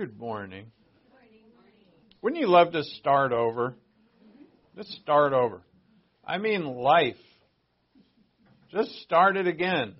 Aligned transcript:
Good 0.00 0.18
morning. 0.18 0.64
Good 0.64 1.12
morning, 1.12 1.42
morning. 1.54 1.86
Wouldn't 2.22 2.40
you 2.40 2.48
love 2.48 2.72
to 2.72 2.82
start 2.84 3.32
over? 3.32 3.74
Just 4.74 4.92
start 4.92 5.34
over. 5.34 5.60
I 6.24 6.38
mean, 6.38 6.64
life. 6.64 7.20
Just 8.70 8.90
start 9.02 9.36
it 9.36 9.46
again. 9.46 9.92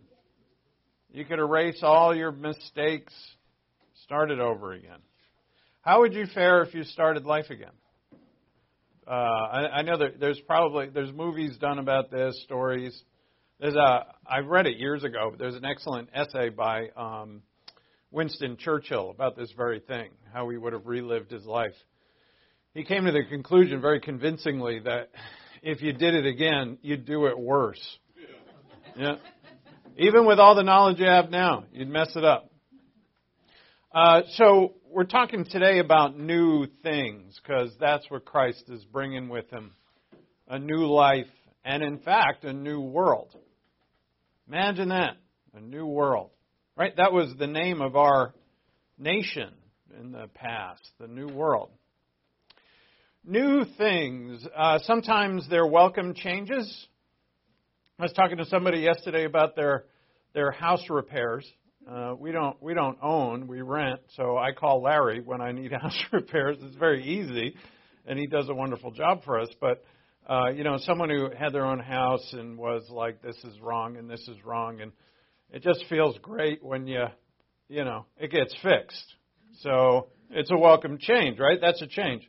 You 1.12 1.26
could 1.26 1.38
erase 1.38 1.80
all 1.82 2.16
your 2.16 2.32
mistakes, 2.32 3.12
start 4.04 4.30
it 4.30 4.40
over 4.40 4.72
again. 4.72 5.00
How 5.82 6.00
would 6.00 6.14
you 6.14 6.24
fare 6.32 6.62
if 6.62 6.72
you 6.72 6.84
started 6.84 7.26
life 7.26 7.50
again? 7.50 7.76
Uh, 9.06 9.10
I, 9.10 9.66
I 9.66 9.82
know 9.82 9.98
that 9.98 10.18
there's 10.18 10.40
probably 10.46 10.88
there's 10.88 11.12
movies 11.12 11.58
done 11.60 11.78
about 11.78 12.10
this, 12.10 12.40
stories. 12.44 12.98
There's 13.58 13.76
a 13.76 14.06
I 14.26 14.38
read 14.38 14.66
it 14.66 14.78
years 14.78 15.04
ago. 15.04 15.28
But 15.28 15.38
there's 15.38 15.56
an 15.56 15.66
excellent 15.66 16.08
essay 16.14 16.48
by 16.48 16.88
um, 16.96 17.42
Winston 18.10 18.56
Churchill 18.56 19.10
about 19.10 19.36
this 19.36 19.52
very 19.56 19.80
thing, 19.80 20.10
how 20.32 20.48
he 20.48 20.56
would 20.56 20.72
have 20.72 20.86
relived 20.86 21.30
his 21.30 21.44
life. 21.44 21.74
He 22.74 22.84
came 22.84 23.04
to 23.04 23.12
the 23.12 23.24
conclusion 23.28 23.80
very 23.80 24.00
convincingly 24.00 24.80
that 24.80 25.10
if 25.62 25.82
you 25.82 25.92
did 25.92 26.14
it 26.14 26.26
again, 26.26 26.78
you'd 26.82 27.04
do 27.04 27.26
it 27.26 27.38
worse. 27.38 27.80
Yeah. 28.96 29.16
Even 29.96 30.26
with 30.26 30.38
all 30.38 30.54
the 30.54 30.62
knowledge 30.62 30.98
you 30.98 31.06
have 31.06 31.30
now, 31.30 31.64
you'd 31.72 31.88
mess 31.88 32.10
it 32.16 32.24
up. 32.24 32.50
Uh, 33.92 34.22
so 34.34 34.74
we're 34.88 35.04
talking 35.04 35.44
today 35.44 35.78
about 35.78 36.18
new 36.18 36.66
things 36.82 37.38
because 37.42 37.74
that's 37.80 38.08
what 38.08 38.24
Christ 38.24 38.64
is 38.68 38.84
bringing 38.84 39.28
with 39.28 39.50
him 39.50 39.72
a 40.48 40.58
new 40.58 40.86
life 40.86 41.26
and, 41.64 41.82
in 41.82 41.98
fact, 41.98 42.44
a 42.44 42.52
new 42.52 42.80
world. 42.80 43.34
Imagine 44.48 44.88
that 44.88 45.16
a 45.54 45.60
new 45.60 45.86
world. 45.86 46.30
Right? 46.80 46.96
That 46.96 47.12
was 47.12 47.34
the 47.38 47.46
name 47.46 47.82
of 47.82 47.94
our 47.94 48.32
nation 48.98 49.52
in 50.00 50.12
the 50.12 50.28
past, 50.32 50.80
the 50.98 51.08
new 51.08 51.28
world. 51.28 51.68
New 53.22 53.66
things. 53.76 54.46
Uh, 54.56 54.78
sometimes 54.84 55.46
they're 55.50 55.66
welcome 55.66 56.14
changes. 56.14 56.86
I 57.98 58.04
was 58.04 58.14
talking 58.14 58.38
to 58.38 58.46
somebody 58.46 58.78
yesterday 58.78 59.26
about 59.26 59.56
their 59.56 59.84
their 60.32 60.52
house 60.52 60.82
repairs. 60.88 61.46
Uh, 61.86 62.14
we 62.18 62.32
don't 62.32 62.56
we 62.62 62.72
don't 62.72 62.96
own, 63.02 63.46
we 63.46 63.60
rent. 63.60 64.00
So 64.16 64.38
I 64.38 64.52
call 64.52 64.80
Larry 64.80 65.20
when 65.20 65.42
I 65.42 65.52
need 65.52 65.72
house 65.82 66.02
repairs. 66.10 66.56
It's 66.62 66.76
very 66.76 67.04
easy, 67.04 67.56
and 68.06 68.18
he 68.18 68.26
does 68.26 68.48
a 68.48 68.54
wonderful 68.54 68.90
job 68.90 69.22
for 69.26 69.38
us. 69.38 69.50
But 69.60 69.84
uh, 70.26 70.48
you 70.48 70.64
know, 70.64 70.78
someone 70.78 71.10
who 71.10 71.28
had 71.38 71.52
their 71.52 71.66
own 71.66 71.80
house 71.80 72.32
and 72.32 72.56
was 72.56 72.88
like, 72.88 73.20
"This 73.20 73.36
is 73.44 73.60
wrong 73.60 73.98
and 73.98 74.08
this 74.08 74.26
is 74.28 74.42
wrong," 74.46 74.80
and 74.80 74.92
it 75.52 75.62
just 75.62 75.84
feels 75.88 76.16
great 76.18 76.64
when 76.64 76.86
you 76.86 77.04
you 77.68 77.84
know 77.84 78.06
it 78.18 78.30
gets 78.30 78.54
fixed. 78.62 79.14
So 79.60 80.08
it's 80.30 80.50
a 80.50 80.56
welcome 80.56 80.98
change, 80.98 81.38
right? 81.38 81.58
That's 81.60 81.82
a 81.82 81.86
change. 81.86 82.28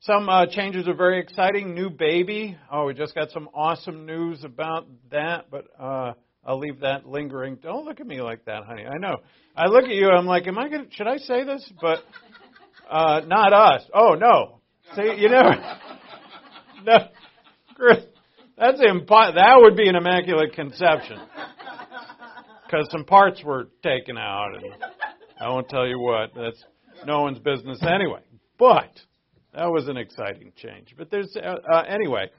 Some 0.00 0.28
uh, 0.28 0.46
changes 0.46 0.88
are 0.88 0.94
very 0.94 1.20
exciting. 1.20 1.74
New 1.74 1.90
baby. 1.90 2.56
Oh, 2.72 2.86
we 2.86 2.94
just 2.94 3.14
got 3.14 3.30
some 3.30 3.48
awesome 3.52 4.06
news 4.06 4.44
about 4.44 4.86
that, 5.10 5.50
but 5.50 5.66
uh, 5.78 6.12
I'll 6.44 6.58
leave 6.58 6.80
that 6.80 7.06
lingering. 7.06 7.56
Don't 7.62 7.84
look 7.84 8.00
at 8.00 8.06
me 8.06 8.22
like 8.22 8.46
that, 8.46 8.64
honey. 8.64 8.86
I 8.86 8.96
know. 8.98 9.18
I 9.56 9.66
look 9.66 9.84
at 9.84 9.90
you. 9.90 10.08
I'm 10.08 10.26
like, 10.26 10.46
am 10.46 10.58
I 10.58 10.68
going? 10.68 10.86
To, 10.86 10.94
should 10.94 11.06
I 11.06 11.18
say 11.18 11.44
this? 11.44 11.70
But 11.80 11.98
uh, 12.88 13.20
not 13.26 13.52
us. 13.52 13.82
Oh 13.92 14.14
no. 14.14 14.60
See, 14.96 15.14
you 15.18 15.28
never. 15.28 15.54
No, 16.82 16.96
that's 18.56 18.80
impo- 18.80 19.34
That 19.34 19.56
would 19.58 19.76
be 19.76 19.86
an 19.86 19.96
immaculate 19.96 20.54
conception 20.54 21.18
because 22.70 22.86
some 22.90 23.04
parts 23.04 23.42
were 23.42 23.68
taken 23.82 24.16
out, 24.16 24.54
and 24.54 24.64
I 25.40 25.48
won't 25.48 25.68
tell 25.68 25.86
you 25.86 25.98
what. 25.98 26.32
That's 26.34 26.62
no 27.06 27.22
one's 27.22 27.38
business 27.38 27.80
anyway. 27.82 28.20
But 28.58 28.90
that 29.54 29.66
was 29.66 29.88
an 29.88 29.96
exciting 29.96 30.52
change. 30.56 30.94
But 30.96 31.10
there's 31.10 31.34
uh, 31.36 31.56
uh, 31.72 31.82
anyway, 31.88 32.30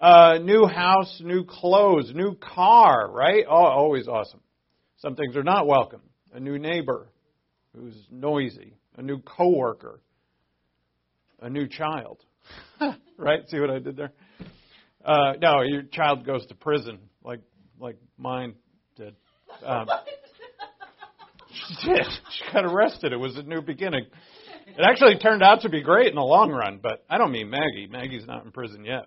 uh, 0.00 0.38
new 0.42 0.66
house, 0.66 1.20
new 1.24 1.44
clothes, 1.44 2.12
new 2.14 2.34
car, 2.34 3.10
right? 3.10 3.44
Oh, 3.48 3.54
always 3.54 4.08
awesome. 4.08 4.40
Some 4.98 5.16
things 5.16 5.36
are 5.36 5.42
not 5.42 5.66
welcome. 5.66 6.02
A 6.34 6.40
new 6.40 6.58
neighbor 6.58 7.08
who's 7.74 7.94
noisy, 8.10 8.74
a 8.96 9.02
new 9.02 9.20
coworker, 9.20 10.00
a 11.40 11.48
new 11.48 11.66
child. 11.66 12.18
right? 13.16 13.48
See 13.48 13.58
what 13.58 13.70
I 13.70 13.78
did 13.78 13.96
there? 13.96 14.12
Uh, 15.04 15.34
no, 15.40 15.62
your 15.62 15.82
child 15.82 16.26
goes 16.26 16.44
to 16.46 16.54
prison 16.54 16.98
like 17.24 17.40
like 17.80 17.96
mine. 18.18 18.54
Um, 19.64 19.86
she 21.50 21.88
did. 21.88 22.06
She 22.30 22.52
got 22.52 22.64
arrested. 22.64 23.12
It 23.12 23.18
was 23.18 23.36
a 23.36 23.42
new 23.42 23.60
beginning. 23.60 24.06
It 24.66 24.84
actually 24.88 25.18
turned 25.18 25.42
out 25.42 25.62
to 25.62 25.68
be 25.68 25.82
great 25.82 26.08
in 26.08 26.14
the 26.14 26.22
long 26.22 26.50
run, 26.50 26.80
but 26.82 27.04
I 27.10 27.18
don't 27.18 27.32
mean 27.32 27.50
Maggie. 27.50 27.88
Maggie's 27.90 28.26
not 28.26 28.44
in 28.44 28.52
prison 28.52 28.84
yet. 28.84 29.06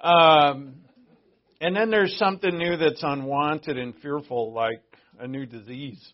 Um, 0.00 0.74
and 1.60 1.76
then 1.76 1.90
there's 1.90 2.16
something 2.18 2.58
new 2.58 2.76
that's 2.76 3.02
unwanted 3.02 3.78
and 3.78 3.94
fearful, 4.02 4.52
like 4.52 4.82
a 5.20 5.28
new 5.28 5.46
disease. 5.46 6.12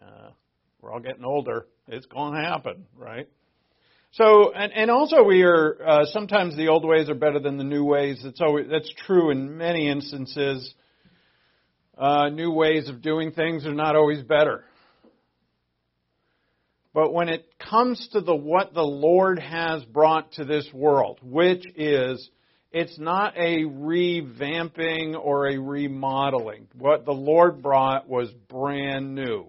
Uh, 0.00 0.30
we're 0.80 0.92
all 0.92 1.00
getting 1.00 1.24
older. 1.24 1.66
It's 1.88 2.06
going 2.06 2.34
to 2.34 2.40
happen, 2.40 2.86
right? 2.96 3.28
So, 4.12 4.52
and, 4.52 4.72
and 4.74 4.90
also 4.90 5.22
we 5.22 5.42
are, 5.42 5.78
uh, 5.82 6.04
sometimes 6.06 6.54
the 6.54 6.68
old 6.68 6.84
ways 6.84 7.08
are 7.08 7.14
better 7.14 7.38
than 7.38 7.56
the 7.56 7.64
new 7.64 7.84
ways. 7.84 8.20
That's 8.22 8.42
always, 8.42 8.66
that's 8.70 8.92
true 9.06 9.30
in 9.30 9.56
many 9.56 9.88
instances. 9.88 10.74
Uh, 11.96 12.28
new 12.28 12.50
ways 12.50 12.90
of 12.90 13.00
doing 13.00 13.32
things 13.32 13.64
are 13.64 13.72
not 13.72 13.96
always 13.96 14.22
better. 14.22 14.64
But 16.92 17.14
when 17.14 17.30
it 17.30 17.46
comes 17.58 18.06
to 18.12 18.20
the 18.20 18.34
what 18.34 18.74
the 18.74 18.82
Lord 18.82 19.38
has 19.38 19.82
brought 19.86 20.32
to 20.32 20.44
this 20.44 20.68
world, 20.74 21.18
which 21.22 21.64
is 21.74 22.28
it's 22.70 22.98
not 22.98 23.34
a 23.38 23.64
revamping 23.64 25.14
or 25.18 25.48
a 25.48 25.58
remodeling. 25.58 26.68
What 26.76 27.06
the 27.06 27.12
Lord 27.12 27.62
brought 27.62 28.08
was 28.08 28.30
brand 28.50 29.14
new. 29.14 29.46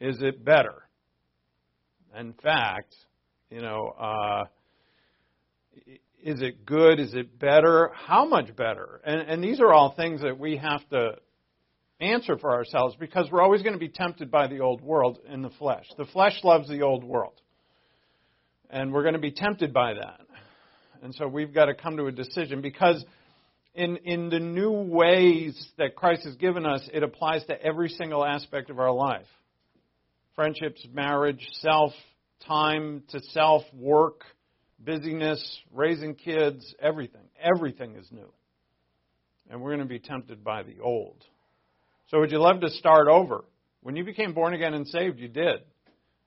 Is 0.00 0.22
it 0.22 0.42
better? 0.42 0.85
In 2.18 2.32
fact, 2.34 2.94
you 3.50 3.60
know, 3.60 3.94
uh, 3.98 4.44
is 6.22 6.40
it 6.40 6.64
good? 6.64 6.98
Is 6.98 7.14
it 7.14 7.38
better? 7.38 7.90
How 7.94 8.24
much 8.26 8.56
better? 8.56 9.00
And, 9.04 9.20
and 9.20 9.44
these 9.44 9.60
are 9.60 9.72
all 9.72 9.94
things 9.94 10.22
that 10.22 10.38
we 10.38 10.56
have 10.56 10.88
to 10.90 11.16
answer 12.00 12.36
for 12.38 12.52
ourselves 12.52 12.96
because 12.98 13.28
we're 13.30 13.42
always 13.42 13.62
going 13.62 13.74
to 13.74 13.78
be 13.78 13.88
tempted 13.88 14.30
by 14.30 14.46
the 14.46 14.60
old 14.60 14.80
world 14.80 15.18
in 15.30 15.42
the 15.42 15.50
flesh. 15.50 15.84
The 15.96 16.06
flesh 16.06 16.40
loves 16.42 16.68
the 16.68 16.82
old 16.82 17.04
world. 17.04 17.40
And 18.70 18.92
we're 18.92 19.02
going 19.02 19.14
to 19.14 19.20
be 19.20 19.30
tempted 19.30 19.72
by 19.72 19.94
that. 19.94 20.20
And 21.02 21.14
so 21.14 21.28
we've 21.28 21.54
got 21.54 21.66
to 21.66 21.74
come 21.74 21.96
to 21.98 22.06
a 22.06 22.12
decision 22.12 22.62
because 22.62 23.04
in, 23.74 23.98
in 23.98 24.30
the 24.30 24.40
new 24.40 24.72
ways 24.72 25.70
that 25.78 25.94
Christ 25.94 26.24
has 26.24 26.34
given 26.36 26.66
us, 26.66 26.88
it 26.92 27.02
applies 27.02 27.44
to 27.44 27.62
every 27.62 27.90
single 27.90 28.24
aspect 28.24 28.70
of 28.70 28.80
our 28.80 28.90
life 28.90 29.26
friendships, 30.36 30.86
marriage, 30.92 31.44
self, 31.54 31.92
time 32.46 33.02
to 33.08 33.20
self, 33.20 33.62
work, 33.74 34.20
busyness, 34.78 35.60
raising 35.72 36.14
kids, 36.14 36.74
everything. 36.80 37.22
Everything 37.42 37.96
is 37.96 38.06
new. 38.12 38.30
And 39.50 39.60
we're 39.60 39.70
going 39.70 39.80
to 39.80 39.86
be 39.86 39.98
tempted 39.98 40.44
by 40.44 40.62
the 40.62 40.80
old. 40.80 41.24
So 42.08 42.20
would 42.20 42.30
you 42.30 42.38
love 42.38 42.60
to 42.60 42.70
start 42.70 43.08
over? 43.08 43.44
When 43.82 43.96
you 43.96 44.04
became 44.04 44.34
born 44.34 44.54
again 44.54 44.74
and 44.74 44.86
saved, 44.86 45.18
you 45.18 45.28
did. 45.28 45.60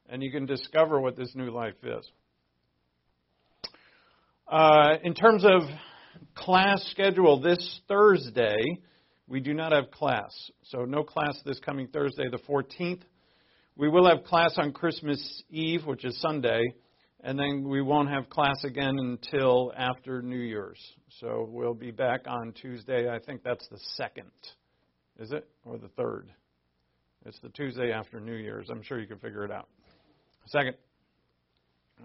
And 0.10 0.24
you 0.24 0.32
can 0.32 0.46
discover 0.46 1.00
what 1.00 1.16
this 1.16 1.32
new 1.36 1.52
life 1.52 1.76
is. 1.84 2.10
Uh, 4.48 4.96
in 5.04 5.14
terms 5.14 5.46
of 5.46 5.62
class 6.34 6.84
schedule, 6.90 7.40
this 7.40 7.82
Thursday, 7.88 8.58
we 9.28 9.40
do 9.40 9.54
not 9.54 9.72
have 9.72 9.92
class. 9.92 10.32
So 10.64 10.86
no 10.86 11.04
class 11.04 11.40
this 11.46 11.60
coming 11.60 11.88
Thursday, 11.88 12.30
the 12.32 12.40
14th. 12.40 13.02
We 13.80 13.88
will 13.88 14.10
have 14.10 14.26
class 14.26 14.56
on 14.58 14.74
Christmas 14.74 15.42
Eve, 15.50 15.86
which 15.86 16.04
is 16.04 16.20
Sunday, 16.20 16.62
and 17.24 17.40
then 17.40 17.64
we 17.66 17.82
won't 17.82 18.10
have 18.10 18.30
class 18.30 18.66
again 18.66 19.00
until 19.00 19.72
after 19.74 20.22
New 20.22 20.36
Year's. 20.36 20.78
So 21.22 21.48
we'll 21.50 21.74
be 21.74 21.92
back 21.92 22.26
on 22.28 22.52
Tuesday. 22.52 23.10
I 23.10 23.20
think 23.20 23.42
that's 23.42 23.66
the 23.70 23.80
second. 23.96 24.32
Is 25.18 25.32
it? 25.32 25.48
Or 25.64 25.78
the 25.78 25.88
third? 25.88 26.30
It's 27.26 27.40
the 27.40 27.48
Tuesday 27.48 27.94
after 27.94 28.20
New 28.20 28.36
Year's. 28.36 28.68
I'm 28.70 28.84
sure 28.84 29.00
you 29.00 29.08
can 29.08 29.18
figure 29.20 29.46
it 29.46 29.52
out. 29.52 29.70
Second, 30.48 30.76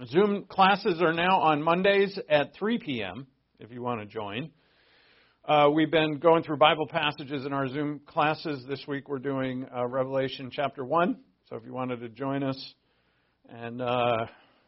Zoom 0.06 0.44
classes 0.44 1.02
are 1.02 1.12
now 1.12 1.40
on 1.40 1.60
Mondays 1.60 2.16
at 2.28 2.54
3 2.54 2.78
p.m. 2.78 3.26
if 3.58 3.72
you 3.72 3.82
want 3.82 3.98
to 3.98 4.06
join. 4.06 4.52
Uh, 5.44 5.70
we've 5.74 5.90
been 5.90 6.20
going 6.20 6.44
through 6.44 6.58
Bible 6.58 6.86
passages 6.86 7.44
in 7.44 7.52
our 7.52 7.66
Zoom 7.66 8.00
classes. 8.06 8.64
This 8.68 8.84
week 8.86 9.08
we're 9.08 9.18
doing 9.18 9.66
uh, 9.76 9.88
Revelation 9.88 10.50
chapter 10.52 10.84
1. 10.84 11.18
So 11.54 11.58
if 11.58 11.66
you 11.66 11.72
wanted 11.72 12.00
to 12.00 12.08
join 12.08 12.42
us, 12.42 12.74
and, 13.48 13.80
uh, 13.80 14.26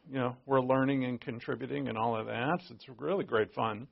you 0.08 0.20
know, 0.20 0.36
we're 0.46 0.60
learning 0.60 1.04
and 1.04 1.20
contributing 1.20 1.88
and 1.88 1.98
all 1.98 2.16
of 2.16 2.26
that, 2.26 2.60
it's 2.70 2.84
really 3.00 3.24
great 3.24 3.52
fun. 3.54 3.88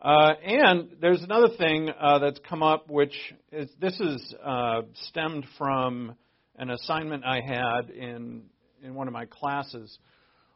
Uh, 0.00 0.34
and 0.44 0.90
there's 1.00 1.20
another 1.24 1.48
thing 1.58 1.90
uh, 2.00 2.20
that's 2.20 2.38
come 2.48 2.62
up, 2.62 2.88
which 2.88 3.12
is 3.50 3.68
this 3.80 3.98
is 3.98 4.34
uh, 4.40 4.82
stemmed 5.08 5.46
from 5.58 6.14
an 6.58 6.70
assignment 6.70 7.24
I 7.24 7.40
had 7.44 7.90
in 7.90 8.42
in 8.84 8.94
one 8.94 9.08
of 9.08 9.12
my 9.12 9.24
classes, 9.24 9.98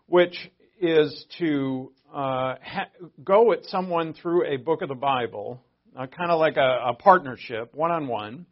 which 0.07 0.37
is 0.81 1.27
to 1.41 1.91
uh, 2.15 2.55
ha- 2.63 2.91
go 3.25 3.45
with 3.45 3.65
someone 3.65 4.15
through 4.15 4.55
a 4.55 4.57
book 4.57 4.83
of 4.83 4.89
the 4.89 4.95
Bible, 4.95 5.61
uh, 5.99 6.07
kind 6.07 6.31
of 6.31 6.39
like 6.39 6.59
a, 6.59 6.91
a 6.91 6.95
partnership, 6.95 7.75
one 7.75 7.91
on 7.91 8.07
one. 8.07 8.47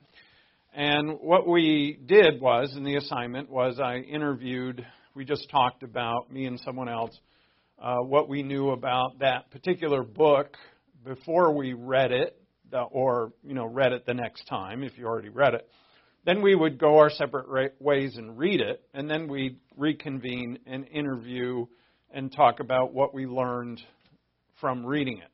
And 0.76 1.20
what 1.20 1.46
we 1.46 2.00
did 2.04 2.40
was, 2.40 2.74
in 2.76 2.82
the 2.82 2.96
assignment, 2.96 3.48
was 3.48 3.78
I 3.78 3.98
interviewed. 3.98 4.84
We 5.14 5.24
just 5.24 5.48
talked 5.48 5.84
about 5.84 6.32
me 6.32 6.46
and 6.46 6.58
someone 6.64 6.88
else 6.88 7.16
uh, 7.80 7.98
what 7.98 8.28
we 8.28 8.42
knew 8.42 8.70
about 8.70 9.20
that 9.20 9.50
particular 9.52 10.02
book 10.02 10.56
before 11.04 11.52
we 11.52 11.74
read 11.74 12.10
it, 12.10 12.36
or 12.90 13.32
you 13.44 13.54
know 13.54 13.66
read 13.66 13.92
it 13.92 14.04
the 14.04 14.14
next 14.14 14.46
time 14.48 14.82
if 14.82 14.98
you 14.98 15.06
already 15.06 15.28
read 15.28 15.54
it. 15.54 15.68
Then 16.26 16.42
we 16.42 16.56
would 16.56 16.76
go 16.78 16.98
our 16.98 17.10
separate 17.10 17.80
ways 17.80 18.16
and 18.16 18.36
read 18.36 18.60
it, 18.60 18.82
and 18.94 19.08
then 19.08 19.28
we'd 19.28 19.60
reconvene 19.76 20.58
and 20.66 20.88
interview 20.88 21.66
and 22.10 22.34
talk 22.34 22.58
about 22.58 22.92
what 22.92 23.14
we 23.14 23.26
learned 23.26 23.80
from 24.60 24.84
reading 24.84 25.18
it. 25.18 25.30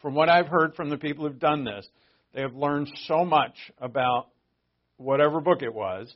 From 0.00 0.14
what 0.16 0.28
I've 0.28 0.48
heard 0.48 0.74
from 0.74 0.90
the 0.90 0.98
people 0.98 1.28
who've 1.28 1.38
done 1.38 1.62
this, 1.62 1.86
they 2.34 2.40
have 2.40 2.54
learned 2.54 2.90
so 3.06 3.24
much 3.24 3.54
about 3.78 4.28
whatever 4.96 5.40
book 5.40 5.62
it 5.62 5.74
was, 5.74 6.12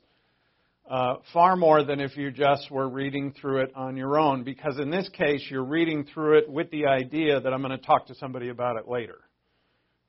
uh, 0.88 1.14
far 1.32 1.56
more 1.56 1.82
than 1.82 2.00
if 2.00 2.16
you 2.16 2.30
just 2.30 2.70
were 2.70 2.88
reading 2.88 3.34
through 3.40 3.62
it 3.62 3.72
on 3.74 3.96
your 3.96 4.18
own, 4.18 4.44
because 4.44 4.78
in 4.78 4.90
this 4.90 5.08
case, 5.12 5.44
you're 5.50 5.64
reading 5.64 6.06
through 6.14 6.38
it 6.38 6.48
with 6.48 6.70
the 6.70 6.86
idea 6.86 7.40
that 7.40 7.52
I'm 7.52 7.60
going 7.60 7.76
to 7.76 7.84
talk 7.84 8.06
to 8.06 8.14
somebody 8.14 8.50
about 8.50 8.76
it 8.76 8.88
later, 8.88 9.18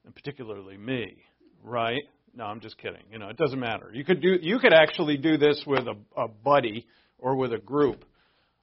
and 0.06 0.14
particularly 0.14 0.78
me, 0.78 1.18
right? 1.64 2.02
No, 2.36 2.46
I'm 2.46 2.60
just 2.60 2.78
kidding. 2.78 3.02
You 3.12 3.18
know, 3.18 3.30
it 3.30 3.38
doesn't 3.38 3.60
matter. 3.60 3.90
You 3.92 4.06
could 4.06 4.22
do, 4.22 4.38
you 4.40 4.60
could 4.60 4.74
actually 4.74 5.18
do 5.18 5.38
this 5.38 5.64
with 5.66 5.88
a, 5.88 6.22
a 6.22 6.28
buddy 6.28 6.86
or 7.18 7.36
with 7.36 7.52
a 7.52 7.58
group. 7.58 8.06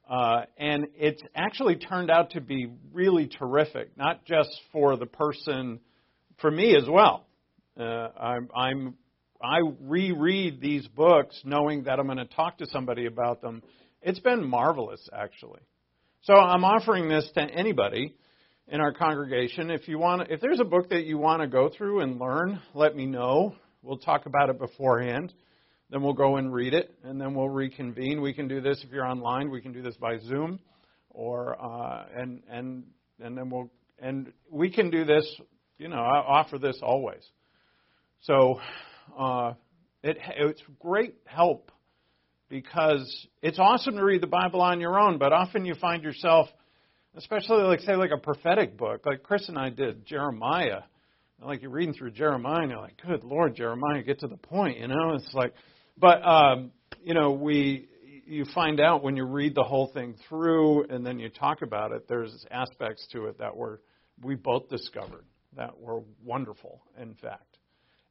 Uh, 0.09 0.43
and 0.57 0.87
it's 0.95 1.21
actually 1.35 1.75
turned 1.75 2.09
out 2.09 2.31
to 2.31 2.39
be 2.41 2.69
really 2.93 3.27
terrific, 3.27 3.97
not 3.97 4.23
just 4.23 4.49
for 4.71 4.95
the 4.95 5.07
person, 5.07 5.79
for 6.39 6.49
me 6.49 6.75
as 6.77 6.87
well. 6.87 7.24
Uh, 7.77 8.09
I'm, 8.19 8.49
I'm, 8.55 8.93
I 9.41 9.59
reread 9.81 10.61
these 10.61 10.87
books 10.87 11.39
knowing 11.43 11.83
that 11.83 11.99
I'm 11.99 12.05
going 12.05 12.17
to 12.17 12.25
talk 12.25 12.59
to 12.59 12.67
somebody 12.67 13.05
about 13.05 13.41
them. 13.41 13.61
It's 14.01 14.19
been 14.19 14.47
marvelous, 14.47 15.09
actually. 15.13 15.61
So 16.21 16.33
I'm 16.33 16.63
offering 16.63 17.09
this 17.09 17.29
to 17.35 17.41
anybody 17.41 18.15
in 18.67 18.79
our 18.79 18.93
congregation. 18.93 19.69
If 19.69 19.87
you 19.87 19.99
want, 19.99 20.29
if 20.31 20.41
there's 20.41 20.59
a 20.59 20.65
book 20.65 20.89
that 20.89 21.05
you 21.05 21.17
want 21.17 21.41
to 21.41 21.47
go 21.47 21.69
through 21.69 22.01
and 22.01 22.19
learn, 22.19 22.61
let 22.73 22.95
me 22.95 23.05
know. 23.05 23.55
We'll 23.81 23.97
talk 23.97 24.25
about 24.25 24.49
it 24.49 24.57
beforehand. 24.57 25.33
Then 25.91 26.01
we'll 26.01 26.13
go 26.13 26.37
and 26.37 26.51
read 26.51 26.73
it, 26.73 26.91
and 27.03 27.21
then 27.21 27.35
we'll 27.35 27.49
reconvene. 27.49 28.21
We 28.21 28.33
can 28.33 28.47
do 28.47 28.59
this 28.59 28.83
if 28.83 28.91
you're 28.91 29.05
online. 29.05 29.51
We 29.51 29.61
can 29.61 29.71
do 29.71 29.83
this 29.83 29.95
by 29.97 30.17
Zoom, 30.17 30.59
or 31.11 31.55
uh, 31.61 32.05
and 32.15 32.41
and 32.49 32.85
and 33.19 33.37
then 33.37 33.51
we'll 33.51 33.69
and 33.99 34.33
we 34.49 34.71
can 34.71 34.89
do 34.89 35.05
this. 35.05 35.25
You 35.77 35.89
know, 35.89 35.97
I 35.97 36.17
offer 36.17 36.57
this 36.57 36.79
always. 36.81 37.21
So 38.25 38.59
uh, 39.17 39.53
it, 40.01 40.17
it's 40.37 40.61
great 40.79 41.15
help 41.25 41.71
because 42.49 43.27
it's 43.43 43.59
awesome 43.59 43.97
to 43.97 44.03
read 44.03 44.21
the 44.21 44.27
Bible 44.27 44.61
on 44.61 44.79
your 44.79 44.99
own, 44.99 45.19
but 45.19 45.31
often 45.31 45.63
you 45.63 45.75
find 45.75 46.01
yourself, 46.01 46.47
especially 47.15 47.61
like 47.61 47.81
say 47.81 47.95
like 47.95 48.09
a 48.11 48.19
prophetic 48.19 48.77
book, 48.77 49.05
like 49.05 49.21
Chris 49.21 49.47
and 49.47 49.59
I 49.59 49.69
did 49.69 50.07
Jeremiah. 50.07 50.81
Like 51.39 51.61
you're 51.61 51.69
reading 51.69 51.93
through 51.93 52.11
Jeremiah, 52.11 52.61
and 52.61 52.71
you're 52.71 52.81
like, 52.81 52.99
"Good 53.05 53.23
Lord, 53.23 53.55
Jeremiah, 53.55 54.01
get 54.01 54.21
to 54.21 54.27
the 54.27 54.37
point." 54.37 54.79
You 54.79 54.87
know, 54.87 55.13
it's 55.15 55.33
like, 55.33 55.53
but 55.97 56.25
um, 56.25 56.71
you 57.03 57.13
know, 57.13 57.31
we 57.31 57.89
you 58.25 58.45
find 58.55 58.79
out 58.79 59.03
when 59.03 59.17
you 59.17 59.25
read 59.25 59.53
the 59.53 59.63
whole 59.63 59.91
thing 59.93 60.15
through, 60.27 60.85
and 60.85 61.05
then 61.05 61.19
you 61.19 61.29
talk 61.29 61.61
about 61.61 61.91
it. 61.91 62.07
There's 62.07 62.45
aspects 62.49 63.05
to 63.11 63.25
it 63.25 63.37
that 63.39 63.55
were 63.55 63.81
we 64.23 64.33
both 64.35 64.69
discovered 64.69 65.25
that 65.57 65.77
were 65.77 66.01
wonderful. 66.23 66.81
In 66.99 67.13
fact, 67.15 67.55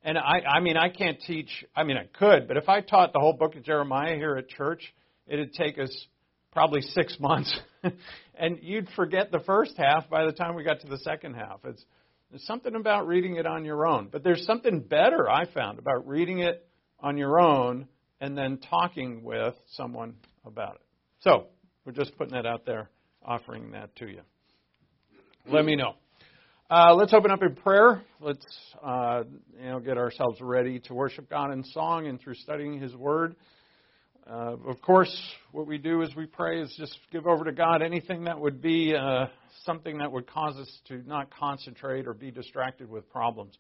and 0.05 0.19
I, 0.19 0.43
I 0.47 0.61
mean, 0.61 0.77
I 0.77 0.91
can't 0.91 1.19
teach. 1.27 1.49
I 1.75 1.83
mean, 1.83 1.97
I 1.97 2.05
could, 2.05 2.47
but 2.47 2.59
if 2.59 2.69
I 2.69 2.83
taught 2.83 3.13
the 3.13 3.21
whole 3.21 3.33
book 3.33 3.57
of 3.57 3.65
Jeremiah 3.65 4.17
here 4.17 4.37
at 4.37 4.49
church, 4.49 4.83
it'd 5.27 5.55
take 5.55 5.79
us 5.79 5.91
probably 6.53 6.83
six 6.83 7.17
months, 7.21 7.53
and 8.35 8.59
you'd 8.63 8.89
forget 8.95 9.33
the 9.33 9.41
first 9.41 9.73
half 9.79 10.09
by 10.11 10.27
the 10.27 10.33
time 10.33 10.55
we 10.55 10.63
got 10.63 10.81
to 10.83 10.87
the 10.87 10.99
second 10.99 11.35
half. 11.35 11.61
It's 11.65 11.85
there's 12.31 12.45
something 12.47 12.75
about 12.75 13.07
reading 13.07 13.37
it 13.37 13.47
on 13.47 13.65
your 13.65 13.87
own, 13.87 14.09
but 14.11 14.23
there's 14.23 14.45
something 14.45 14.81
better 14.81 15.31
I 15.31 15.47
found 15.53 15.79
about 15.79 16.07
reading 16.07 16.41
it 16.41 16.69
on 17.01 17.17
your 17.17 17.41
own 17.41 17.87
and 18.21 18.37
then 18.37 18.59
talking 18.59 19.23
with 19.23 19.55
someone 19.73 20.15
about 20.45 20.77
it. 20.77 20.81
So, 21.21 21.47
we're 21.85 21.93
just 21.93 22.17
putting 22.17 22.35
that 22.35 22.47
out 22.47 22.67
there, 22.67 22.91
offering 23.25 23.73
that 23.73 23.95
to 23.97 24.07
you. 24.07 24.21
Let 25.47 25.65
me 25.65 25.77
know. 25.77 25.95
Uh, 26.71 26.95
let's 26.95 27.13
open 27.13 27.31
up 27.31 27.43
in 27.43 27.55
prayer. 27.55 28.03
Let's 28.21 28.47
uh, 28.83 29.25
you 29.61 29.69
know 29.69 29.81
get 29.81 29.99
ourselves 29.99 30.41
ready 30.41 30.79
to 30.81 30.95
worship 30.95 31.29
God 31.29 31.53
in 31.53 31.63
song 31.63 32.07
and 32.07 32.19
through 32.19 32.37
studying 32.37 32.81
His 32.81 32.95
Word. 32.97 33.37
Uh, 34.27 34.57
of 34.67 34.81
course, 34.81 35.15
what 35.53 35.67
we 35.67 35.77
do 35.77 36.03
as 36.03 36.09
we 36.17 36.25
pray 36.25 36.63
is 36.63 36.75
just 36.79 36.99
give 37.13 37.27
over 37.27 37.45
to 37.45 37.53
God 37.53 37.83
anything 37.83 38.25
that 38.25 38.41
would 38.41 38.63
be 38.63 38.95
uh, 38.95 39.27
something 39.67 39.99
that 39.99 40.11
would 40.11 40.27
cause 40.27 40.57
us 40.57 40.81
to 40.89 41.03
not 41.07 41.29
concentrate 41.39 42.07
or 42.07 42.15
be 42.15 42.31
distracted 42.31 42.89
with 42.89 43.11
problems 43.11 43.59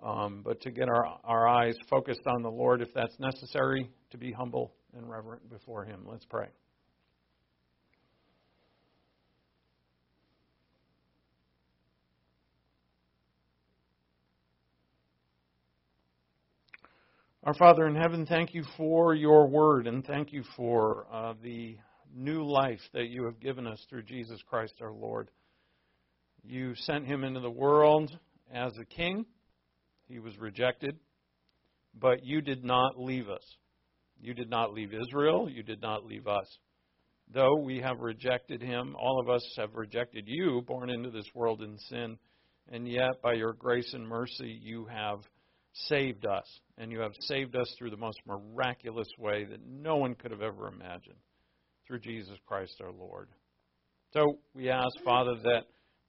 um, 0.00 0.42
but 0.44 0.60
to 0.60 0.70
get 0.70 0.88
our, 0.88 1.18
our 1.24 1.48
eyes 1.48 1.74
focused 1.90 2.26
on 2.26 2.42
the 2.42 2.50
Lord 2.50 2.80
if 2.80 2.94
that's 2.94 3.18
necessary, 3.18 3.90
to 4.12 4.18
be 4.18 4.30
humble 4.30 4.72
and 4.96 5.10
reverent 5.10 5.50
before 5.50 5.84
Him. 5.84 6.02
Let's 6.06 6.26
pray. 6.26 6.46
Our 17.42 17.54
Father 17.54 17.86
in 17.86 17.94
heaven, 17.94 18.26
thank 18.26 18.52
you 18.52 18.62
for 18.76 19.14
your 19.14 19.46
word 19.48 19.86
and 19.86 20.04
thank 20.04 20.30
you 20.30 20.44
for 20.58 21.06
uh, 21.10 21.32
the 21.42 21.78
new 22.14 22.44
life 22.44 22.82
that 22.92 23.08
you 23.08 23.24
have 23.24 23.40
given 23.40 23.66
us 23.66 23.82
through 23.88 24.02
Jesus 24.02 24.38
Christ 24.46 24.74
our 24.82 24.92
Lord. 24.92 25.30
You 26.44 26.74
sent 26.74 27.06
him 27.06 27.24
into 27.24 27.40
the 27.40 27.50
world 27.50 28.14
as 28.52 28.72
a 28.78 28.84
king 28.84 29.24
he 30.06 30.18
was 30.18 30.36
rejected, 30.36 30.98
but 31.98 32.26
you 32.26 32.42
did 32.42 32.62
not 32.62 33.00
leave 33.00 33.30
us. 33.30 33.56
You 34.20 34.34
did 34.34 34.50
not 34.50 34.74
leave 34.74 34.92
Israel. 34.92 35.48
You 35.48 35.62
did 35.62 35.80
not 35.80 36.04
leave 36.04 36.26
us. 36.26 36.58
Though 37.32 37.56
we 37.56 37.78
have 37.78 38.00
rejected 38.00 38.60
him, 38.60 38.94
all 39.00 39.18
of 39.18 39.30
us 39.30 39.54
have 39.56 39.76
rejected 39.76 40.24
you, 40.26 40.60
born 40.66 40.90
into 40.90 41.08
this 41.08 41.30
world 41.34 41.62
in 41.62 41.78
sin, 41.88 42.18
and 42.70 42.86
yet 42.86 43.22
by 43.22 43.32
your 43.32 43.54
grace 43.54 43.94
and 43.94 44.06
mercy 44.06 44.60
you 44.62 44.84
have 44.92 45.20
saved 45.72 46.26
us. 46.26 46.46
And 46.78 46.90
you 46.90 47.00
have 47.00 47.12
saved 47.20 47.56
us 47.56 47.72
through 47.78 47.90
the 47.90 47.96
most 47.96 48.20
miraculous 48.26 49.08
way 49.18 49.44
that 49.44 49.60
no 49.66 49.96
one 49.96 50.14
could 50.14 50.30
have 50.30 50.42
ever 50.42 50.68
imagined 50.68 51.18
through 51.86 52.00
Jesus 52.00 52.38
Christ 52.46 52.80
our 52.82 52.92
Lord. 52.92 53.28
So 54.12 54.38
we 54.54 54.70
ask, 54.70 54.96
Father, 55.04 55.36
that 55.44 55.66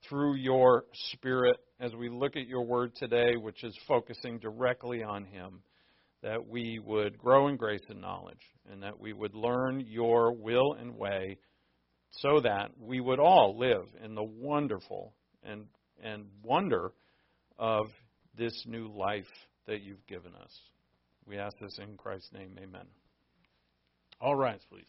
through 0.08 0.36
your 0.36 0.86
Spirit 1.12 1.58
as 1.80 1.94
we 1.96 2.10
look 2.10 2.36
at 2.36 2.48
your 2.48 2.63
word 2.65 2.96
today, 2.96 3.36
which 3.36 3.63
is 3.63 3.77
focusing 3.88 4.39
directly 4.39 5.03
on 5.03 5.25
Him, 5.25 5.62
that 6.24 6.48
we 6.48 6.80
would 6.80 7.18
grow 7.18 7.48
in 7.48 7.58
grace 7.58 7.82
and 7.89 8.00
knowledge, 8.00 8.41
and 8.72 8.84
that 8.84 9.00
we 9.00 9.13
would 9.13 9.34
learn 9.34 9.84
your 9.88 10.34
will 10.34 10.74
and 10.74 10.96
way 10.96 11.38
so 12.12 12.39
that 12.41 12.72
we 12.80 13.00
would 13.00 13.20
all 13.20 13.58
live 13.58 13.86
in 14.03 14.15
the 14.15 14.24
wonderful 14.24 15.13
and, 15.44 15.65
and 16.03 16.25
wonder 16.44 16.91
of 17.58 17.88
this 18.38 18.63
new 18.68 18.88
life 18.88 19.25
that 19.68 19.82
you've 19.82 20.06
given 20.08 20.34
us. 20.36 20.60
We 21.27 21.38
ask 21.38 21.58
this 21.60 21.80
in 21.80 21.98
Christ's 21.98 22.34
name. 22.34 22.58
Amen. 22.58 22.86
All 24.20 24.36
rise, 24.36 24.62
please. 24.70 24.86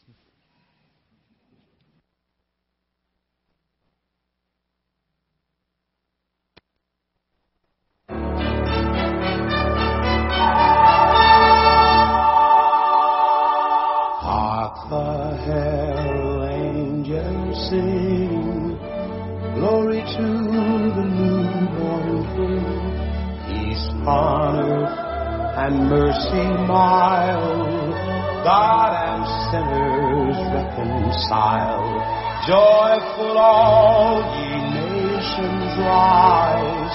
and 25.63 25.89
mercy 25.89 26.49
mild, 26.67 27.95
God 28.43 28.93
and 28.99 29.23
sinners 29.47 30.39
reconciled. 30.51 32.03
Joyful 32.51 33.39
all 33.39 34.19
ye 34.43 34.59
nations 34.75 35.71
rise, 35.79 36.95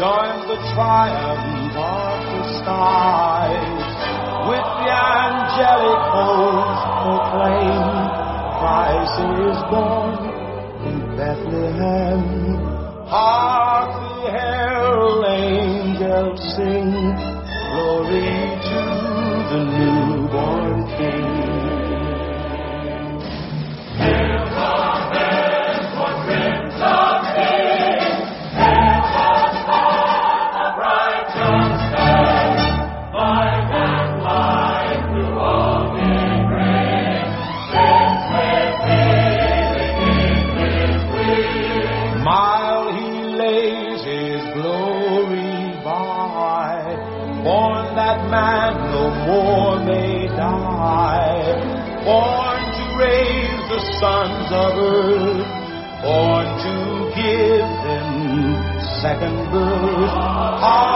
join 0.00 0.48
the 0.48 0.56
triumph 0.72 1.76
of 1.76 2.16
the 2.32 2.44
skies. 2.56 3.88
With 4.48 4.68
the 4.80 4.88
angelic 4.88 6.02
host 6.16 6.84
proclaim, 7.04 7.84
Christ 8.56 9.16
is 9.44 9.58
born 9.68 10.16
in 10.88 10.98
Bethlehem. 11.20 12.64
Hark 13.12 13.92
the 14.24 14.30
herald 14.32 15.24
angels 15.28 16.40
sing. 16.56 17.35
Glory 18.06 18.20
to 18.20 19.50
the 19.50 19.64
newborn 19.64 20.86
King. 20.96 21.35
i 59.48 60.95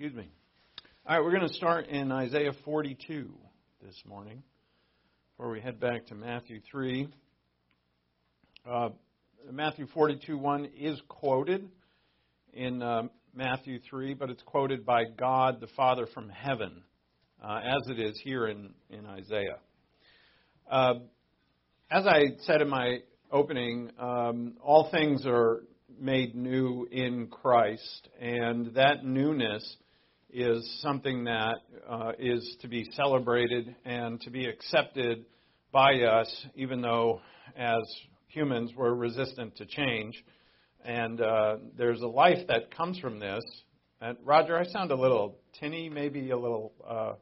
Excuse 0.00 0.16
me. 0.16 0.30
All 1.06 1.14
right, 1.14 1.22
we're 1.22 1.36
going 1.36 1.46
to 1.46 1.54
start 1.54 1.88
in 1.88 2.10
Isaiah 2.10 2.54
42 2.64 3.28
this 3.82 4.02
morning 4.08 4.42
before 5.36 5.52
we 5.52 5.60
head 5.60 5.78
back 5.78 6.06
to 6.06 6.14
Matthew 6.14 6.62
3. 6.72 7.06
Uh, 8.66 8.88
Matthew 9.52 9.86
42 9.92 10.38
1 10.38 10.70
is 10.80 10.98
quoted 11.06 11.68
in 12.54 12.80
uh, 12.80 13.08
Matthew 13.34 13.78
3, 13.90 14.14
but 14.14 14.30
it's 14.30 14.42
quoted 14.44 14.86
by 14.86 15.04
God 15.04 15.60
the 15.60 15.68
Father 15.76 16.06
from 16.14 16.30
heaven, 16.30 16.82
uh, 17.44 17.60
as 17.62 17.86
it 17.90 18.00
is 18.00 18.18
here 18.24 18.46
in, 18.46 18.70
in 18.88 19.04
Isaiah. 19.04 19.58
Uh, 20.70 20.94
as 21.90 22.06
I 22.06 22.22
said 22.44 22.62
in 22.62 22.70
my 22.70 23.00
opening, 23.30 23.90
um, 23.98 24.54
all 24.62 24.90
things 24.90 25.24
are 25.26 25.60
made 26.00 26.34
new 26.34 26.88
in 26.90 27.26
Christ, 27.26 28.08
and 28.18 28.74
that 28.76 29.04
newness 29.04 29.76
is 30.32 30.78
something 30.80 31.24
that 31.24 31.56
uh, 31.88 32.12
is 32.18 32.56
to 32.60 32.68
be 32.68 32.88
celebrated 32.92 33.74
and 33.84 34.20
to 34.22 34.30
be 34.30 34.46
accepted 34.46 35.24
by 35.72 36.00
us, 36.02 36.46
even 36.54 36.80
though 36.80 37.20
as 37.56 37.82
humans 38.28 38.72
we're 38.76 38.94
resistant 38.94 39.56
to 39.56 39.66
change. 39.66 40.14
And 40.84 41.20
uh, 41.20 41.56
there's 41.76 42.00
a 42.00 42.06
life 42.06 42.46
that 42.48 42.74
comes 42.74 42.98
from 42.98 43.18
this. 43.18 43.44
And 44.00 44.16
Roger, 44.24 44.56
I 44.58 44.64
sound 44.64 44.90
a 44.90 44.96
little 44.96 45.36
tinny, 45.58 45.88
maybe 45.88 46.30
a 46.30 46.38
little 46.38 46.72
uh, 46.88 47.12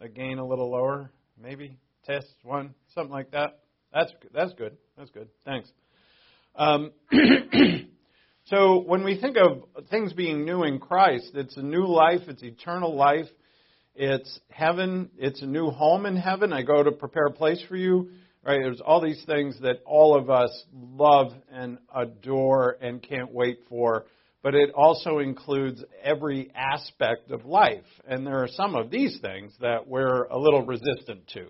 a 0.00 0.08
gain 0.08 0.38
a 0.38 0.46
little 0.46 0.70
lower, 0.70 1.10
maybe 1.40 1.78
test 2.04 2.34
one, 2.42 2.74
something 2.94 3.12
like 3.12 3.30
that. 3.30 3.60
That's 3.92 4.12
that's 4.34 4.52
good. 4.54 4.76
That's 4.98 5.10
good. 5.10 5.28
Thanks. 5.44 5.70
Um, 6.56 6.92
so 8.46 8.78
when 8.86 9.02
we 9.02 9.20
think 9.20 9.36
of 9.36 9.64
things 9.90 10.12
being 10.12 10.44
new 10.44 10.62
in 10.62 10.78
Christ, 10.78 11.32
it's 11.34 11.56
a 11.56 11.62
new 11.62 11.84
life. 11.84 12.20
It's 12.28 12.44
eternal 12.44 12.94
life. 12.94 13.26
It's 13.96 14.38
heaven. 14.50 15.10
It's 15.18 15.42
a 15.42 15.46
new 15.46 15.70
home 15.70 16.06
in 16.06 16.14
heaven. 16.14 16.52
I 16.52 16.62
go 16.62 16.84
to 16.84 16.92
prepare 16.92 17.26
a 17.26 17.32
place 17.32 17.60
for 17.68 17.74
you. 17.74 18.10
Right? 18.44 18.60
There's 18.62 18.80
all 18.80 19.00
these 19.00 19.20
things 19.26 19.58
that 19.62 19.78
all 19.84 20.16
of 20.16 20.30
us 20.30 20.64
love 20.72 21.32
and 21.50 21.78
adore 21.92 22.76
and 22.80 23.02
can't 23.02 23.32
wait 23.32 23.58
for. 23.68 24.06
But 24.44 24.54
it 24.54 24.70
also 24.76 25.18
includes 25.18 25.82
every 26.04 26.52
aspect 26.54 27.32
of 27.32 27.46
life. 27.46 27.82
And 28.06 28.24
there 28.24 28.44
are 28.44 28.48
some 28.48 28.76
of 28.76 28.92
these 28.92 29.18
things 29.20 29.54
that 29.60 29.88
we're 29.88 30.22
a 30.26 30.38
little 30.38 30.64
resistant 30.64 31.26
to. 31.34 31.46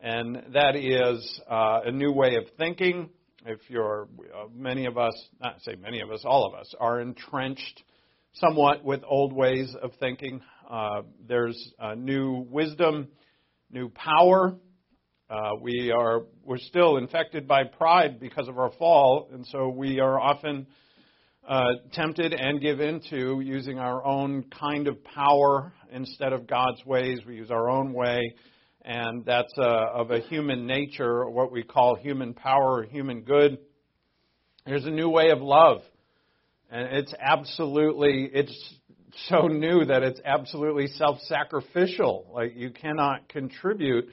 And 0.00 0.36
that 0.54 0.76
is 0.76 1.40
uh, 1.50 1.80
a 1.86 1.90
new 1.90 2.12
way 2.12 2.36
of 2.36 2.44
thinking. 2.56 3.10
If 3.50 3.60
you're, 3.68 4.08
uh, 4.36 4.48
many 4.54 4.84
of 4.84 4.98
us, 4.98 5.14
not 5.40 5.62
say 5.62 5.74
many 5.74 6.02
of 6.02 6.10
us, 6.10 6.20
all 6.22 6.46
of 6.46 6.52
us, 6.52 6.74
are 6.78 7.00
entrenched 7.00 7.82
somewhat 8.34 8.84
with 8.84 9.00
old 9.08 9.32
ways 9.32 9.74
of 9.82 9.92
thinking. 9.98 10.42
Uh, 10.68 11.00
there's 11.26 11.72
uh, 11.80 11.94
new 11.94 12.46
wisdom, 12.50 13.08
new 13.70 13.88
power. 13.88 14.54
Uh, 15.30 15.52
we 15.62 15.90
are 15.90 16.24
we're 16.44 16.58
still 16.58 16.98
infected 16.98 17.48
by 17.48 17.64
pride 17.64 18.20
because 18.20 18.48
of 18.48 18.58
our 18.58 18.70
fall, 18.78 19.30
and 19.32 19.46
so 19.46 19.70
we 19.70 19.98
are 19.98 20.20
often 20.20 20.66
uh, 21.48 21.70
tempted 21.94 22.34
and 22.34 22.60
give 22.60 22.80
into 22.80 23.40
using 23.40 23.78
our 23.78 24.04
own 24.04 24.44
kind 24.60 24.88
of 24.88 25.02
power 25.04 25.72
instead 25.90 26.34
of 26.34 26.46
God's 26.46 26.84
ways. 26.84 27.20
We 27.26 27.36
use 27.36 27.50
our 27.50 27.70
own 27.70 27.94
way, 27.94 28.20
and 28.88 29.26
that's 29.26 29.52
uh, 29.58 29.90
of 29.92 30.10
a 30.10 30.18
human 30.18 30.66
nature, 30.66 31.28
what 31.28 31.52
we 31.52 31.62
call 31.62 31.94
human 31.94 32.32
power 32.32 32.82
human 32.84 33.20
good. 33.20 33.58
There's 34.64 34.86
a 34.86 34.90
new 34.90 35.10
way 35.10 35.28
of 35.28 35.42
love, 35.42 35.82
and 36.70 36.88
it's 36.96 37.12
absolutely 37.20 38.30
it's 38.32 38.74
so 39.28 39.46
new 39.46 39.84
that 39.84 40.02
it's 40.02 40.20
absolutely 40.24 40.86
self-sacrificial. 40.86 42.30
Like 42.32 42.56
you 42.56 42.70
cannot 42.70 43.28
contribute 43.28 44.08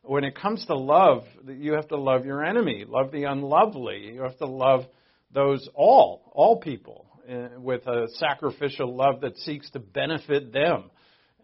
when 0.00 0.24
it 0.24 0.34
comes 0.34 0.64
to 0.66 0.74
love, 0.74 1.24
you 1.46 1.72
have 1.72 1.88
to 1.88 1.98
love 1.98 2.24
your 2.24 2.42
enemy, 2.42 2.86
love 2.88 3.12
the 3.12 3.24
unlovely. 3.24 4.12
You 4.14 4.22
have 4.22 4.38
to 4.38 4.46
love 4.46 4.84
those 5.34 5.68
all, 5.74 6.32
all 6.34 6.60
people, 6.60 7.06
uh, 7.30 7.60
with 7.60 7.86
a 7.86 8.06
sacrificial 8.14 8.94
love 8.94 9.20
that 9.20 9.36
seeks 9.38 9.68
to 9.70 9.80
benefit 9.80 10.52
them. 10.52 10.90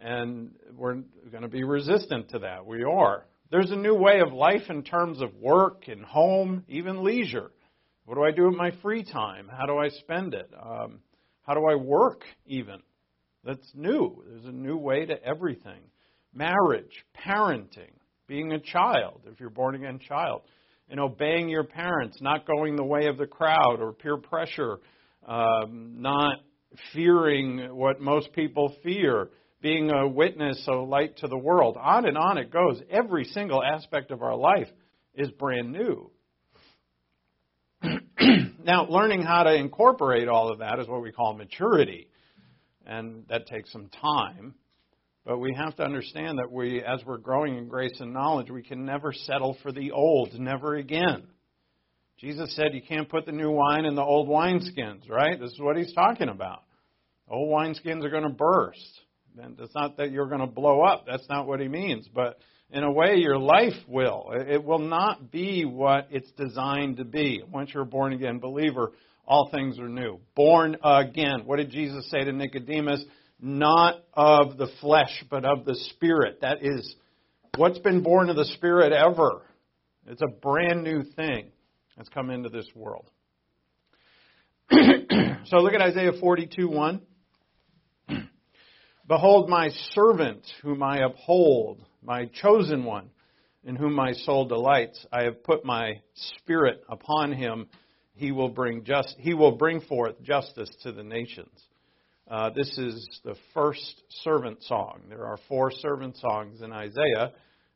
And 0.00 0.52
we're 0.76 0.94
going 1.30 1.42
to 1.42 1.48
be 1.48 1.64
resistant 1.64 2.30
to 2.30 2.40
that. 2.40 2.64
We 2.64 2.84
are. 2.84 3.26
There's 3.50 3.70
a 3.70 3.76
new 3.76 3.94
way 3.94 4.20
of 4.20 4.32
life 4.32 4.70
in 4.70 4.82
terms 4.82 5.20
of 5.20 5.34
work 5.34 5.88
and 5.88 6.04
home, 6.04 6.64
even 6.68 7.04
leisure. 7.04 7.50
What 8.06 8.14
do 8.14 8.24
I 8.24 8.30
do 8.30 8.46
with 8.46 8.56
my 8.56 8.70
free 8.82 9.04
time? 9.04 9.48
How 9.48 9.66
do 9.66 9.76
I 9.76 9.88
spend 9.88 10.34
it? 10.34 10.50
Um, 10.60 11.00
how 11.42 11.54
do 11.54 11.66
I 11.66 11.74
work, 11.74 12.22
even? 12.46 12.80
That's 13.44 13.70
new. 13.74 14.22
There's 14.28 14.44
a 14.44 14.52
new 14.52 14.76
way 14.76 15.04
to 15.06 15.22
everything. 15.22 15.80
Marriage, 16.32 17.04
parenting, 17.26 17.92
being 18.26 18.52
a 18.52 18.60
child, 18.60 19.22
if 19.26 19.40
you're 19.40 19.50
born 19.50 19.74
again 19.74 19.98
child, 19.98 20.42
and 20.88 21.00
obeying 21.00 21.48
your 21.48 21.64
parents, 21.64 22.18
not 22.20 22.46
going 22.46 22.76
the 22.76 22.84
way 22.84 23.06
of 23.06 23.18
the 23.18 23.26
crowd 23.26 23.78
or 23.80 23.92
peer 23.92 24.16
pressure, 24.16 24.78
um, 25.26 25.96
not 25.98 26.38
fearing 26.92 27.74
what 27.74 28.00
most 28.00 28.32
people 28.32 28.74
fear, 28.82 29.30
being 29.61 29.90
a 29.90 30.09
witness, 30.09 30.62
a 30.66 30.73
light 30.73 31.18
to 31.18 31.29
the 31.29 31.37
world. 31.37 31.77
On 31.79 32.07
and 32.07 32.16
on 32.16 32.38
it 32.38 32.51
goes. 32.51 32.81
Every 32.90 33.25
single 33.25 33.62
aspect 33.62 34.11
of 34.11 34.23
our 34.23 34.37
life 34.37 34.68
is 35.14 35.31
brand 35.31 35.73
new. 35.73 36.11
now, 38.64 38.87
learning 38.88 39.23
how 39.23 39.42
to 39.42 39.55
incorporate 39.55 40.29
all 40.29 40.51
of 40.51 40.59
that 40.59 40.79
is 40.79 40.88
what 40.88 41.03
we 41.03 41.12
call 41.12 41.35
maturity, 41.35 42.09
and 42.87 43.25
that 43.29 43.46
takes 43.46 43.73
some 43.73 43.88
time. 43.88 44.55
But 45.25 45.38
we 45.38 45.55
have 45.55 45.77
to 45.77 45.83
understand 45.83 46.38
that 46.38 46.51
we, 46.51 46.83
as 46.83 47.01
we're 47.05 47.18
growing 47.18 47.57
in 47.57 47.68
grace 47.68 48.01
and 48.01 48.12
knowledge, 48.12 48.51
we 48.51 48.62
can 48.62 48.85
never 48.85 49.12
settle 49.12 49.57
for 49.62 49.70
the 49.73 49.92
old, 49.92 50.33
never 50.38 50.77
again. 50.77 51.25
Jesus 52.18 52.55
said 52.55 52.75
you 52.75 52.83
can't 52.83 53.09
put 53.09 53.27
the 53.27 53.33
new 53.33 53.51
wine 53.51 53.85
in 53.85 53.94
the 53.94 54.03
old 54.03 54.29
wineskins, 54.29 55.09
right? 55.09 55.38
This 55.40 55.53
is 55.53 55.61
what 55.61 55.77
he's 55.77 55.92
talking 55.94 56.29
about. 56.29 56.62
Old 57.29 57.51
wineskins 57.51 58.05
are 58.05 58.11
going 58.11 58.25
to 58.25 58.29
burst. 58.29 59.01
And 59.38 59.58
it's 59.58 59.74
not 59.74 59.96
that 59.98 60.10
you're 60.10 60.28
going 60.28 60.40
to 60.40 60.46
blow 60.46 60.82
up. 60.82 61.04
That's 61.06 61.28
not 61.28 61.46
what 61.46 61.60
he 61.60 61.68
means. 61.68 62.08
But 62.12 62.38
in 62.70 62.82
a 62.84 62.90
way, 62.90 63.16
your 63.16 63.38
life 63.38 63.76
will. 63.88 64.32
It 64.32 64.64
will 64.64 64.78
not 64.78 65.30
be 65.30 65.64
what 65.64 66.08
it's 66.10 66.30
designed 66.32 66.98
to 66.98 67.04
be. 67.04 67.42
Once 67.50 67.70
you're 67.72 67.84
a 67.84 67.86
born 67.86 68.12
again 68.12 68.38
believer, 68.38 68.92
all 69.26 69.48
things 69.50 69.78
are 69.78 69.88
new. 69.88 70.20
Born 70.34 70.76
again. 70.82 71.42
What 71.44 71.56
did 71.56 71.70
Jesus 71.70 72.10
say 72.10 72.24
to 72.24 72.32
Nicodemus? 72.32 73.04
not 73.42 74.04
of 74.14 74.58
the 74.58 74.68
flesh, 74.80 75.24
but 75.30 75.44
of 75.44 75.64
the 75.64 75.74
Spirit. 75.90 76.40
That 76.42 76.58
is 76.62 76.94
what's 77.56 77.78
been 77.78 78.02
born 78.02 78.28
of 78.28 78.36
the 78.36 78.44
Spirit 78.44 78.92
ever. 78.92 79.42
It's 80.06 80.22
a 80.22 80.28
brand 80.28 80.82
new 80.82 81.02
thing 81.02 81.46
that's 81.96 82.08
come 82.08 82.30
into 82.30 82.48
this 82.48 82.66
world. 82.74 83.10
so 84.70 85.56
look 85.58 85.74
at 85.74 85.80
Isaiah 85.80 86.12
42 86.20 86.68
1. 86.68 87.00
Behold, 89.11 89.49
my 89.49 89.70
servant, 89.92 90.46
whom 90.62 90.85
I 90.85 90.99
uphold, 90.99 91.85
my 92.01 92.27
chosen 92.27 92.85
one, 92.85 93.11
in 93.64 93.75
whom 93.75 93.92
my 93.92 94.12
soul 94.12 94.46
delights. 94.46 95.05
I 95.11 95.25
have 95.25 95.42
put 95.42 95.64
my 95.64 96.01
spirit 96.14 96.85
upon 96.88 97.33
him. 97.33 97.66
He 98.14 98.31
will 98.31 98.51
bring 98.51 98.85
just. 98.85 99.16
He 99.18 99.35
will 99.35 99.57
bring 99.57 99.81
forth 99.81 100.23
justice 100.23 100.70
to 100.85 100.92
the 100.92 101.03
nations. 101.03 101.51
Uh, 102.31 102.51
this 102.51 102.68
is 102.79 103.05
the 103.25 103.35
first 103.53 104.01
servant 104.23 104.62
song. 104.62 105.01
There 105.09 105.27
are 105.27 105.40
four 105.49 105.73
servant 105.73 106.16
songs 106.16 106.62
in 106.62 106.73
Isaiah 106.73 107.33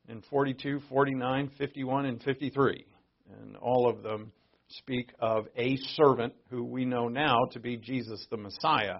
in 0.08 0.22
42, 0.30 0.82
49, 0.88 1.50
51, 1.58 2.06
and 2.06 2.22
53. 2.22 2.86
And 3.40 3.56
all 3.56 3.90
of 3.90 4.04
them 4.04 4.30
speak 4.68 5.10
of 5.18 5.46
a 5.56 5.78
servant 5.96 6.32
who 6.50 6.62
we 6.62 6.84
know 6.84 7.08
now 7.08 7.38
to 7.50 7.58
be 7.58 7.76
Jesus 7.76 8.24
the 8.30 8.36
Messiah. 8.36 8.98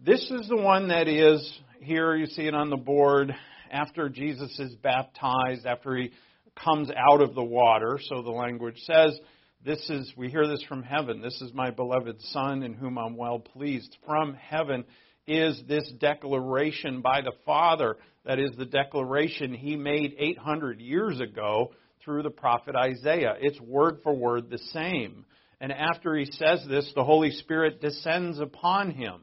This 0.00 0.30
is 0.30 0.48
the 0.48 0.56
one 0.56 0.88
that 0.88 1.06
is 1.06 1.60
here, 1.80 2.16
you 2.16 2.26
see 2.26 2.46
it 2.46 2.54
on 2.54 2.70
the 2.70 2.76
board, 2.76 3.34
after 3.70 4.08
Jesus 4.08 4.58
is 4.58 4.74
baptized, 4.76 5.64
after 5.64 5.96
he 5.96 6.10
comes 6.56 6.90
out 6.90 7.22
of 7.22 7.34
the 7.34 7.44
water, 7.44 7.98
so 8.08 8.22
the 8.22 8.30
language 8.30 8.78
says. 8.84 9.18
This 9.64 9.88
is, 9.88 10.12
we 10.16 10.28
hear 10.28 10.48
this 10.48 10.64
from 10.64 10.82
heaven. 10.82 11.20
This 11.20 11.40
is 11.40 11.54
my 11.54 11.70
beloved 11.70 12.20
Son 12.20 12.64
in 12.64 12.74
whom 12.74 12.98
I'm 12.98 13.16
well 13.16 13.38
pleased. 13.38 13.96
From 14.04 14.34
heaven 14.34 14.84
is 15.28 15.62
this 15.68 15.88
declaration 16.00 17.00
by 17.00 17.20
the 17.20 17.32
Father. 17.46 17.96
That 18.24 18.40
is 18.40 18.50
the 18.58 18.66
declaration 18.66 19.54
he 19.54 19.76
made 19.76 20.16
800 20.18 20.80
years 20.80 21.20
ago 21.20 21.74
through 22.04 22.24
the 22.24 22.30
prophet 22.30 22.74
Isaiah. 22.74 23.36
It's 23.40 23.60
word 23.60 24.00
for 24.02 24.12
word 24.12 24.50
the 24.50 24.58
same. 24.58 25.26
And 25.60 25.70
after 25.70 26.16
he 26.16 26.24
says 26.24 26.66
this, 26.68 26.90
the 26.96 27.04
Holy 27.04 27.30
Spirit 27.30 27.80
descends 27.80 28.40
upon 28.40 28.90
him. 28.90 29.20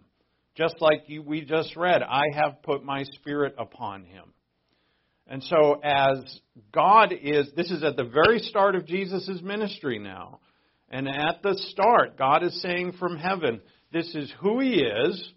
Just 0.59 0.75
like 0.81 1.05
you, 1.07 1.21
we 1.21 1.45
just 1.45 1.77
read, 1.77 2.03
I 2.03 2.23
have 2.33 2.61
put 2.63 2.83
my 2.83 3.03
Spirit 3.03 3.55
upon 3.57 4.03
him. 4.03 4.25
And 5.25 5.41
so, 5.41 5.79
as 5.81 6.41
God 6.73 7.13
is, 7.13 7.47
this 7.55 7.71
is 7.71 7.81
at 7.81 7.95
the 7.95 8.03
very 8.03 8.39
start 8.39 8.75
of 8.75 8.85
Jesus' 8.85 9.39
ministry 9.41 9.99
now. 9.99 10.41
And 10.89 11.07
at 11.07 11.41
the 11.43 11.57
start, 11.69 12.17
God 12.17 12.43
is 12.43 12.61
saying 12.61 12.95
from 12.99 13.15
heaven, 13.15 13.61
this 13.93 14.13
is 14.13 14.33
who 14.41 14.59
He 14.59 14.81
is, 14.81 15.31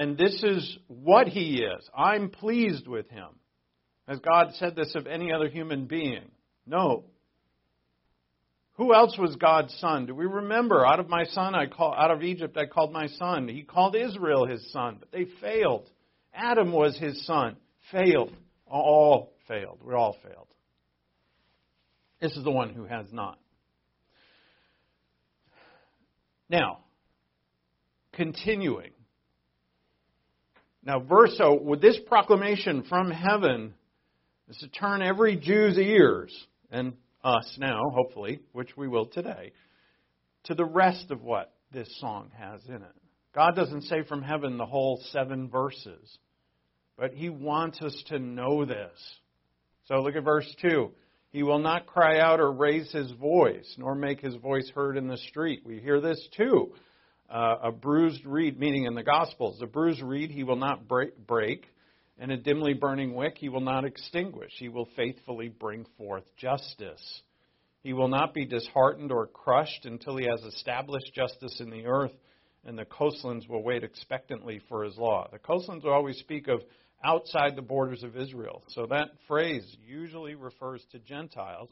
And 0.00 0.16
this 0.16 0.42
is 0.42 0.78
what 0.88 1.28
he 1.28 1.62
is. 1.62 1.88
I'm 1.94 2.30
pleased 2.30 2.88
with 2.88 3.06
him. 3.10 3.28
Has 4.08 4.18
God 4.20 4.54
said 4.54 4.74
this 4.74 4.94
of 4.94 5.06
any 5.06 5.30
other 5.30 5.48
human 5.48 5.84
being? 5.84 6.30
No. 6.66 7.04
Who 8.80 8.94
else 8.94 9.18
was 9.18 9.36
God's 9.36 9.74
son? 9.74 10.06
Do 10.06 10.14
we 10.14 10.24
remember? 10.24 10.86
Out 10.86 11.00
of 11.00 11.08
my 11.10 11.24
son 11.24 11.54
I 11.54 11.66
call 11.66 11.92
out 11.92 12.10
of 12.10 12.22
Egypt 12.22 12.56
I 12.56 12.64
called 12.64 12.94
my 12.94 13.08
son. 13.08 13.46
He 13.46 13.60
called 13.62 13.94
Israel 13.94 14.46
his 14.46 14.72
son, 14.72 14.96
but 14.98 15.12
they 15.12 15.26
failed. 15.38 15.86
Adam 16.32 16.72
was 16.72 16.96
his 16.96 17.26
son. 17.26 17.56
Failed. 17.92 18.32
All 18.66 19.34
failed. 19.46 19.80
We 19.84 19.92
all 19.92 20.16
failed. 20.22 20.46
This 22.22 22.34
is 22.38 22.42
the 22.42 22.50
one 22.50 22.70
who 22.70 22.84
has 22.84 23.04
not. 23.12 23.38
Now, 26.48 26.78
continuing. 28.14 28.92
Now, 30.82 31.00
verse 31.00 31.34
so 31.36 31.52
with 31.52 31.82
this 31.82 31.98
proclamation 32.06 32.84
from 32.88 33.10
heaven 33.10 33.74
is 34.48 34.56
to 34.56 34.68
turn 34.68 35.02
every 35.02 35.36
Jew's 35.36 35.76
ears 35.76 36.34
and 36.70 36.94
us 37.22 37.56
now, 37.58 37.82
hopefully, 37.92 38.40
which 38.52 38.76
we 38.76 38.88
will 38.88 39.06
today, 39.06 39.52
to 40.44 40.54
the 40.54 40.64
rest 40.64 41.10
of 41.10 41.22
what 41.22 41.52
this 41.72 41.88
song 42.00 42.30
has 42.38 42.60
in 42.66 42.76
it. 42.76 42.94
God 43.34 43.54
doesn't 43.54 43.82
say 43.82 44.02
from 44.08 44.22
heaven 44.22 44.56
the 44.56 44.66
whole 44.66 45.00
seven 45.12 45.48
verses, 45.48 46.18
but 46.98 47.12
He 47.12 47.28
wants 47.28 47.80
us 47.80 48.02
to 48.08 48.18
know 48.18 48.64
this. 48.64 48.90
So 49.86 50.00
look 50.02 50.16
at 50.16 50.24
verse 50.24 50.52
2. 50.62 50.90
He 51.30 51.42
will 51.44 51.60
not 51.60 51.86
cry 51.86 52.18
out 52.18 52.40
or 52.40 52.50
raise 52.50 52.90
his 52.90 53.10
voice, 53.12 53.74
nor 53.78 53.94
make 53.94 54.20
his 54.20 54.34
voice 54.36 54.68
heard 54.74 54.96
in 54.96 55.06
the 55.06 55.16
street. 55.16 55.62
We 55.64 55.78
hear 55.78 56.00
this 56.00 56.20
too. 56.36 56.72
Uh, 57.28 57.56
a 57.64 57.72
bruised 57.72 58.26
reed, 58.26 58.58
meaning 58.58 58.84
in 58.84 58.94
the 58.94 59.04
Gospels, 59.04 59.60
a 59.62 59.66
bruised 59.66 60.02
reed 60.02 60.32
he 60.32 60.42
will 60.42 60.56
not 60.56 60.88
break, 60.88 61.16
break, 61.16 61.66
and 62.20 62.30
a 62.30 62.36
dimly 62.36 62.74
burning 62.74 63.14
wick 63.14 63.38
he 63.38 63.48
will 63.48 63.62
not 63.62 63.86
extinguish. 63.86 64.52
He 64.58 64.68
will 64.68 64.88
faithfully 64.94 65.48
bring 65.48 65.86
forth 65.96 66.24
justice. 66.36 67.22
He 67.82 67.94
will 67.94 68.08
not 68.08 68.34
be 68.34 68.44
disheartened 68.44 69.10
or 69.10 69.26
crushed 69.26 69.86
until 69.86 70.18
he 70.18 70.26
has 70.26 70.42
established 70.42 71.14
justice 71.14 71.60
in 71.60 71.70
the 71.70 71.86
earth, 71.86 72.12
and 72.66 72.78
the 72.78 72.84
coastlands 72.84 73.48
will 73.48 73.62
wait 73.62 73.82
expectantly 73.82 74.60
for 74.68 74.84
his 74.84 74.98
law. 74.98 75.28
The 75.32 75.38
coastlands 75.38 75.82
will 75.82 75.94
always 75.94 76.18
speak 76.18 76.46
of 76.46 76.60
outside 77.02 77.56
the 77.56 77.62
borders 77.62 78.02
of 78.02 78.18
Israel. 78.18 78.62
So 78.68 78.86
that 78.90 79.08
phrase 79.26 79.64
usually 79.82 80.34
refers 80.34 80.84
to 80.92 80.98
Gentiles. 80.98 81.70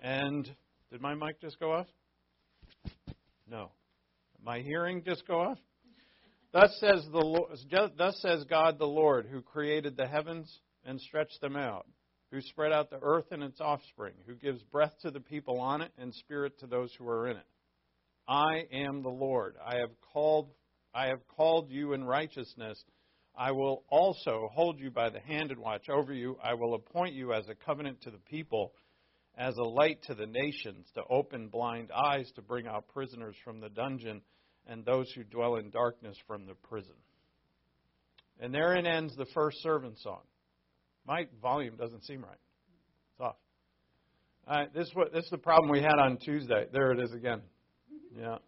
And 0.00 0.46
did 0.92 1.00
my 1.00 1.14
mic 1.14 1.40
just 1.40 1.58
go 1.58 1.72
off? 1.72 1.86
No. 3.50 3.70
My 4.44 4.60
hearing 4.60 5.02
just 5.02 5.26
go 5.26 5.40
off? 5.40 5.58
Thus 6.58 6.74
says 6.80 7.06
the 7.12 7.18
Lord, 7.18 7.50
thus 7.98 8.18
says 8.22 8.44
God 8.44 8.78
the 8.78 8.86
Lord, 8.86 9.26
who 9.30 9.42
created 9.42 9.94
the 9.94 10.06
heavens 10.06 10.50
and 10.86 10.98
stretched 10.98 11.38
them 11.42 11.54
out, 11.54 11.86
who 12.32 12.40
spread 12.40 12.72
out 12.72 12.88
the 12.88 12.98
earth 13.02 13.26
and 13.30 13.42
its 13.42 13.60
offspring, 13.60 14.14
who 14.26 14.34
gives 14.34 14.62
breath 14.62 14.94
to 15.02 15.10
the 15.10 15.20
people 15.20 15.60
on 15.60 15.82
it 15.82 15.92
and 15.98 16.14
spirit 16.14 16.58
to 16.60 16.66
those 16.66 16.90
who 16.98 17.06
are 17.06 17.28
in 17.28 17.36
it. 17.36 17.46
I 18.26 18.62
am 18.72 19.02
the 19.02 19.10
Lord. 19.10 19.56
I 19.62 19.76
have 19.80 19.90
called 20.14 20.48
I 20.94 21.08
have 21.08 21.20
called 21.36 21.70
you 21.70 21.92
in 21.92 22.04
righteousness 22.04 22.82
I 23.36 23.52
will 23.52 23.84
also 23.90 24.48
hold 24.54 24.80
you 24.80 24.90
by 24.90 25.10
the 25.10 25.20
hand 25.20 25.50
and 25.50 25.60
watch 25.60 25.90
over 25.90 26.14
you. 26.14 26.38
I 26.42 26.54
will 26.54 26.72
appoint 26.72 27.12
you 27.12 27.34
as 27.34 27.46
a 27.50 27.54
covenant 27.54 28.00
to 28.02 28.10
the 28.10 28.16
people, 28.30 28.72
as 29.36 29.54
a 29.58 29.62
light 29.62 30.02
to 30.04 30.14
the 30.14 30.26
nations, 30.26 30.86
to 30.94 31.02
open 31.10 31.48
blind 31.48 31.90
eyes, 31.92 32.32
to 32.36 32.40
bring 32.40 32.66
out 32.66 32.88
prisoners 32.88 33.36
from 33.44 33.60
the 33.60 33.68
dungeon, 33.68 34.22
and 34.66 34.84
those 34.84 35.10
who 35.14 35.24
dwell 35.24 35.56
in 35.56 35.70
darkness 35.70 36.16
from 36.26 36.46
the 36.46 36.54
prison. 36.54 36.94
And 38.40 38.52
therein 38.52 38.86
ends 38.86 39.16
the 39.16 39.26
first 39.34 39.62
servant 39.62 39.98
song. 39.98 40.20
My 41.06 41.26
volume 41.40 41.76
doesn't 41.76 42.04
seem 42.04 42.22
right. 42.22 42.38
It's 43.12 43.20
off. 43.20 43.36
All 44.48 44.58
right, 44.58 44.74
this, 44.74 44.90
this 45.12 45.24
is 45.24 45.30
the 45.30 45.38
problem 45.38 45.70
we 45.70 45.80
had 45.80 45.98
on 45.98 46.18
Tuesday. 46.18 46.66
There 46.72 46.92
it 46.92 47.00
is 47.00 47.12
again. 47.12 47.40
Yeah. 48.18 48.38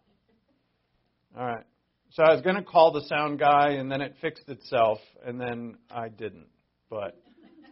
All 1.37 1.45
right. 1.45 1.65
So 2.11 2.23
I 2.23 2.33
was 2.33 2.41
going 2.41 2.55
to 2.55 2.63
call 2.63 2.91
the 2.91 3.03
sound 3.07 3.37
guy, 3.39 3.71
and 3.71 3.91
then 3.91 4.01
it 4.01 4.15
fixed 4.19 4.49
itself, 4.49 4.97
and 5.25 5.39
then 5.39 5.77
I 5.91 6.09
didn't. 6.09 6.47
But 6.89 7.21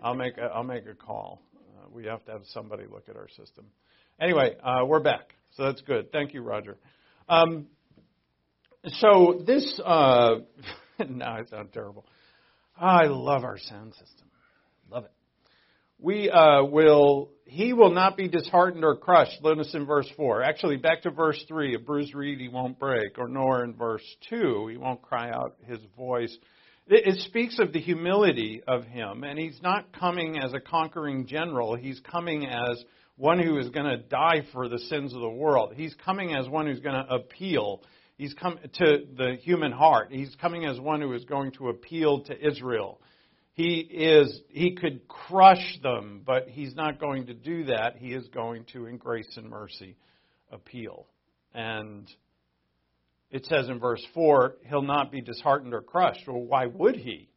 I'll 0.03 0.13
make 0.13 0.37
a, 0.37 0.43
I'll 0.43 0.63
make 0.63 0.85
a 0.85 0.93
call. 0.93 1.41
Uh, 1.55 1.87
we 1.91 2.05
have 2.05 2.23
to 2.25 2.31
have 2.33 2.41
somebody 2.53 2.83
look 2.89 3.09
at 3.09 3.15
our 3.15 3.27
system. 3.29 3.65
Anyway, 4.21 4.55
uh, 4.63 4.85
we're 4.85 4.99
back, 4.99 5.33
so 5.55 5.63
that's 5.63 5.81
good. 5.81 6.11
Thank 6.11 6.33
you, 6.33 6.41
Roger. 6.41 6.77
Um, 7.29 7.65
so 8.95 9.41
this 9.45 9.79
uh, 9.83 10.35
now 11.09 11.37
I 11.37 11.45
sound 11.45 11.73
terrible. 11.73 12.05
I 12.79 13.05
love 13.05 13.43
our 13.43 13.57
sound 13.57 13.93
system. 13.93 14.27
Love 14.91 15.05
it. 15.05 15.11
We 15.99 16.29
uh, 16.29 16.63
will 16.63 17.31
he 17.45 17.73
will 17.73 17.91
not 17.91 18.17
be 18.17 18.27
disheartened 18.27 18.83
or 18.83 18.97
crushed. 18.97 19.41
Notice 19.41 19.73
in 19.73 19.85
verse 19.85 20.07
4. 20.15 20.43
Actually, 20.43 20.77
back 20.77 21.03
to 21.03 21.11
verse 21.11 21.41
3. 21.47 21.75
A 21.75 21.79
bruised 21.79 22.13
reed 22.13 22.39
he 22.39 22.49
won't 22.49 22.77
break. 22.77 23.17
Or 23.17 23.27
nor 23.27 23.63
in 23.63 23.73
verse 23.73 24.03
2. 24.29 24.67
He 24.67 24.77
won't 24.77 25.01
cry 25.01 25.31
out 25.31 25.55
his 25.65 25.79
voice. 25.95 26.35
It, 26.87 27.07
it 27.07 27.19
speaks 27.21 27.57
of 27.59 27.73
the 27.73 27.79
humility 27.79 28.61
of 28.67 28.83
him. 28.83 29.23
And 29.23 29.39
he's 29.39 29.59
not 29.61 29.97
coming 29.97 30.37
as 30.37 30.53
a 30.53 30.59
conquering 30.59 31.25
general. 31.25 31.75
He's 31.75 32.01
coming 32.01 32.45
as 32.45 32.83
one 33.15 33.39
who 33.39 33.57
is 33.57 33.69
going 33.69 33.87
to 33.87 33.97
die 33.97 34.45
for 34.53 34.67
the 34.67 34.79
sins 34.79 35.13
of 35.13 35.21
the 35.21 35.29
world. 35.29 35.73
He's 35.75 35.95
coming 36.05 36.35
as 36.35 36.47
one 36.47 36.67
who's 36.67 36.81
going 36.81 37.03
to 37.03 37.13
appeal. 37.13 37.81
He's 38.17 38.33
come 38.33 38.59
to 38.79 39.05
the 39.15 39.37
human 39.41 39.71
heart. 39.71 40.07
He's 40.11 40.35
coming 40.41 40.65
as 40.65 40.79
one 40.79 41.01
who 41.01 41.13
is 41.13 41.25
going 41.25 41.51
to 41.53 41.69
appeal 41.69 42.23
to 42.25 42.47
Israel 42.47 42.99
he 43.57 43.79
is 43.79 44.39
he 44.49 44.75
could 44.75 45.07
crush 45.07 45.79
them, 45.81 46.21
but 46.23 46.47
he's 46.47 46.75
not 46.75 46.99
going 46.99 47.25
to 47.25 47.33
do 47.33 47.65
that. 47.65 47.97
He 47.97 48.13
is 48.13 48.27
going 48.27 48.65
to, 48.73 48.85
in 48.85 48.97
grace 48.97 49.33
and 49.35 49.49
mercy, 49.49 49.97
appeal. 50.51 51.07
And 51.55 52.07
it 53.31 53.47
says 53.47 53.67
in 53.67 53.79
verse 53.79 54.05
4, 54.13 54.57
he'll 54.69 54.83
not 54.83 55.11
be 55.11 55.21
disheartened 55.21 55.73
or 55.73 55.81
crushed. 55.81 56.27
Well, 56.27 56.39
why 56.39 56.67
would 56.67 56.97
he? 56.97 57.29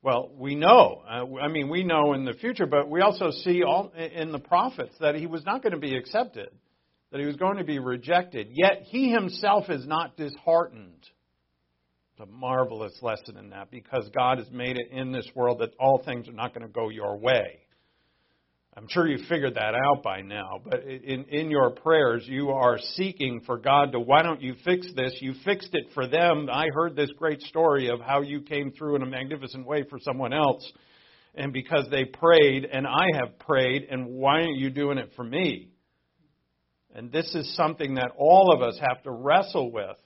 Well, 0.00 0.30
we 0.38 0.54
know. 0.54 1.02
Uh, 1.10 1.24
I 1.42 1.48
mean, 1.48 1.68
we 1.68 1.82
know 1.82 2.12
in 2.12 2.24
the 2.24 2.34
future, 2.34 2.66
but 2.66 2.88
we 2.88 3.00
also 3.00 3.32
see 3.32 3.64
all 3.64 3.90
in 3.96 4.30
the 4.30 4.38
prophets 4.38 4.94
that 5.00 5.16
he 5.16 5.26
was 5.26 5.44
not 5.44 5.64
going 5.64 5.72
to 5.72 5.80
be 5.80 5.96
accepted, 5.96 6.50
that 7.14 7.20
he 7.20 7.28
was 7.28 7.36
going 7.36 7.58
to 7.58 7.64
be 7.64 7.78
rejected. 7.78 8.48
Yet 8.50 8.82
he 8.86 9.12
himself 9.12 9.70
is 9.70 9.86
not 9.86 10.16
disheartened 10.16 11.06
It's 12.10 12.20
a 12.20 12.26
marvelous 12.26 12.92
lesson 13.02 13.36
in 13.36 13.50
that 13.50 13.70
because 13.70 14.10
God 14.12 14.38
has 14.38 14.50
made 14.50 14.76
it 14.76 14.88
in 14.90 15.12
this 15.12 15.28
world 15.32 15.60
that 15.60 15.74
all 15.78 16.02
things 16.04 16.26
are 16.28 16.32
not 16.32 16.52
going 16.52 16.66
to 16.66 16.72
go 16.72 16.88
your 16.88 17.16
way. 17.16 17.60
I'm 18.76 18.88
sure 18.88 19.06
you 19.06 19.24
figured 19.28 19.54
that 19.54 19.76
out 19.76 20.02
by 20.02 20.22
now, 20.22 20.60
but 20.68 20.82
in, 20.82 21.26
in 21.26 21.52
your 21.52 21.70
prayers, 21.70 22.24
you 22.26 22.50
are 22.50 22.80
seeking 22.96 23.42
for 23.46 23.58
God 23.58 23.92
to, 23.92 24.00
why 24.00 24.24
don't 24.24 24.42
you 24.42 24.56
fix 24.64 24.88
this? 24.96 25.16
You 25.20 25.34
fixed 25.44 25.70
it 25.72 25.84
for 25.94 26.08
them. 26.08 26.48
I 26.50 26.66
heard 26.74 26.96
this 26.96 27.10
great 27.16 27.42
story 27.42 27.90
of 27.90 28.00
how 28.00 28.22
you 28.22 28.40
came 28.40 28.72
through 28.72 28.96
in 28.96 29.02
a 29.02 29.06
magnificent 29.06 29.68
way 29.68 29.84
for 29.88 30.00
someone 30.00 30.32
else, 30.32 30.68
and 31.36 31.52
because 31.52 31.86
they 31.92 32.06
prayed, 32.06 32.64
and 32.64 32.88
I 32.88 33.06
have 33.20 33.38
prayed, 33.38 33.86
and 33.88 34.08
why 34.08 34.40
aren't 34.40 34.56
you 34.56 34.70
doing 34.70 34.98
it 34.98 35.12
for 35.14 35.22
me? 35.22 35.70
And 36.94 37.10
this 37.10 37.34
is 37.34 37.56
something 37.56 37.94
that 37.94 38.12
all 38.16 38.54
of 38.54 38.62
us 38.62 38.78
have 38.80 39.02
to 39.02 39.10
wrestle 39.10 39.72
with 39.72 39.96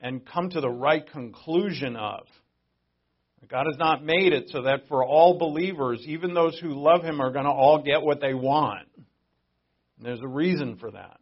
and 0.00 0.24
come 0.24 0.50
to 0.50 0.60
the 0.60 0.70
right 0.70 1.04
conclusion 1.10 1.96
of. 1.96 2.20
God 3.48 3.66
has 3.66 3.78
not 3.78 4.04
made 4.04 4.32
it 4.32 4.48
so 4.50 4.62
that 4.62 4.86
for 4.88 5.04
all 5.04 5.38
believers, 5.38 6.02
even 6.06 6.32
those 6.32 6.58
who 6.60 6.80
love 6.80 7.02
Him, 7.02 7.20
are 7.20 7.32
going 7.32 7.44
to 7.44 7.50
all 7.50 7.82
get 7.82 8.00
what 8.02 8.20
they 8.20 8.34
want. 8.34 8.86
And 8.96 10.06
there's 10.06 10.22
a 10.22 10.28
reason 10.28 10.76
for 10.76 10.92
that. 10.92 11.18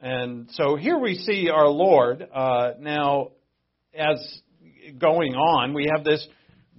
And 0.00 0.48
so 0.52 0.76
here 0.76 0.98
we 0.98 1.14
see 1.14 1.48
our 1.48 1.68
Lord. 1.68 2.26
Uh, 2.34 2.72
now, 2.80 3.30
as 3.96 4.18
going 4.98 5.34
on, 5.34 5.72
we 5.72 5.88
have 5.94 6.04
this 6.04 6.26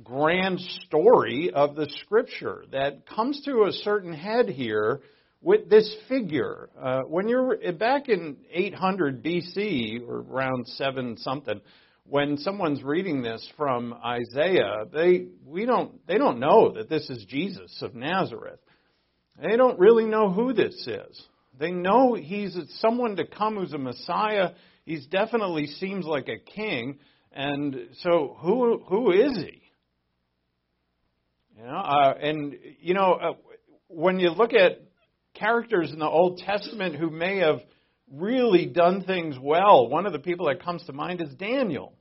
grand 0.04 0.60
story 0.86 1.52
of 1.52 1.76
the 1.76 1.90
Scripture 2.04 2.66
that 2.72 3.08
comes 3.08 3.42
to 3.46 3.64
a 3.64 3.72
certain 3.72 4.14
head 4.14 4.50
here 4.50 5.02
with 5.46 5.70
this 5.70 5.96
figure. 6.10 6.70
Uh, 6.78 7.02
when 7.02 7.30
you're 7.30 7.56
back 7.74 8.10
in 8.10 8.36
800 8.52 9.24
BC 9.24 10.02
or 10.06 10.22
around 10.22 10.66
seven 10.70 11.18
something, 11.18 11.62
when 12.08 12.38
someone's 12.40 12.84
reading 12.84 13.22
this 13.22 13.48
from 13.56 13.94
Isaiah, 14.04 14.86
they 14.92 15.28
we 15.46 15.66
don't 15.66 16.06
they 16.08 16.18
don't 16.18 16.40
know 16.40 16.74
that 16.74 16.90
this 16.90 17.10
is 17.12 17.24
Jesus 17.30 17.78
of 17.82 17.94
Nazareth. 17.94 18.60
They 19.40 19.56
don't 19.56 19.80
really 19.80 20.06
know 20.06 20.32
who 20.32 20.52
this 20.52 20.76
is. 20.88 21.24
They 21.60 21.72
know 21.72 22.16
he's 22.16 22.58
someone 22.80 23.16
to 23.18 23.26
come 23.26 23.56
who's 23.56 23.74
a 23.74 23.78
Messiah. 23.78 24.52
He's 24.84 25.06
definitely 25.06 25.68
seems 25.68 26.06
like 26.06 26.28
a 26.28 26.40
king, 26.40 26.98
and 27.32 27.76
so 28.02 28.36
who 28.40 28.84
who 28.88 29.12
is 29.12 29.38
he? 29.38 29.62
You 31.58 31.66
know, 31.66 31.78
uh, 31.78 32.14
and 32.20 32.56
you 32.82 32.96
know 32.96 33.14
uh, 33.14 33.34
when 33.88 34.20
you 34.20 34.32
look 34.32 34.54
at 34.54 34.85
characters 35.36 35.92
in 35.92 36.00
the 36.00 36.08
Old 36.08 36.40
Testament 36.40 36.96
who 36.96 37.10
may 37.10 37.38
have 37.38 37.62
really 38.12 38.66
done 38.66 39.04
things 39.04 39.36
well. 39.40 39.88
One 39.88 40.06
of 40.06 40.14
the 40.14 40.20
people 40.20 40.48
that 40.48 40.64
comes 40.64 40.84
to 40.86 40.94
mind 40.94 41.22
is 41.22 41.30
Daniel. 41.36 41.94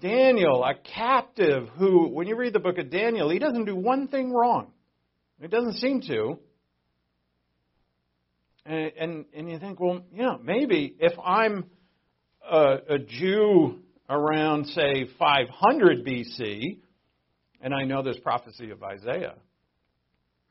Daniel, 0.00 0.64
a 0.64 0.74
captive 0.74 1.68
who, 1.76 2.08
when 2.08 2.26
you 2.26 2.36
read 2.36 2.52
the 2.52 2.60
book 2.60 2.78
of 2.78 2.90
Daniel, 2.90 3.28
he 3.28 3.38
doesn't 3.38 3.66
do 3.66 3.76
one 3.76 4.08
thing 4.08 4.32
wrong. 4.32 4.72
It 5.40 5.50
doesn't 5.50 5.74
seem 5.74 6.00
to. 6.02 6.38
And, 8.64 8.92
and, 8.98 9.24
and 9.34 9.50
you 9.50 9.58
think, 9.58 9.80
well, 9.80 10.02
yeah, 10.12 10.36
maybe 10.42 10.96
if 10.98 11.12
I'm 11.22 11.66
a, 12.48 12.76
a 12.90 12.98
Jew 12.98 13.80
around, 14.08 14.66
say, 14.68 15.06
500 15.18 16.06
BC, 16.06 16.78
and 17.60 17.74
I 17.74 17.84
know 17.84 18.02
there's 18.02 18.18
prophecy 18.18 18.70
of 18.70 18.82
Isaiah, 18.82 19.34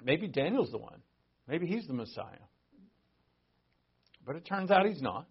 maybe 0.03 0.27
Daniel's 0.27 0.71
the 0.71 0.77
one. 0.77 1.01
Maybe 1.49 1.65
he's 1.65 1.87
the 1.87 1.93
Messiah. 1.93 2.45
But 4.25 4.35
it 4.35 4.45
turns 4.45 4.69
out 4.69 4.85
he's 4.85 5.01
not. 5.01 5.25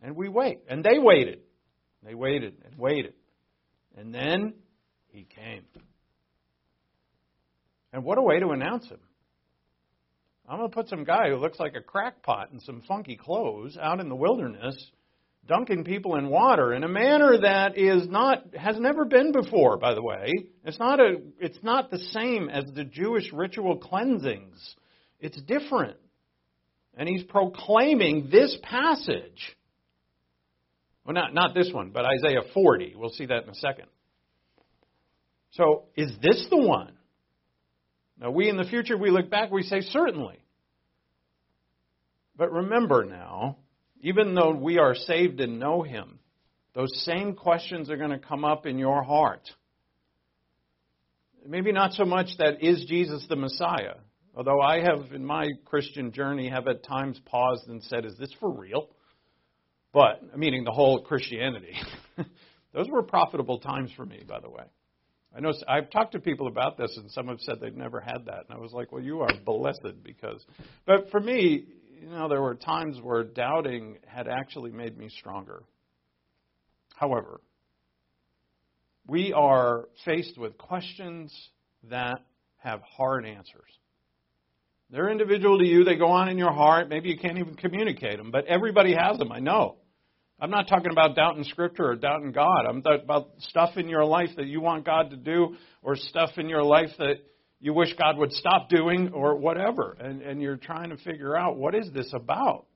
And 0.00 0.14
we 0.14 0.28
wait. 0.28 0.60
And 0.68 0.84
they 0.84 0.98
waited. 0.98 1.40
They 2.04 2.14
waited 2.14 2.54
and 2.64 2.78
waited. 2.78 3.14
And 3.96 4.14
then 4.14 4.54
he 5.08 5.24
came. 5.24 5.64
And 7.92 8.04
what 8.04 8.18
a 8.18 8.22
way 8.22 8.38
to 8.38 8.50
announce 8.50 8.88
him. 8.88 9.00
I'm 10.48 10.58
going 10.58 10.70
to 10.70 10.74
put 10.74 10.88
some 10.88 11.04
guy 11.04 11.30
who 11.30 11.36
looks 11.36 11.58
like 11.58 11.74
a 11.74 11.80
crackpot 11.80 12.52
in 12.52 12.60
some 12.60 12.82
funky 12.86 13.16
clothes 13.16 13.76
out 13.80 13.98
in 13.98 14.08
the 14.08 14.14
wilderness, 14.14 14.76
dunking 15.48 15.84
people 15.84 16.16
in 16.16 16.28
water 16.28 16.74
in 16.74 16.84
a 16.84 16.88
manner 16.88 17.38
that 17.40 17.78
is 17.78 18.06
not 18.08 18.54
has 18.54 18.78
never 18.78 19.06
been 19.06 19.32
before. 19.32 19.78
By 19.78 19.94
the 19.94 20.02
way, 20.02 20.32
it's 20.64 20.78
not 20.78 21.00
a 21.00 21.16
it's 21.40 21.58
not 21.62 21.90
the 21.90 21.98
same 21.98 22.50
as 22.50 22.64
the 22.74 22.84
Jewish 22.84 23.32
ritual 23.32 23.78
cleansings. 23.78 24.76
It's 25.24 25.40
different, 25.40 25.96
and 26.98 27.08
he's 27.08 27.22
proclaiming 27.22 28.28
this 28.30 28.58
passage. 28.62 29.56
Well, 31.02 31.14
not 31.14 31.32
not 31.32 31.54
this 31.54 31.70
one, 31.72 31.92
but 31.94 32.04
Isaiah 32.04 32.42
40. 32.52 32.92
We'll 32.94 33.08
see 33.08 33.24
that 33.24 33.44
in 33.44 33.48
a 33.48 33.54
second. 33.54 33.86
So, 35.52 35.84
is 35.96 36.12
this 36.20 36.46
the 36.50 36.58
one? 36.58 36.92
Now, 38.20 38.32
we 38.32 38.50
in 38.50 38.58
the 38.58 38.64
future, 38.64 38.98
we 38.98 39.10
look 39.10 39.30
back, 39.30 39.50
we 39.50 39.62
say, 39.62 39.80
certainly. 39.80 40.44
But 42.36 42.52
remember 42.52 43.06
now, 43.06 43.56
even 44.02 44.34
though 44.34 44.54
we 44.54 44.76
are 44.76 44.94
saved 44.94 45.40
and 45.40 45.58
know 45.58 45.80
Him, 45.80 46.18
those 46.74 46.90
same 47.06 47.34
questions 47.34 47.88
are 47.88 47.96
going 47.96 48.10
to 48.10 48.18
come 48.18 48.44
up 48.44 48.66
in 48.66 48.76
your 48.76 49.02
heart. 49.02 49.48
Maybe 51.46 51.72
not 51.72 51.94
so 51.94 52.04
much 52.04 52.26
that 52.38 52.62
is 52.62 52.84
Jesus 52.86 53.24
the 53.26 53.36
Messiah, 53.36 53.94
although 54.36 54.60
I 54.60 54.80
have, 54.80 55.12
in 55.12 55.24
my 55.24 55.48
Christian 55.64 56.12
journey, 56.12 56.48
have 56.48 56.66
at 56.68 56.82
times 56.84 57.20
paused 57.26 57.68
and 57.68 57.82
said, 57.82 58.04
is 58.04 58.16
this 58.18 58.32
for 58.40 58.50
real? 58.50 58.88
But, 59.92 60.36
meaning 60.36 60.64
the 60.64 60.72
whole 60.72 61.02
Christianity. 61.02 61.74
those 62.72 62.88
were 62.88 63.02
profitable 63.02 63.58
times 63.60 63.90
for 63.96 64.04
me, 64.04 64.22
by 64.26 64.40
the 64.40 64.50
way. 64.50 64.64
I 65.36 65.40
know 65.40 65.52
I've 65.68 65.90
talked 65.90 66.12
to 66.12 66.20
people 66.20 66.46
about 66.46 66.76
this, 66.76 66.96
and 66.96 67.10
some 67.10 67.26
have 67.28 67.40
said 67.40 67.56
they've 67.60 67.74
never 67.74 68.00
had 68.00 68.26
that, 68.26 68.44
and 68.48 68.56
I 68.56 68.58
was 68.58 68.72
like, 68.72 68.92
"Well, 68.92 69.02
you 69.02 69.20
are 69.20 69.30
blessed 69.44 70.04
because." 70.04 70.44
But 70.86 71.10
for 71.10 71.18
me, 71.18 71.64
you 72.00 72.08
know, 72.08 72.28
there 72.28 72.40
were 72.40 72.54
times 72.54 73.00
where 73.02 73.24
doubting 73.24 73.98
had 74.06 74.28
actually 74.28 74.70
made 74.70 74.96
me 74.96 75.08
stronger. 75.08 75.64
However, 76.94 77.40
we 79.08 79.32
are 79.32 79.88
faced 80.04 80.38
with 80.38 80.56
questions 80.56 81.32
that 81.90 82.24
have 82.58 82.80
hard 82.82 83.26
answers. 83.26 83.78
They're 84.94 85.10
individual 85.10 85.58
to 85.58 85.66
you. 85.66 85.82
They 85.82 85.96
go 85.96 86.06
on 86.06 86.28
in 86.28 86.38
your 86.38 86.52
heart. 86.52 86.88
Maybe 86.88 87.08
you 87.08 87.18
can't 87.18 87.36
even 87.38 87.56
communicate 87.56 88.16
them, 88.16 88.30
but 88.30 88.46
everybody 88.46 88.94
has 88.94 89.18
them. 89.18 89.32
I 89.32 89.40
know. 89.40 89.78
I'm 90.38 90.50
not 90.50 90.68
talking 90.68 90.92
about 90.92 91.16
doubting 91.16 91.42
Scripture 91.42 91.90
or 91.90 91.96
doubting 91.96 92.30
God. 92.30 92.64
I'm 92.68 92.80
talking 92.80 93.02
about 93.02 93.30
stuff 93.40 93.76
in 93.76 93.88
your 93.88 94.04
life 94.04 94.28
that 94.36 94.46
you 94.46 94.60
want 94.60 94.86
God 94.86 95.10
to 95.10 95.16
do 95.16 95.56
or 95.82 95.96
stuff 95.96 96.30
in 96.36 96.48
your 96.48 96.62
life 96.62 96.90
that 96.98 97.16
you 97.58 97.74
wish 97.74 97.92
God 97.98 98.18
would 98.18 98.30
stop 98.34 98.68
doing 98.68 99.10
or 99.12 99.34
whatever. 99.34 99.96
And, 99.98 100.22
and 100.22 100.40
you're 100.40 100.58
trying 100.58 100.90
to 100.90 100.96
figure 100.98 101.36
out 101.36 101.56
what 101.56 101.74
is 101.74 101.90
this 101.92 102.12
about? 102.14 102.66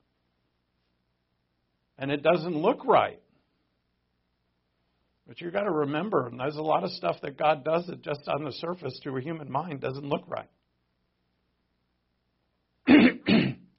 And 1.97 2.11
it 2.11 2.21
doesn't 2.21 2.53
look 2.53 2.83
right. 2.83 3.21
But 5.25 5.39
you've 5.39 5.53
got 5.53 5.63
to 5.63 5.71
remember, 5.71 6.29
there's 6.37 6.57
a 6.57 6.61
lot 6.61 6.83
of 6.83 6.91
stuff 6.91 7.15
that 7.21 7.37
God 7.37 7.63
does 7.63 7.87
that 7.87 8.01
just 8.01 8.27
on 8.27 8.43
the 8.43 8.51
surface 8.51 8.99
to 9.05 9.15
a 9.15 9.21
human 9.21 9.49
mind 9.49 9.79
doesn't 9.79 10.05
look 10.05 10.27
right. 10.27 10.49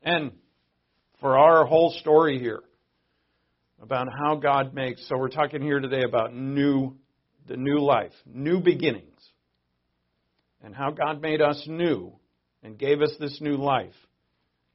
And 0.02 0.32
for 1.20 1.38
our 1.38 1.66
whole 1.66 1.94
story 2.00 2.38
here, 2.38 2.62
about 3.82 4.08
how 4.12 4.36
God 4.36 4.74
makes. 4.74 5.06
So 5.08 5.16
we're 5.16 5.28
talking 5.28 5.62
here 5.62 5.80
today 5.80 6.02
about 6.02 6.34
new, 6.34 6.96
the 7.48 7.56
new 7.56 7.78
life, 7.78 8.12
new 8.26 8.60
beginnings, 8.60 9.06
and 10.62 10.74
how 10.74 10.90
God 10.90 11.22
made 11.22 11.40
us 11.40 11.62
new 11.66 12.12
and 12.62 12.78
gave 12.78 13.00
us 13.00 13.12
this 13.18 13.38
new 13.40 13.56
life. 13.56 13.94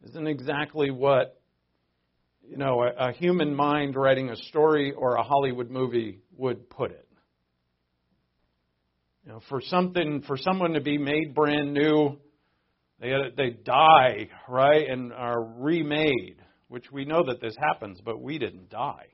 Isn't 0.08 0.28
exactly 0.28 0.92
what 0.92 1.40
you 2.48 2.58
know 2.58 2.84
a, 2.84 3.10
a 3.10 3.12
human 3.14 3.56
mind 3.56 3.96
writing 3.96 4.30
a 4.30 4.36
story 4.36 4.92
or 4.92 5.16
a 5.16 5.24
Hollywood 5.24 5.70
movie 5.70 6.20
would 6.38 6.70
put 6.70 6.92
it. 6.92 7.08
You 9.26 9.32
know, 9.32 9.42
for 9.50 9.62
something, 9.62 10.22
for 10.28 10.38
someone 10.38 10.74
to 10.74 10.82
be 10.82 11.00
made 11.00 11.34
brand 11.34 11.74
new, 11.74 12.20
they 13.00 13.14
uh, 13.14 13.30
they 13.36 13.52
die 13.52 14.30
right 14.48 14.90
and 14.90 15.14
are 15.14 15.44
remade 15.44 16.42
which 16.68 16.92
we 16.92 17.06
know 17.06 17.24
that 17.28 17.42
this 17.42 17.56
happens, 17.60 18.02
but 18.04 18.22
we 18.22 18.38
didn't 18.38 18.70
die. 18.70 19.08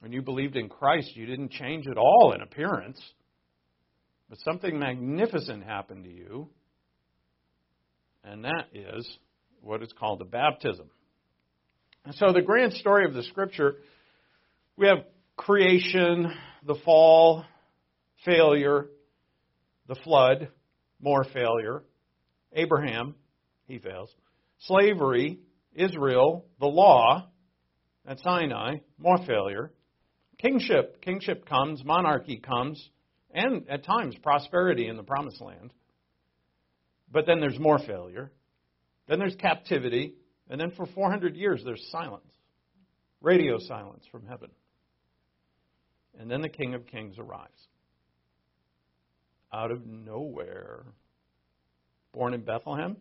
When 0.00 0.12
you 0.12 0.22
believed 0.22 0.56
in 0.56 0.68
Christ, 0.68 1.14
you 1.14 1.26
didn't 1.26 1.52
change 1.52 1.86
at 1.88 1.96
all 1.96 2.32
in 2.34 2.42
appearance, 2.42 3.00
but 4.28 4.38
something 4.40 4.78
magnificent 4.78 5.64
happened 5.64 6.04
to 6.04 6.10
you, 6.10 6.48
and 8.24 8.44
that 8.44 8.66
is 8.74 9.08
what 9.62 9.82
is 9.82 9.92
called 9.98 10.20
a 10.20 10.24
baptism. 10.24 10.90
And 12.04 12.14
so, 12.16 12.32
the 12.32 12.42
grand 12.42 12.72
story 12.74 13.04
of 13.04 13.14
the 13.14 13.22
Scripture 13.24 13.76
we 14.76 14.88
have 14.88 15.04
creation, 15.36 16.30
the 16.66 16.76
fall, 16.84 17.44
failure, 18.26 18.88
the 19.88 19.96
flood, 20.04 20.50
more 21.00 21.24
failure, 21.24 21.82
Abraham, 22.52 23.14
he 23.66 23.78
fails, 23.78 24.14
slavery, 24.60 25.40
Israel, 25.74 26.46
the 26.60 26.66
law 26.66 27.28
at 28.06 28.18
Sinai, 28.20 28.76
more 28.98 29.18
failure. 29.26 29.72
Kingship, 30.38 31.00
kingship 31.02 31.46
comes, 31.46 31.84
monarchy 31.84 32.38
comes, 32.38 32.90
and 33.32 33.68
at 33.68 33.84
times 33.84 34.14
prosperity 34.22 34.88
in 34.88 34.96
the 34.96 35.02
promised 35.02 35.40
land. 35.40 35.72
But 37.10 37.26
then 37.26 37.40
there's 37.40 37.58
more 37.58 37.78
failure. 37.78 38.32
Then 39.08 39.18
there's 39.18 39.36
captivity. 39.36 40.14
And 40.48 40.60
then 40.60 40.70
for 40.72 40.86
400 40.86 41.36
years 41.36 41.62
there's 41.64 41.84
silence, 41.90 42.30
radio 43.20 43.58
silence 43.58 44.04
from 44.10 44.26
heaven. 44.26 44.50
And 46.18 46.30
then 46.30 46.40
the 46.40 46.48
King 46.48 46.74
of 46.74 46.86
Kings 46.86 47.16
arrives. 47.18 47.68
Out 49.52 49.70
of 49.70 49.86
nowhere. 49.86 50.84
Born 52.16 52.32
in 52.32 52.40
Bethlehem. 52.40 52.96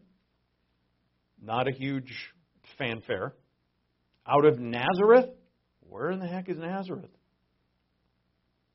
Not 1.41 1.69
a 1.69 1.71
huge 1.71 2.13
fanfare. 2.77 3.33
Out 4.27 4.43
of 4.43 4.59
Nazareth? 4.59 5.29
Where 5.87 6.11
in 6.11 6.19
the 6.19 6.27
heck 6.27 6.49
is 6.49 6.57
Nazareth? 6.57 7.09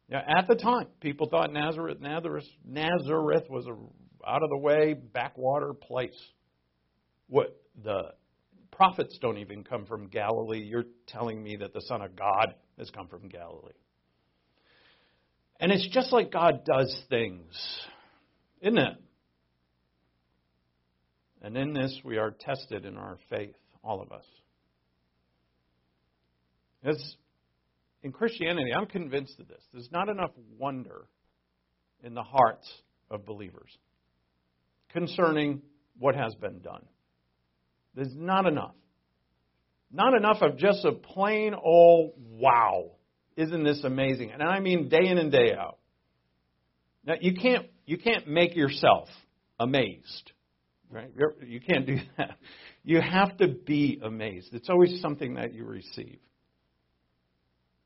Now, 0.09 0.23
at 0.27 0.49
the 0.49 0.55
time, 0.55 0.87
people 1.01 1.29
thought 1.29 1.53
Nazareth, 1.53 2.01
Nazareth, 2.01 2.47
Nazareth 2.65 3.51
was 3.51 3.67
a 3.67 3.77
out 4.27 4.43
of 4.43 4.49
the 4.49 4.57
way 4.57 4.95
backwater 4.95 5.75
place. 5.75 6.19
What 7.29 7.55
the 7.85 8.15
prophets 8.73 9.19
don't 9.21 9.39
even 9.39 9.63
come 9.63 9.85
from 9.85 10.09
Galilee. 10.09 10.63
You're 10.63 10.87
telling 11.07 11.43
me 11.43 11.57
that 11.57 11.75
the 11.75 11.83
Son 11.83 12.01
of 12.01 12.17
God 12.17 12.55
has 12.79 12.89
come 12.91 13.09
from 13.09 13.29
Galilee. 13.29 13.73
And 15.61 15.71
it's 15.71 15.87
just 15.93 16.13
like 16.15 16.33
God 16.33 16.65
does 16.65 17.05
things, 17.11 17.53
isn't 18.63 18.79
it? 18.79 18.97
And 21.43 21.57
in 21.57 21.73
this, 21.73 21.99
we 22.05 22.19
are 22.19 22.31
tested 22.31 22.85
in 22.85 22.97
our 22.97 23.19
faith 23.31 23.57
all 23.83 24.03
of 24.03 24.13
us. 24.13 24.25
As 26.85 27.17
in 28.03 28.13
Christianity, 28.13 28.73
I'm 28.75 28.87
convinced 28.87 29.39
of 29.41 29.49
this. 29.49 29.63
There's 29.73 29.91
not 29.93 30.09
enough 30.09 30.31
wonder 30.59 31.07
in 32.03 32.15
the 32.15 32.23
hearts 32.23 32.71
of 33.11 33.27
believers 33.27 33.71
concerning 34.91 35.63
what 35.99 36.15
has 36.15 36.35
been 36.35 36.61
done. 36.61 36.85
There's 37.95 38.15
not 38.15 38.47
enough. 38.47 38.75
Not 39.93 40.15
enough 40.15 40.39
of 40.41 40.57
just 40.57 40.85
a 40.85 40.93
plain 40.93 41.55
old 41.55 42.13
wow. 42.17 42.93
Isn't 43.37 43.65
this 43.65 43.83
amazing? 43.85 44.31
And 44.33 44.43
I 44.43 44.61
mean 44.61 44.89
day 44.89 45.07
in 45.07 45.19
and 45.19 45.33
day 45.33 45.55
out. 45.55 45.79
Now 47.05 47.15
you 47.21 47.35
can't 47.35 47.67
you 47.87 47.99
can't 47.99 48.29
make 48.29 48.55
yourself 48.55 49.09
amazed. 49.59 50.33
Right? 50.91 51.11
You're, 51.17 51.35
you 51.45 51.61
can't 51.61 51.87
do 51.87 51.99
that. 52.19 52.37
You 52.85 53.01
have 53.01 53.37
to 53.39 53.49
be 53.49 54.01
amazed. 54.03 54.49
It's 54.53 54.69
always 54.69 55.01
something 55.01 55.35
that 55.35 55.55
you 55.55 55.65
receive. 55.65 56.19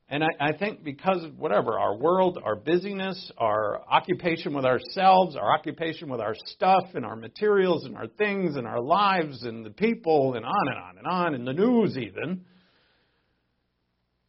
And 0.09 0.23
I, 0.23 0.29
I 0.39 0.53
think 0.53 0.85
because 0.85 1.25
of 1.25 1.39
whatever, 1.39 1.79
our 1.79 1.97
world, 1.97 2.39
our 2.43 2.57
busyness, 2.57 3.33
our 3.39 3.81
occupation 3.91 4.55
with 4.55 4.65
ourselves, 4.65 5.35
our 5.35 5.53
occupation 5.53 6.09
with 6.11 6.21
our 6.21 6.35
stuff 6.47 6.85
and 6.95 7.05
our 7.05 7.17
materials 7.17 7.85
and 7.85 7.97
our 7.97 8.07
things 8.07 8.57
and 8.57 8.67
our 8.67 8.81
lives 8.81 9.45
and 9.45 9.65
the 9.65 9.71
people 9.71 10.35
and 10.35 10.45
on 10.45 10.69
and 10.69 10.79
on 10.79 10.99
and 10.99 11.07
on, 11.07 11.35
and 11.35 11.47
the 11.47 11.53
news 11.55 11.97
even. 11.97 12.45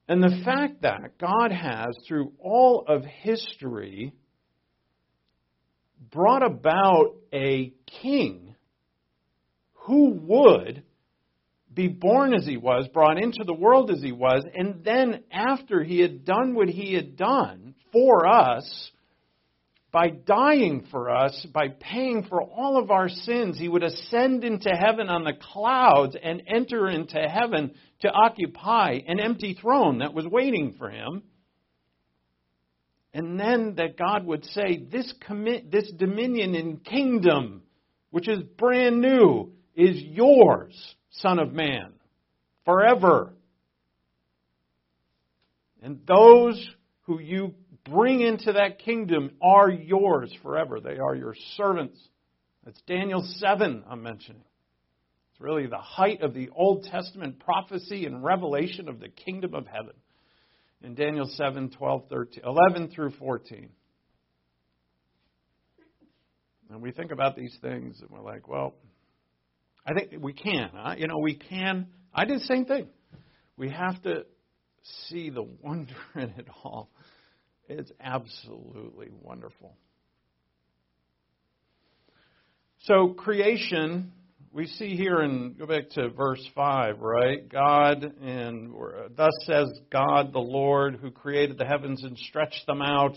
And 0.08 0.24
the 0.24 0.42
fact 0.46 0.84
that 0.84 1.18
God 1.20 1.52
has, 1.52 1.96
through 2.08 2.32
all 2.40 2.86
of 2.88 3.04
history, 3.04 4.14
brought 6.12 6.44
about 6.44 7.16
a 7.34 7.74
king 8.02 8.45
who 9.86 10.12
would 10.12 10.84
be 11.74 11.88
born 11.88 12.34
as 12.34 12.46
he 12.46 12.58
was, 12.58 12.88
brought 12.94 13.22
into 13.22 13.44
the 13.46 13.54
world 13.54 13.92
as 13.92 14.02
he 14.02 14.12
was, 14.12 14.44
and 14.54 14.84
then 14.84 15.24
after 15.32 15.84
he 15.84 16.00
had 16.00 16.24
done 16.24 16.56
what 16.56 16.70
he 16.70 16.94
had 16.94 17.18
done 17.18 17.76
for 17.92 18.26
us, 18.26 18.92
by 19.92 20.10
dying 20.10 20.86
for 20.92 21.10
us, 21.10 21.46
by 21.54 21.70
paying 21.70 22.24
for 22.24 22.42
all 22.42 22.78
of 22.78 22.92
our 22.92 23.08
sins, 23.08 23.58
he 23.58 23.70
would 23.70 23.84
ascend 23.84 24.44
into 24.44 24.70
heaven 24.70 25.08
on 25.08 25.24
the 25.24 25.32
clouds 25.54 26.18
and 26.22 26.44
enter 26.48 26.90
into 26.90 27.18
heaven 27.18 27.74
to 28.02 28.10
occupy 28.10 29.00
an 29.08 29.22
empty 29.22 29.58
throne 29.60 30.00
that 30.00 30.14
was 30.14 30.26
waiting 30.26 30.76
for 30.78 30.90
him. 30.90 31.24
And 33.14 33.40
then 33.40 33.76
that 33.78 33.98
God 33.98 34.26
would 34.26 34.44
say, 34.46 34.86
This, 34.92 35.14
commit, 35.26 35.72
this 35.72 35.90
dominion 35.96 36.56
and 36.56 36.84
kingdom, 36.84 37.64
which 38.12 38.28
is 38.28 38.44
brand 38.58 39.00
new, 39.00 39.54
is 39.76 40.02
yours 40.02 40.96
Son 41.20 41.40
of 41.40 41.54
Man, 41.54 41.94
forever. 42.66 43.34
And 45.82 46.00
those 46.08 46.68
who 47.02 47.20
you 47.20 47.54
bring 47.90 48.22
into 48.22 48.54
that 48.54 48.80
kingdom 48.80 49.32
are 49.42 49.70
yours 49.70 50.34
forever. 50.42 50.80
They 50.80 50.98
are 50.98 51.16
your 51.16 51.36
servants. 51.56 52.00
That's 52.64 52.82
Daniel 52.88 53.24
7 53.38 53.84
I'm 53.88 54.02
mentioning. 54.02 54.42
It's 55.32 55.42
really 55.42 55.68
the 55.68 55.78
height 55.78 56.22
of 56.22 56.34
the 56.34 56.50
Old 56.56 56.86
Testament 56.86 57.40
prophecy 57.40 58.06
and 58.06 58.24
revelation 58.24 58.90
of 58.90 59.00
the 59.00 59.10
kingdom 59.10 59.54
of 59.54 59.68
heaven. 59.68 59.94
In 60.82 60.96
Daniel 60.96 61.28
7, 61.28 61.70
12, 61.70 62.10
13, 62.10 62.44
11 62.46 62.90
through 62.90 63.12
14. 63.12 63.70
And 66.72 66.82
we 66.82 66.92
think 66.92 67.12
about 67.12 67.36
these 67.36 67.56
things 67.62 68.02
and 68.02 68.10
we're 68.10 68.22
like, 68.22 68.48
well, 68.48 68.74
I 69.86 69.94
think 69.94 70.12
we 70.22 70.34
can. 70.34 70.70
Huh? 70.74 70.96
You 70.98 71.08
know, 71.08 71.20
we 71.20 71.36
can. 71.36 71.88
I 72.14 72.26
did 72.26 72.40
the 72.40 72.46
same 72.46 72.66
thing. 72.66 72.88
We 73.58 73.70
have 73.70 74.02
to 74.04 74.26
see 75.08 75.30
the 75.30 75.44
wonder 75.62 75.96
in 76.16 76.34
it 76.38 76.48
all. 76.64 76.90
It's 77.68 77.92
absolutely 78.00 79.10
wonderful. 79.22 79.76
So, 82.84 83.10
creation, 83.10 84.12
we 84.52 84.68
see 84.68 84.96
here 84.96 85.22
and 85.22 85.58
go 85.58 85.66
back 85.66 85.90
to 85.92 86.10
verse 86.10 86.48
5, 86.54 87.00
right? 87.00 87.50
God, 87.50 88.04
and 88.22 88.72
thus 89.18 89.34
says 89.46 89.68
God 89.92 90.32
the 90.32 90.40
Lord, 90.40 91.00
who 91.02 91.10
created 91.10 91.58
the 91.58 91.66
heavens 91.66 92.04
and 92.04 92.16
stretched 92.18 92.64
them 92.68 92.84
out 92.84 93.16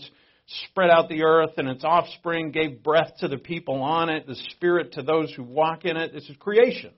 spread 0.65 0.89
out 0.89 1.09
the 1.09 1.23
earth 1.23 1.51
and 1.57 1.67
its 1.67 1.83
offspring, 1.83 2.51
gave 2.51 2.83
breath 2.83 3.13
to 3.19 3.27
the 3.27 3.37
people 3.37 3.81
on 3.81 4.09
it, 4.09 4.27
the 4.27 4.35
spirit 4.51 4.93
to 4.93 5.03
those 5.03 5.31
who 5.33 5.43
walk 5.43 5.85
in 5.85 5.97
it. 5.97 6.13
This 6.13 6.27
is 6.29 6.35
creation. 6.37 6.91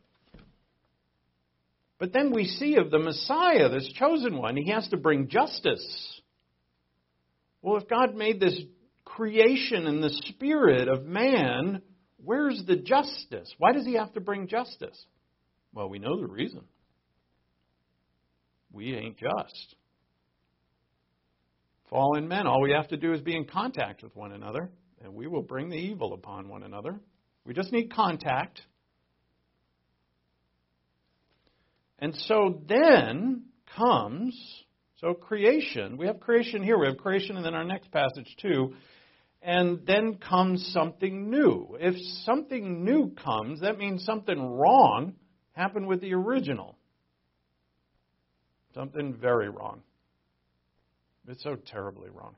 But 1.99 2.13
then 2.13 2.31
we 2.33 2.45
see 2.45 2.75
of 2.75 2.89
the 2.89 2.99
Messiah, 2.99 3.69
this 3.69 3.91
chosen 3.93 4.37
one, 4.37 4.57
he 4.57 4.71
has 4.71 4.87
to 4.89 4.97
bring 4.97 5.27
justice. 5.27 6.21
Well, 7.61 7.77
if 7.77 7.87
God 7.87 8.15
made 8.15 8.39
this 8.39 8.59
creation 9.05 9.85
in 9.85 10.01
the 10.01 10.09
spirit 10.29 10.87
of 10.87 11.05
man, 11.05 11.81
where's 12.17 12.63
the 12.65 12.77
justice? 12.77 13.53
Why 13.57 13.73
does 13.73 13.85
he 13.85 13.93
have 13.93 14.13
to 14.13 14.21
bring 14.21 14.47
justice? 14.47 15.05
Well, 15.73 15.89
we 15.89 15.99
know 15.99 16.19
the 16.19 16.27
reason. 16.27 16.61
We 18.71 18.95
ain't 18.95 19.17
just 19.17 19.75
fallen 21.91 22.27
men. 22.27 22.47
All 22.47 22.61
we 22.61 22.71
have 22.71 22.87
to 22.87 22.97
do 22.97 23.13
is 23.13 23.21
be 23.21 23.35
in 23.35 23.45
contact 23.45 24.01
with 24.01 24.15
one 24.15 24.31
another, 24.31 24.71
and 25.03 25.13
we 25.13 25.27
will 25.27 25.43
bring 25.43 25.69
the 25.69 25.75
evil 25.75 26.13
upon 26.13 26.47
one 26.47 26.63
another. 26.63 26.99
We 27.45 27.53
just 27.53 27.71
need 27.71 27.93
contact. 27.93 28.61
And 31.99 32.15
so 32.15 32.61
then 32.67 33.43
comes, 33.77 34.35
so 34.99 35.13
creation. 35.13 35.97
We 35.97 36.07
have 36.07 36.19
creation 36.19 36.63
here, 36.63 36.79
we 36.79 36.87
have 36.87 36.97
creation, 36.97 37.35
and 37.35 37.45
then 37.45 37.53
our 37.53 37.65
next 37.65 37.91
passage 37.91 38.35
too. 38.41 38.73
And 39.43 39.85
then 39.85 40.17
comes 40.17 40.71
something 40.71 41.29
new. 41.29 41.75
If 41.79 41.95
something 42.25 42.85
new 42.85 43.11
comes, 43.23 43.61
that 43.61 43.77
means 43.77 44.05
something 44.05 44.39
wrong 44.39 45.13
happened 45.53 45.87
with 45.87 45.99
the 45.99 46.13
original. 46.13 46.77
Something 48.75 49.15
very 49.19 49.49
wrong. 49.49 49.81
It's 51.27 51.43
so 51.43 51.55
terribly 51.55 52.09
wrong. 52.09 52.35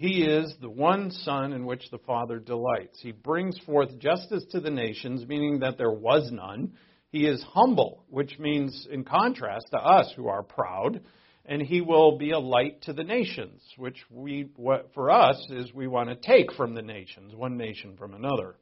He 0.00 0.22
is 0.22 0.54
the 0.62 0.70
one 0.70 1.10
Son 1.10 1.52
in 1.52 1.66
which 1.66 1.90
the 1.90 1.98
Father 1.98 2.38
delights. 2.38 2.98
He 3.02 3.12
brings 3.12 3.58
forth 3.66 3.98
justice 3.98 4.46
to 4.50 4.60
the 4.60 4.70
nations, 4.70 5.28
meaning 5.28 5.58
that 5.60 5.76
there 5.76 5.90
was 5.92 6.30
none. 6.32 6.72
He 7.10 7.26
is 7.26 7.44
humble, 7.52 8.04
which 8.08 8.38
means, 8.38 8.88
in 8.90 9.04
contrast 9.04 9.66
to 9.72 9.76
us 9.76 10.10
who 10.16 10.28
are 10.28 10.42
proud. 10.42 11.02
And 11.44 11.60
he 11.60 11.82
will 11.82 12.16
be 12.16 12.30
a 12.30 12.38
light 12.38 12.80
to 12.82 12.94
the 12.94 13.04
nations, 13.04 13.60
which 13.76 13.98
we, 14.08 14.48
what 14.56 14.88
for 14.94 15.10
us 15.10 15.36
is 15.50 15.74
we 15.74 15.86
want 15.86 16.08
to 16.08 16.16
take 16.16 16.50
from 16.52 16.74
the 16.74 16.80
nations, 16.80 17.34
one 17.34 17.58
nation 17.58 17.96
from 17.98 18.14
another. 18.14 18.56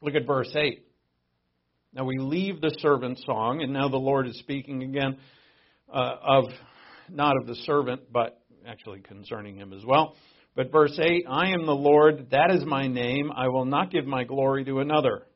Look 0.00 0.14
at 0.14 0.26
verse 0.26 0.54
8. 0.54 0.82
Now 1.94 2.04
we 2.04 2.16
leave 2.18 2.60
the 2.60 2.74
servant 2.78 3.18
song, 3.26 3.60
and 3.62 3.72
now 3.72 3.88
the 3.88 3.98
Lord 3.98 4.26
is 4.26 4.38
speaking 4.38 4.82
again 4.82 5.18
uh, 5.92 6.14
of 6.22 6.44
not 7.10 7.36
of 7.36 7.46
the 7.46 7.54
servant, 7.66 8.10
but 8.10 8.40
actually 8.66 9.00
concerning 9.00 9.56
him 9.56 9.74
as 9.74 9.84
well. 9.84 10.14
But 10.56 10.72
verse 10.72 10.98
8 10.98 11.26
I 11.28 11.50
am 11.50 11.66
the 11.66 11.74
Lord, 11.74 12.28
that 12.30 12.50
is 12.50 12.64
my 12.64 12.86
name. 12.86 13.30
I 13.34 13.48
will 13.48 13.66
not 13.66 13.90
give 13.90 14.06
my 14.06 14.24
glory 14.24 14.64
to 14.64 14.80
another, 14.80 15.26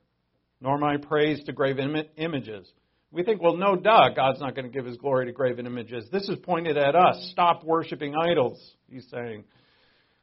nor 0.63 0.79
my 0.79 0.97
praise 0.97 1.45
to 1.45 1.53
graven 1.53 1.95
Im- 1.95 2.07
images. 2.17 2.67
We 3.11 3.23
think, 3.23 3.43
well, 3.43 3.57
no, 3.57 3.77
duh, 3.77 4.11
God's 4.17 4.41
not 4.41 4.55
going 4.55 4.71
to 4.71 4.73
give 4.73 4.87
his 4.87 4.97
glory 4.97 5.27
to 5.27 5.33
graven 5.33 5.67
images. 5.67 6.07
This 6.11 6.29
is 6.29 6.39
pointed 6.43 6.79
at 6.79 6.95
us. 6.95 7.29
Stop 7.33 7.65
worshiping 7.65 8.15
idols, 8.15 8.59
he's 8.89 9.07
saying. 9.11 9.45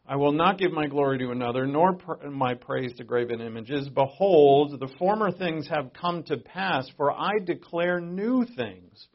I 0.06 0.18
will 0.18 0.34
not 0.34 0.58
give 0.58 0.74
my 0.74 0.88
glory 0.88 1.18
to 1.20 1.32
another, 1.32 1.66
nor 1.66 1.94
pr- 1.94 2.28
my 2.28 2.56
praise 2.56 2.94
to 2.98 3.06
graven 3.06 3.40
images. 3.40 3.88
Behold, 3.88 4.78
the 4.78 4.94
former 5.00 5.32
things 5.32 5.68
have 5.70 5.94
come 5.94 6.24
to 6.24 6.38
pass, 6.38 6.90
for 6.98 7.12
I 7.12 7.40
declare 7.44 8.02
new 8.02 8.46
things. 8.58 9.08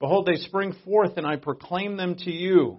Behold, 0.00 0.26
they 0.26 0.34
spring 0.36 0.74
forth, 0.84 1.16
and 1.16 1.26
I 1.26 1.36
proclaim 1.36 1.96
them 1.96 2.16
to 2.16 2.30
you. 2.30 2.78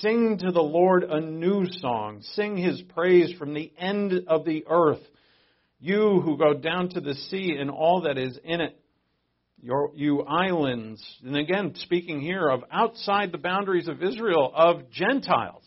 Sing 0.00 0.36
to 0.38 0.52
the 0.52 0.62
Lord 0.62 1.04
a 1.04 1.18
new 1.18 1.64
song. 1.80 2.20
Sing 2.34 2.58
his 2.58 2.82
praise 2.94 3.32
from 3.38 3.54
the 3.54 3.72
end 3.78 4.12
of 4.26 4.44
the 4.44 4.64
earth. 4.68 5.02
You 5.80 6.20
who 6.20 6.36
go 6.36 6.52
down 6.52 6.90
to 6.90 7.00
the 7.00 7.14
sea 7.14 7.56
and 7.58 7.70
all 7.70 8.02
that 8.02 8.18
is 8.18 8.38
in 8.44 8.60
it, 8.60 8.78
your, 9.62 9.92
you 9.94 10.22
islands. 10.22 11.02
And 11.24 11.36
again, 11.36 11.74
speaking 11.76 12.20
here 12.20 12.48
of 12.48 12.64
outside 12.70 13.32
the 13.32 13.38
boundaries 13.38 13.88
of 13.88 14.02
Israel, 14.02 14.52
of 14.54 14.90
Gentiles 14.90 15.64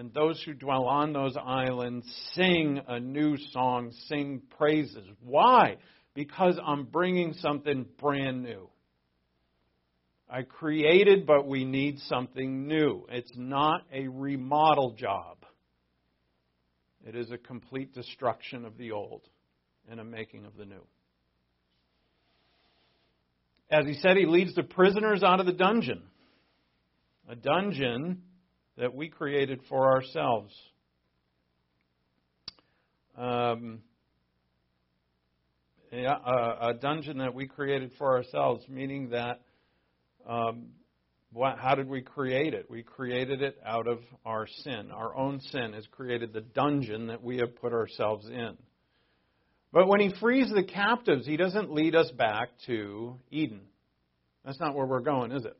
and 0.00 0.14
those 0.14 0.42
who 0.46 0.54
dwell 0.54 0.86
on 0.86 1.12
those 1.12 1.36
islands 1.36 2.06
sing 2.32 2.80
a 2.88 2.98
new 2.98 3.36
song, 3.52 3.92
sing 4.08 4.40
praises. 4.56 5.06
Why? 5.22 5.76
Because 6.14 6.58
I'm 6.66 6.84
bringing 6.84 7.34
something 7.34 7.84
brand 7.98 8.42
new. 8.42 8.70
I 10.26 10.40
created, 10.40 11.26
but 11.26 11.46
we 11.46 11.66
need 11.66 11.98
something 12.08 12.66
new. 12.66 13.04
It's 13.10 13.30
not 13.36 13.82
a 13.92 14.08
remodel 14.08 14.94
job, 14.98 15.44
it 17.06 17.14
is 17.14 17.30
a 17.30 17.36
complete 17.36 17.92
destruction 17.92 18.64
of 18.64 18.78
the 18.78 18.92
old 18.92 19.28
and 19.86 20.00
a 20.00 20.04
making 20.04 20.46
of 20.46 20.56
the 20.56 20.64
new. 20.64 20.86
As 23.70 23.84
he 23.84 23.92
said, 24.00 24.16
he 24.16 24.24
leads 24.24 24.54
the 24.54 24.62
prisoners 24.62 25.22
out 25.22 25.40
of 25.40 25.46
the 25.46 25.52
dungeon. 25.52 26.04
A 27.28 27.36
dungeon 27.36 28.22
that 28.76 28.94
we 28.94 29.08
created 29.08 29.60
for 29.68 29.92
ourselves. 29.92 30.54
Um, 33.16 33.80
yeah, 35.92 36.16
a, 36.24 36.68
a, 36.68 36.74
dungeon 36.74 37.18
that 37.18 37.34
we 37.34 37.46
created 37.46 37.90
for 37.98 38.16
ourselves, 38.16 38.64
meaning 38.68 39.10
that 39.10 39.40
um, 40.26 40.68
what, 41.32 41.58
how 41.58 41.74
did 41.74 41.88
we 41.88 42.00
create 42.00 42.54
it? 42.54 42.70
We 42.70 42.82
created 42.82 43.42
it 43.42 43.58
out 43.64 43.86
of 43.86 43.98
our 44.24 44.46
sin. 44.46 44.90
Our 44.92 45.16
own 45.16 45.40
sin 45.40 45.72
has 45.74 45.86
created 45.90 46.32
the 46.32 46.40
dungeon 46.40 47.08
that 47.08 47.22
we 47.22 47.38
have 47.38 47.56
put 47.56 47.72
ourselves 47.72 48.26
in. 48.28 48.56
But 49.72 49.86
when 49.86 50.00
he 50.00 50.12
frees 50.20 50.50
the 50.52 50.64
captives, 50.64 51.26
he 51.26 51.36
doesn't 51.36 51.72
lead 51.72 51.94
us 51.94 52.10
back 52.10 52.48
to 52.66 53.16
Eden. 53.30 53.60
That's 54.44 54.58
not 54.58 54.74
where 54.74 54.86
we're 54.86 55.00
going, 55.00 55.30
is 55.30 55.44
it? 55.44 55.56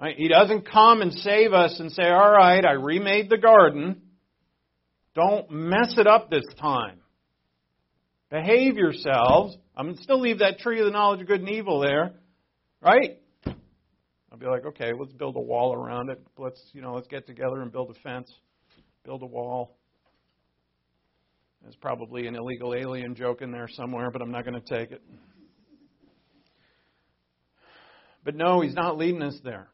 Right? 0.00 0.16
He 0.16 0.28
doesn't 0.28 0.70
come 0.70 1.02
and 1.02 1.12
save 1.12 1.52
us 1.52 1.80
and 1.80 1.90
say, 1.90 2.04
All 2.04 2.30
right, 2.30 2.64
I 2.64 2.72
remade 2.72 3.28
the 3.28 3.38
garden. 3.38 4.02
Don't 5.14 5.50
mess 5.50 5.94
it 5.96 6.06
up 6.06 6.30
this 6.30 6.44
time. 6.60 7.00
Behave 8.30 8.76
yourselves. 8.76 9.56
I'm 9.76 9.86
going 9.86 9.96
to 9.96 10.02
still 10.02 10.20
leave 10.20 10.38
that 10.40 10.58
tree 10.58 10.78
of 10.78 10.86
the 10.86 10.92
knowledge 10.92 11.20
of 11.20 11.26
good 11.26 11.40
and 11.40 11.48
evil 11.48 11.80
there. 11.80 12.12
Right? 12.80 13.18
I'll 14.30 14.38
be 14.38 14.46
like, 14.46 14.66
okay, 14.66 14.92
let's 14.96 15.12
build 15.12 15.34
a 15.36 15.40
wall 15.40 15.74
around 15.74 16.10
it. 16.10 16.20
Let's, 16.36 16.60
you 16.72 16.82
know, 16.82 16.94
let's 16.94 17.08
get 17.08 17.26
together 17.26 17.62
and 17.62 17.72
build 17.72 17.90
a 17.90 18.00
fence, 18.00 18.32
build 19.04 19.22
a 19.22 19.26
wall. 19.26 19.76
There's 21.62 21.74
probably 21.74 22.28
an 22.28 22.36
illegal 22.36 22.74
alien 22.74 23.16
joke 23.16 23.42
in 23.42 23.50
there 23.50 23.68
somewhere, 23.68 24.10
but 24.12 24.22
I'm 24.22 24.30
not 24.30 24.44
going 24.44 24.60
to 24.60 24.78
take 24.78 24.92
it. 24.92 25.02
But 28.24 28.36
no, 28.36 28.60
he's 28.60 28.74
not 28.74 28.96
leading 28.96 29.22
us 29.22 29.38
there. 29.42 29.68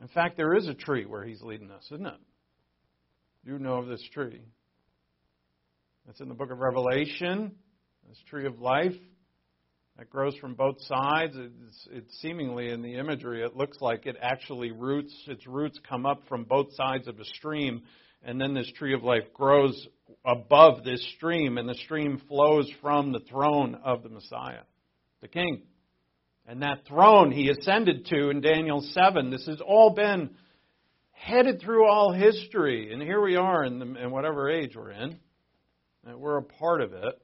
In 0.00 0.08
fact, 0.08 0.36
there 0.36 0.54
is 0.54 0.68
a 0.68 0.74
tree 0.74 1.04
where 1.04 1.24
he's 1.24 1.42
leading 1.42 1.70
us, 1.70 1.84
isn't 1.92 2.06
it? 2.06 2.20
You 3.44 3.58
know 3.58 3.78
of 3.78 3.86
this 3.86 4.02
tree. 4.12 4.42
It's 6.08 6.20
in 6.20 6.28
the 6.28 6.34
book 6.34 6.50
of 6.50 6.58
Revelation, 6.58 7.52
this 8.08 8.18
tree 8.28 8.46
of 8.46 8.60
life 8.60 8.94
that 9.98 10.08
grows 10.08 10.34
from 10.36 10.54
both 10.54 10.80
sides. 10.82 11.34
It's, 11.36 11.88
it's, 11.90 12.20
seemingly 12.20 12.70
in 12.70 12.82
the 12.82 12.94
imagery, 12.94 13.42
it 13.42 13.56
looks 13.56 13.78
like 13.80 14.06
it 14.06 14.16
actually 14.22 14.70
roots, 14.70 15.12
its 15.26 15.46
roots 15.46 15.78
come 15.88 16.06
up 16.06 16.22
from 16.28 16.44
both 16.44 16.72
sides 16.74 17.08
of 17.08 17.18
a 17.18 17.24
stream, 17.24 17.82
and 18.22 18.40
then 18.40 18.54
this 18.54 18.70
tree 18.76 18.94
of 18.94 19.02
life 19.02 19.24
grows 19.34 19.88
above 20.24 20.84
this 20.84 21.04
stream, 21.16 21.58
and 21.58 21.68
the 21.68 21.74
stream 21.74 22.22
flows 22.28 22.70
from 22.80 23.12
the 23.12 23.20
throne 23.20 23.76
of 23.84 24.02
the 24.02 24.08
Messiah, 24.08 24.62
the 25.20 25.28
King. 25.28 25.62
And 26.48 26.62
that 26.62 26.86
throne 26.86 27.30
he 27.30 27.50
ascended 27.50 28.06
to 28.06 28.30
in 28.30 28.40
Daniel 28.40 28.80
7. 28.80 29.30
This 29.30 29.46
has 29.46 29.60
all 29.60 29.90
been 29.90 30.30
headed 31.10 31.60
through 31.60 31.86
all 31.86 32.10
history, 32.10 32.90
and 32.90 33.02
here 33.02 33.20
we 33.20 33.36
are 33.36 33.64
in, 33.64 33.78
the, 33.78 34.04
in 34.04 34.10
whatever 34.10 34.48
age 34.48 34.74
we're 34.74 34.92
in. 34.92 35.18
And 36.06 36.18
we're 36.18 36.38
a 36.38 36.42
part 36.42 36.80
of 36.80 36.94
it. 36.94 37.20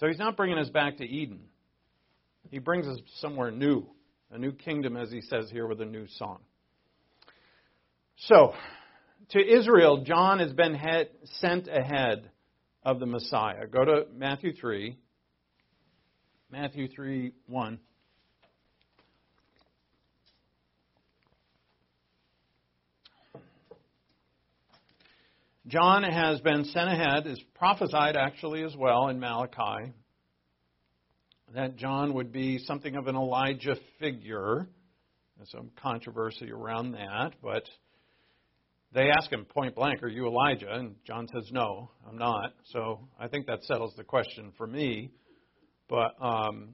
So 0.00 0.06
he's 0.06 0.18
not 0.18 0.36
bringing 0.36 0.58
us 0.58 0.68
back 0.68 0.98
to 0.98 1.04
Eden. 1.04 1.40
He 2.50 2.58
brings 2.58 2.86
us 2.86 2.98
somewhere 3.20 3.50
new, 3.50 3.86
a 4.30 4.36
new 4.36 4.52
kingdom, 4.52 4.98
as 4.98 5.10
he 5.10 5.22
says 5.22 5.48
here, 5.50 5.66
with 5.66 5.80
a 5.80 5.86
new 5.86 6.06
song. 6.18 6.40
So, 8.16 8.52
to 9.30 9.38
Israel, 9.40 10.04
John 10.04 10.40
has 10.40 10.52
been 10.52 10.74
head, 10.74 11.08
sent 11.38 11.68
ahead 11.68 12.28
of 12.82 13.00
the 13.00 13.06
Messiah. 13.06 13.66
Go 13.66 13.84
to 13.84 14.06
Matthew 14.14 14.52
3. 14.54 14.98
Matthew 16.52 16.88
3 16.88 17.32
1. 17.46 17.78
John 25.68 26.02
has 26.02 26.40
been 26.40 26.64
sent 26.64 26.90
ahead, 26.90 27.28
is 27.28 27.40
prophesied 27.54 28.16
actually 28.16 28.64
as 28.64 28.74
well 28.76 29.06
in 29.06 29.20
Malachi, 29.20 29.92
that 31.54 31.76
John 31.76 32.14
would 32.14 32.32
be 32.32 32.58
something 32.58 32.96
of 32.96 33.06
an 33.06 33.14
Elijah 33.14 33.76
figure. 34.00 34.66
There's 35.36 35.50
some 35.52 35.70
controversy 35.80 36.50
around 36.50 36.92
that, 36.92 37.34
but 37.40 37.62
they 38.92 39.08
ask 39.16 39.30
him 39.30 39.44
point 39.44 39.76
blank, 39.76 40.02
Are 40.02 40.08
you 40.08 40.26
Elijah? 40.26 40.72
And 40.72 40.96
John 41.06 41.28
says, 41.32 41.48
No, 41.52 41.92
I'm 42.08 42.18
not. 42.18 42.54
So 42.72 43.06
I 43.20 43.28
think 43.28 43.46
that 43.46 43.62
settles 43.62 43.94
the 43.96 44.02
question 44.02 44.52
for 44.58 44.66
me. 44.66 45.12
But 45.90 46.14
um, 46.24 46.68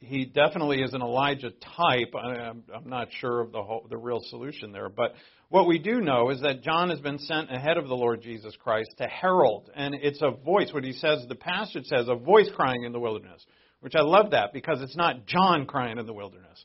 he 0.00 0.24
definitely 0.26 0.82
is 0.82 0.92
an 0.92 1.00
Elijah 1.00 1.52
type. 1.76 2.12
I'm, 2.14 2.64
I'm 2.74 2.88
not 2.88 3.08
sure 3.20 3.40
of 3.40 3.52
the 3.52 3.62
whole, 3.62 3.86
the 3.88 3.96
real 3.96 4.20
solution 4.28 4.72
there, 4.72 4.88
but 4.88 5.14
what 5.48 5.68
we 5.68 5.78
do 5.78 6.00
know 6.00 6.30
is 6.30 6.40
that 6.40 6.62
John 6.62 6.90
has 6.90 7.00
been 7.00 7.20
sent 7.20 7.52
ahead 7.52 7.78
of 7.78 7.86
the 7.86 7.94
Lord 7.94 8.20
Jesus 8.20 8.52
Christ 8.58 8.90
to 8.98 9.06
herald, 9.06 9.70
and 9.76 9.94
it's 9.94 10.20
a 10.22 10.32
voice. 10.32 10.70
What 10.72 10.82
he 10.82 10.92
says, 10.92 11.24
the 11.28 11.36
passage 11.36 11.86
says, 11.86 12.08
a 12.08 12.16
voice 12.16 12.50
crying 12.54 12.82
in 12.82 12.92
the 12.92 12.98
wilderness, 12.98 13.46
which 13.80 13.94
I 13.94 14.02
love 14.02 14.32
that 14.32 14.52
because 14.52 14.82
it's 14.82 14.96
not 14.96 15.26
John 15.26 15.64
crying 15.64 15.98
in 15.98 16.06
the 16.06 16.12
wilderness. 16.12 16.64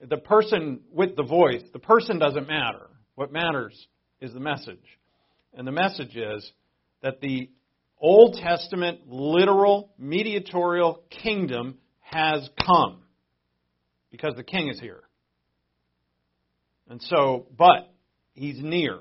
The 0.00 0.16
person 0.16 0.80
with 0.90 1.14
the 1.14 1.24
voice, 1.24 1.62
the 1.74 1.78
person 1.78 2.18
doesn't 2.18 2.48
matter. 2.48 2.88
What 3.16 3.32
matters 3.32 3.86
is 4.22 4.32
the 4.32 4.40
message, 4.40 4.84
and 5.52 5.66
the 5.66 5.72
message 5.72 6.16
is 6.16 6.50
that 7.02 7.20
the 7.20 7.50
Old 7.98 8.38
Testament 8.42 9.08
literal 9.08 9.90
mediatorial 9.98 11.02
kingdom 11.22 11.78
has 12.00 12.48
come 12.64 13.02
because 14.10 14.34
the 14.36 14.44
king 14.44 14.68
is 14.68 14.78
here. 14.80 15.02
And 16.88 17.02
so, 17.02 17.46
but 17.56 17.92
he's 18.34 18.60
near. 18.60 19.00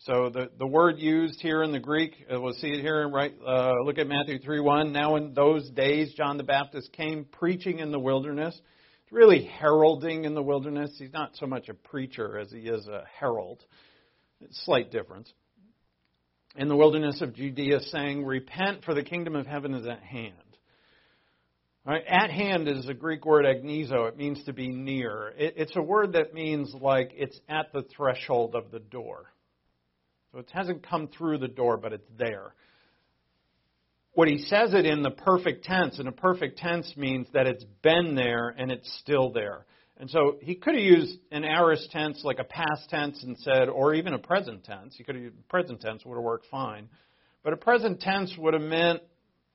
So 0.00 0.30
the, 0.30 0.50
the 0.58 0.66
word 0.66 0.98
used 0.98 1.40
here 1.40 1.62
in 1.62 1.70
the 1.70 1.78
Greek, 1.78 2.12
uh, 2.32 2.40
we'll 2.40 2.54
see 2.54 2.68
it 2.68 2.80
here, 2.80 3.08
right? 3.08 3.32
Uh, 3.46 3.74
look 3.84 3.98
at 3.98 4.08
Matthew 4.08 4.40
3 4.40 4.58
1. 4.58 4.92
Now 4.92 5.14
in 5.14 5.32
those 5.32 5.70
days, 5.70 6.12
John 6.16 6.38
the 6.38 6.42
Baptist 6.42 6.92
came 6.92 7.24
preaching 7.24 7.78
in 7.78 7.92
the 7.92 8.00
wilderness. 8.00 8.60
It's 9.04 9.12
really 9.12 9.44
heralding 9.44 10.24
in 10.24 10.34
the 10.34 10.42
wilderness. 10.42 10.90
He's 10.98 11.12
not 11.12 11.36
so 11.36 11.46
much 11.46 11.68
a 11.68 11.74
preacher 11.74 12.36
as 12.36 12.50
he 12.50 12.60
is 12.60 12.88
a 12.88 13.04
herald. 13.20 13.64
Slight 14.50 14.90
difference. 14.90 15.32
In 16.56 16.68
the 16.68 16.76
wilderness 16.76 17.20
of 17.22 17.34
Judea, 17.34 17.80
saying, 17.80 18.24
Repent, 18.24 18.84
for 18.84 18.94
the 18.94 19.02
kingdom 19.02 19.34
of 19.36 19.46
heaven 19.46 19.74
is 19.74 19.86
at 19.86 20.02
hand. 20.02 20.34
Right? 21.84 22.04
At 22.06 22.30
hand 22.30 22.68
is 22.68 22.88
a 22.88 22.94
Greek 22.94 23.24
word 23.24 23.44
agnizo. 23.44 24.06
It 24.06 24.16
means 24.16 24.42
to 24.44 24.52
be 24.52 24.68
near. 24.68 25.32
It, 25.36 25.54
it's 25.56 25.76
a 25.76 25.82
word 25.82 26.12
that 26.12 26.34
means 26.34 26.72
like 26.78 27.12
it's 27.14 27.38
at 27.48 27.72
the 27.72 27.84
threshold 27.96 28.54
of 28.54 28.70
the 28.70 28.78
door. 28.78 29.32
So 30.30 30.38
it 30.38 30.50
hasn't 30.52 30.86
come 30.86 31.08
through 31.08 31.38
the 31.38 31.48
door, 31.48 31.76
but 31.76 31.92
it's 31.92 32.08
there. 32.16 32.54
What 34.14 34.28
he 34.28 34.38
says 34.38 34.74
it 34.74 34.84
in 34.84 35.02
the 35.02 35.10
perfect 35.10 35.64
tense, 35.64 35.98
and 35.98 36.06
a 36.06 36.12
perfect 36.12 36.58
tense 36.58 36.92
means 36.96 37.26
that 37.32 37.46
it's 37.46 37.64
been 37.82 38.14
there 38.14 38.54
and 38.56 38.70
it's 38.70 38.90
still 39.00 39.32
there. 39.32 39.64
And 39.98 40.10
so 40.10 40.38
he 40.40 40.54
could 40.54 40.74
have 40.74 40.82
used 40.82 41.18
an 41.30 41.44
aorist 41.44 41.90
tense 41.90 42.22
like 42.24 42.38
a 42.38 42.44
past 42.44 42.88
tense 42.88 43.22
and 43.22 43.36
said, 43.38 43.68
or 43.68 43.94
even 43.94 44.14
a 44.14 44.18
present 44.18 44.64
tense. 44.64 44.94
He 44.96 45.04
could 45.04 45.14
have 45.14 45.24
used 45.24 45.48
present 45.48 45.80
tense 45.80 46.04
would 46.04 46.16
have 46.16 46.24
worked 46.24 46.46
fine. 46.50 46.88
But 47.44 47.52
a 47.52 47.56
present 47.56 48.00
tense 48.00 48.34
would 48.38 48.54
have 48.54 48.62
meant 48.62 49.02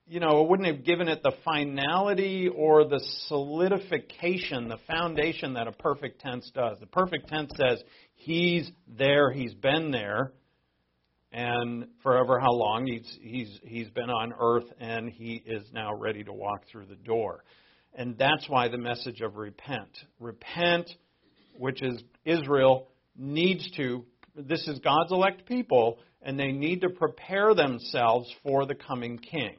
you 0.10 0.22
know, 0.22 0.42
it 0.42 0.50
wouldn't 0.50 0.68
have 0.74 0.86
given 0.86 1.10
it 1.10 1.22
the 1.22 1.34
finality 1.44 2.48
or 2.48 2.86
the 2.86 3.02
solidification, 3.28 4.70
the 4.70 4.80
foundation 4.88 5.54
that 5.56 5.68
a 5.68 5.74
perfect 5.74 6.22
tense 6.22 6.50
does. 6.56 6.78
The 6.80 6.88
perfect 6.88 7.28
tense 7.28 7.52
says, 7.58 7.84
He's 8.16 8.72
there, 8.88 9.32
He's 9.32 9.54
been 9.54 9.92
there, 9.92 10.32
and 11.32 11.88
forever 12.04 12.40
how 12.40 12.54
long 12.54 12.88
he's, 12.88 13.18
he's, 13.22 13.60
he's 13.64 13.90
been 13.90 14.10
on 14.10 14.34
earth, 14.40 14.72
and 14.80 15.10
He 15.10 15.44
is 15.46 15.64
now 15.74 15.94
ready 15.94 16.24
to 16.24 16.32
walk 16.32 16.64
through 16.72 16.86
the 16.86 16.96
door. 16.96 17.44
And 17.98 18.18
that's 18.18 18.48
why 18.48 18.70
the 18.70 18.78
message 18.78 19.22
of 19.22 19.36
repent. 19.36 19.90
Repent, 20.20 20.90
which 21.58 21.82
is 21.82 22.02
Israel, 22.24 22.88
needs 23.18 23.70
to, 23.76 24.06
this 24.36 24.66
is 24.68 24.80
God's 24.80 25.12
elect 25.12 25.46
people, 25.48 25.98
and 26.22 26.40
they 26.40 26.52
need 26.52 26.82
to 26.82 26.90
prepare 26.90 27.54
themselves 27.54 28.34
for 28.44 28.66
the 28.66 28.76
coming 28.76 29.18
king 29.18 29.56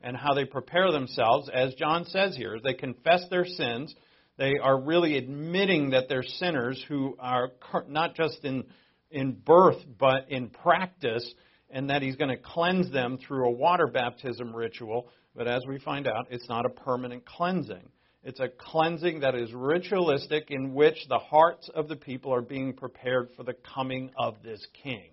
and 0.00 0.16
how 0.16 0.34
they 0.34 0.44
prepare 0.44 0.92
themselves, 0.92 1.50
as 1.52 1.74
John 1.74 2.04
says 2.04 2.36
here, 2.36 2.58
they 2.62 2.74
confess 2.74 3.24
their 3.28 3.44
sins. 3.44 3.94
They 4.38 4.54
are 4.62 4.80
really 4.80 5.16
admitting 5.16 5.90
that 5.90 6.08
they're 6.08 6.22
sinners 6.22 6.82
who 6.88 7.16
are 7.18 7.50
not 7.88 8.14
just 8.14 8.44
in, 8.44 8.64
in 9.10 9.32
birth, 9.32 9.82
but 9.98 10.30
in 10.30 10.48
practice, 10.48 11.28
and 11.70 11.90
that 11.90 12.02
he's 12.02 12.16
going 12.16 12.30
to 12.30 12.36
cleanse 12.36 12.92
them 12.92 13.18
through 13.18 13.48
a 13.48 13.50
water 13.50 13.86
baptism 13.86 14.54
ritual. 14.54 15.08
But 15.36 15.48
as 15.48 15.66
we 15.66 15.78
find 15.78 16.08
out, 16.08 16.28
it's 16.30 16.48
not 16.48 16.64
a 16.64 16.70
permanent 16.70 17.26
cleansing. 17.26 17.90
It's 18.24 18.40
a 18.40 18.48
cleansing 18.48 19.20
that 19.20 19.34
is 19.34 19.52
ritualistic 19.52 20.50
in 20.50 20.74
which 20.74 20.96
the 21.08 21.18
hearts 21.18 21.70
of 21.74 21.88
the 21.88 21.96
people 21.96 22.34
are 22.34 22.40
being 22.40 22.72
prepared 22.72 23.28
for 23.36 23.44
the 23.44 23.54
coming 23.74 24.10
of 24.18 24.36
this 24.42 24.66
king. 24.82 25.10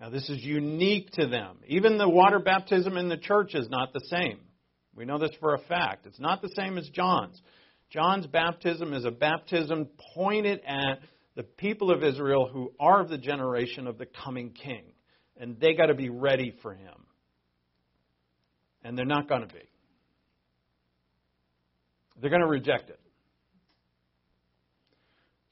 Now, 0.00 0.10
this 0.10 0.28
is 0.28 0.42
unique 0.42 1.10
to 1.12 1.26
them. 1.26 1.58
Even 1.66 1.98
the 1.98 2.08
water 2.08 2.38
baptism 2.38 2.96
in 2.96 3.08
the 3.08 3.16
church 3.16 3.54
is 3.54 3.68
not 3.68 3.92
the 3.92 4.04
same. 4.06 4.38
We 4.94 5.04
know 5.04 5.18
this 5.18 5.30
for 5.38 5.54
a 5.54 5.58
fact. 5.58 6.06
It's 6.06 6.18
not 6.18 6.40
the 6.40 6.52
same 6.56 6.78
as 6.78 6.88
John's. 6.88 7.40
John's 7.90 8.26
baptism 8.26 8.92
is 8.92 9.04
a 9.04 9.10
baptism 9.10 9.88
pointed 10.14 10.60
at 10.66 11.00
the 11.36 11.42
people 11.42 11.90
of 11.90 12.02
Israel 12.02 12.48
who 12.52 12.72
are 12.80 13.00
of 13.00 13.08
the 13.08 13.18
generation 13.18 13.86
of 13.86 13.98
the 13.98 14.06
coming 14.06 14.50
king. 14.50 14.84
And 15.36 15.60
they 15.60 15.74
got 15.74 15.86
to 15.86 15.94
be 15.94 16.08
ready 16.08 16.54
for 16.62 16.74
him. 16.74 16.94
And 18.88 18.96
they're 18.96 19.04
not 19.04 19.28
going 19.28 19.42
to 19.42 19.52
be. 19.52 19.68
They're 22.18 22.30
going 22.30 22.40
to 22.40 22.48
reject 22.48 22.88
it. 22.88 22.98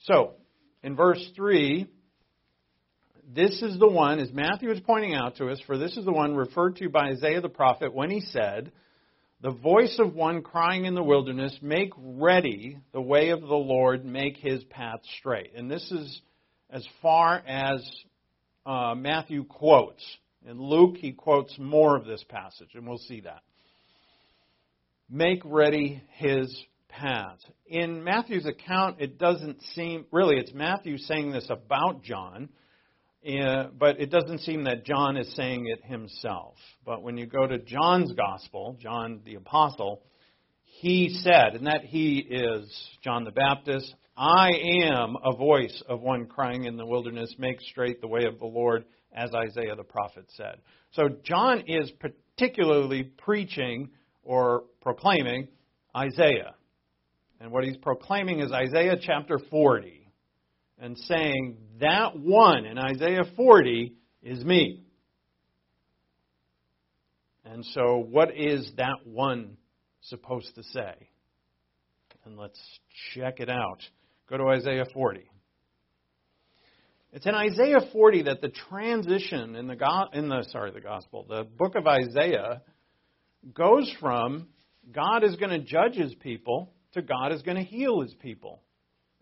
So, 0.05 0.37
in 0.83 0.97
verse 0.97 1.23
3, 1.37 1.87
this 3.35 3.61
is 3.61 3.79
the 3.79 3.91
one, 3.91 4.21
as 4.21 4.33
Matthew 4.33 4.71
is 4.71 4.81
pointing 4.81 5.15
out 5.15 5.37
to 5.37 5.51
us, 5.51 5.61
for 5.67 5.77
this 5.77 5.99
is 5.99 6.07
the 6.07 6.13
one 6.13 6.35
referred 6.35 6.77
to 6.77 6.89
by 6.89 7.11
Isaiah 7.11 7.43
the 7.43 7.51
prophet 7.51 7.93
when 7.93 8.11
he 8.11 8.23
said, 8.23 8.73
The 9.43 9.51
voice 9.51 9.99
of 9.99 10.15
one 10.15 10.41
crying 10.41 10.87
in 10.87 10.95
the 10.95 11.03
wilderness, 11.03 11.59
Make 11.61 11.93
ready 11.99 12.79
the 12.95 13.03
way 13.03 13.29
of 13.29 13.43
the 13.43 13.49
Lord, 13.49 14.07
make 14.07 14.39
his 14.39 14.65
path 14.65 15.01
straight. 15.19 15.53
And 15.55 15.71
this 15.71 15.91
is 15.93 16.23
as 16.71 16.89
far 17.03 17.43
as 17.47 17.87
uh, 18.65 18.95
Matthew 18.95 19.45
quotes. 19.45 20.03
In 20.49 20.61
Luke, 20.61 20.97
he 20.99 21.11
quotes 21.11 21.59
more 21.59 21.97
of 21.97 22.05
this 22.05 22.25
passage, 22.29 22.69
and 22.75 22.87
we'll 22.87 22.99
see 22.99 23.21
that. 23.23 23.41
Make 25.11 25.43
ready 25.45 26.03
his 26.19 26.57
path. 26.89 27.39
In 27.67 28.05
Matthew's 28.05 28.47
account, 28.47 29.01
it 29.01 29.19
doesn't 29.19 29.61
seem, 29.75 30.07
really, 30.13 30.37
it's 30.37 30.55
Matthew 30.55 30.99
saying 30.99 31.33
this 31.33 31.51
about 31.51 32.05
John, 32.05 32.49
uh, 33.27 33.71
but 33.77 34.01
it 34.01 34.11
doesn't 34.11 34.43
seem 34.43 34.65
that 34.65 34.85
John 34.85 35.17
is 35.17 35.35
saying 35.35 35.67
it 35.67 35.85
himself. 35.85 36.55
But 36.85 37.03
when 37.03 37.17
you 37.17 37.27
go 37.27 37.45
to 37.45 37.59
John's 37.59 38.13
gospel, 38.13 38.77
John 38.81 39.23
the 39.25 39.35
apostle, 39.35 40.03
he 40.63 41.09
said, 41.25 41.57
and 41.57 41.67
that 41.67 41.83
he 41.83 42.19
is 42.19 42.73
John 43.03 43.25
the 43.25 43.33
Baptist, 43.33 43.93
I 44.17 44.51
am 44.85 45.17
a 45.25 45.35
voice 45.37 45.83
of 45.89 46.03
one 46.03 46.27
crying 46.27 46.65
in 46.65 46.77
the 46.77 46.87
wilderness, 46.87 47.35
make 47.37 47.61
straight 47.63 48.01
the 48.01 48.07
way 48.07 48.27
of 48.27 48.39
the 48.39 48.47
Lord, 48.47 48.85
as 49.17 49.31
Isaiah 49.35 49.75
the 49.75 49.83
prophet 49.83 50.27
said. 50.37 50.59
So 50.93 51.09
John 51.25 51.65
is 51.67 51.91
particularly 51.91 53.05
preaching 53.05 53.91
or 54.23 54.65
proclaiming 54.83 55.49
Isaiah. 55.97 56.55
And 57.41 57.51
what 57.51 57.65
he's 57.65 57.77
proclaiming 57.79 58.41
is 58.41 58.53
Isaiah 58.53 58.97
chapter 59.01 59.39
40 59.51 60.07
and 60.79 60.97
saying, 60.99 61.57
That 61.81 62.19
one 62.19 62.67
in 62.67 62.79
Isaiah 62.79 63.25
40 63.37 63.95
is 64.23 64.45
me. 64.45 64.83
And 67.45 67.65
so, 67.67 68.05
what 68.11 68.37
is 68.37 68.71
that 68.77 69.07
one 69.07 69.57
supposed 70.03 70.55
to 70.57 70.63
say? 70.65 71.09
And 72.25 72.37
let's 72.37 72.59
check 73.15 73.39
it 73.39 73.49
out. 73.49 73.79
Go 74.29 74.37
to 74.37 74.49
Isaiah 74.49 74.87
40. 74.93 75.31
It's 77.17 77.25
in 77.25 77.35
Isaiah 77.35 77.81
40 77.95 78.25
that 78.25 78.43
the 78.43 78.51
transition 78.69 79.57
in 79.57 79.69
the 79.69 80.07
in 80.13 80.29
the 80.29 80.45
sorry 80.51 80.71
the 80.71 80.83
gospel, 80.83 81.25
the 81.27 81.45
book 81.45 81.75
of 81.75 81.87
Isaiah 81.87 82.61
goes 83.55 83.91
from 83.99 84.49
God 84.93 85.25
is 85.25 85.35
going 85.37 85.49
to 85.49 85.61
judge 85.61 85.95
his 85.95 86.15
people 86.17 86.75
to 86.93 87.01
God 87.01 87.33
is 87.33 87.41
going 87.41 87.57
to 87.57 87.63
heal 87.63 88.03
his 88.03 88.13
people. 88.21 88.61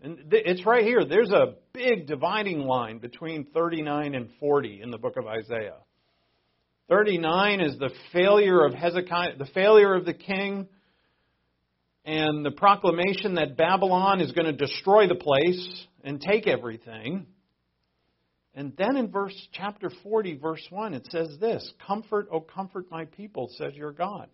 And 0.03 0.19
it's 0.33 0.67
right 0.67 0.85
here. 0.85 1.05
There's 1.05 1.31
a 1.31 1.55
big 1.73 2.09
dividing 2.09 2.63
line 2.63 2.99
between 2.99 3.45
39 3.55 4.17
and 4.17 4.29
40 4.41 4.81
in 4.83 4.91
the 4.91 4.99
book 4.99 5.17
of 5.17 5.29
Isaiah. 5.29 5.77
39 6.89 7.61
is 7.61 7.79
the 7.79 7.91
failure 8.13 8.65
of 8.65 8.75
Hezekiah, 8.75 9.37
the 9.39 9.47
failure 9.55 9.95
of 9.95 10.05
the 10.05 10.15
king, 10.15 10.67
and 12.05 12.45
the 12.45 12.51
proclamation 12.51 13.37
that 13.37 13.57
Babylon 13.57 14.21
is 14.21 14.33
going 14.33 14.47
to 14.47 14.53
destroy 14.53 15.07
the 15.07 15.15
place 15.15 15.87
and 16.03 16.21
take 16.21 16.49
everything. 16.49 17.29
And 18.55 18.77
then 18.77 18.97
in 18.97 19.11
verse 19.11 19.35
chapter 19.53 19.91
40 20.03 20.37
verse 20.37 20.65
1 20.71 20.95
it 20.95 21.07
says 21.11 21.39
this, 21.39 21.73
"Comfort, 21.87 22.29
O 22.31 22.41
comfort 22.41 22.91
my 22.91 23.05
people," 23.07 23.49
says 23.57 23.75
your 23.75 23.93
God. 23.93 24.31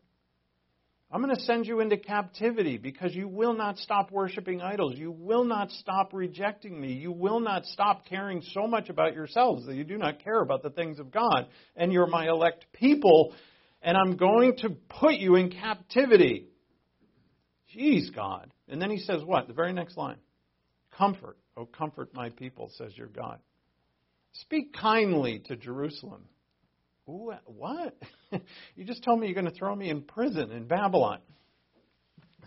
I'm 1.13 1.23
going 1.23 1.35
to 1.35 1.43
send 1.43 1.67
you 1.67 1.81
into 1.81 1.97
captivity 1.97 2.79
because 2.79 3.13
you 3.17 3.27
will 3.27 3.53
not 3.53 3.79
stop 3.79 4.13
worshiping 4.13 4.61
idols. 4.63 4.95
You 4.97 5.11
will 5.11 5.43
not 5.43 5.73
stop 5.73 6.13
rejecting 6.13 6.81
me. 6.81 6.93
You 6.93 7.11
will 7.11 7.41
not 7.41 7.67
stop 7.67 8.07
caring 8.07 8.43
so 8.53 8.69
much 8.69 8.91
about 8.91 9.15
yourselves 9.15 9.67
that 9.67 9.75
you 9.75 9.83
do 9.83 9.99
not 9.99 10.23
care 10.23 10.41
about 10.41 10.63
the 10.63 10.71
things 10.71 11.01
of 11.01 11.11
God. 11.11 11.49
And 11.75 11.93
you're 11.93 12.07
my 12.07 12.29
elect 12.29 12.67
people, 12.73 13.35
and 13.83 13.97
I'm 13.97 14.17
going 14.17 14.57
to 14.59 14.71
put 15.01 15.15
you 15.15 15.35
in 15.35 15.51
captivity. 15.51 16.47
Jeez, 17.77 18.15
God. 18.15 18.53
And 18.69 18.81
then 18.81 18.91
he 18.91 18.99
says 18.99 19.21
what? 19.25 19.49
The 19.49 19.55
very 19.55 19.73
next 19.73 19.97
line 19.97 20.19
Comfort, 20.97 21.39
oh, 21.57 21.67
comfort 21.67 22.15
my 22.15 22.31
people, 22.31 22.71
says 22.77 22.97
your 22.97 23.09
God. 23.09 23.41
Speak 24.33 24.75
kindly 24.75 25.43
to 25.47 25.57
Jerusalem 25.57 26.25
what? 27.47 27.97
you 28.77 28.85
just 28.85 29.03
told 29.03 29.21
me 29.21 29.27
you're 29.27 29.35
going 29.35 29.51
to 29.51 29.59
throw 29.59 29.75
me 29.75 29.91
in 29.91 30.03
prison 30.03 30.51
in 30.51 30.67
Babylon. 30.67 31.19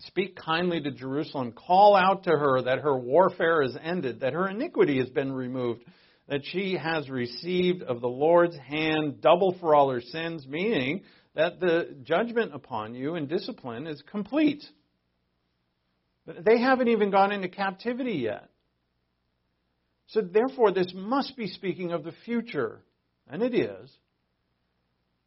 Speak 0.00 0.36
kindly 0.36 0.80
to 0.80 0.90
Jerusalem. 0.90 1.52
Call 1.52 1.94
out 1.94 2.24
to 2.24 2.30
her 2.30 2.62
that 2.62 2.80
her 2.80 2.96
warfare 2.96 3.62
is 3.62 3.76
ended, 3.80 4.20
that 4.20 4.32
her 4.32 4.48
iniquity 4.48 4.98
has 4.98 5.08
been 5.08 5.32
removed, 5.32 5.84
that 6.28 6.40
she 6.44 6.76
has 6.76 7.08
received 7.08 7.82
of 7.82 8.00
the 8.00 8.08
Lord's 8.08 8.56
hand 8.56 9.20
double 9.20 9.56
for 9.60 9.74
all 9.74 9.90
her 9.90 10.00
sins, 10.00 10.46
meaning 10.48 11.02
that 11.36 11.60
the 11.60 11.94
judgment 12.02 12.54
upon 12.54 12.94
you 12.94 13.14
and 13.14 13.28
discipline 13.28 13.86
is 13.86 14.02
complete. 14.10 14.64
They 16.26 16.58
haven't 16.58 16.88
even 16.88 17.10
gone 17.10 17.30
into 17.30 17.48
captivity 17.48 18.14
yet. 18.14 18.48
So, 20.08 20.20
therefore, 20.20 20.72
this 20.72 20.92
must 20.94 21.36
be 21.36 21.46
speaking 21.48 21.92
of 21.92 22.04
the 22.04 22.14
future, 22.24 22.82
and 23.28 23.42
it 23.42 23.54
is. 23.54 23.90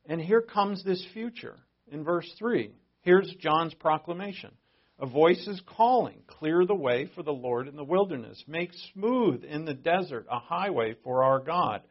And 0.05 0.21
here 0.21 0.41
comes 0.41 0.84
this 0.84 1.05
future 1.13 1.57
in 1.91 2.03
verse 2.03 2.30
3. 2.38 2.71
Here's 3.01 3.34
John's 3.39 3.73
proclamation. 3.73 4.51
A 4.99 5.05
voice 5.05 5.45
is 5.47 5.61
calling, 5.78 6.23
Clear 6.28 6.65
the 6.65 6.75
way 6.75 7.09
for 7.13 7.23
the 7.23 7.32
Lord 7.32 7.67
in 7.67 7.75
the 7.75 7.84
wilderness. 7.84 8.43
Make 8.47 8.71
smooth 8.93 9.43
in 9.43 9.65
the 9.65 9.73
desert 9.73 10.25
a 10.30 10.39
highway 10.39 10.95
for 11.03 11.23
our 11.23 11.39
God. 11.39 11.82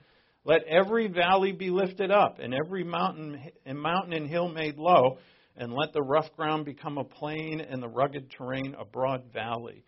Let 0.44 0.64
every 0.64 1.08
valley 1.08 1.52
be 1.52 1.70
lifted 1.70 2.10
up, 2.10 2.38
and 2.40 2.54
every 2.54 2.84
mountain 2.84 3.50
and 3.64 3.78
mountain 3.78 4.12
and 4.12 4.28
hill 4.28 4.48
made 4.48 4.76
low, 4.76 5.18
and 5.56 5.72
let 5.72 5.92
the 5.92 6.02
rough 6.02 6.32
ground 6.36 6.64
become 6.64 6.98
a 6.98 7.04
plain, 7.04 7.60
and 7.60 7.82
the 7.82 7.88
rugged 7.88 8.30
terrain 8.30 8.74
a 8.78 8.84
broad 8.84 9.32
valley. 9.32 9.84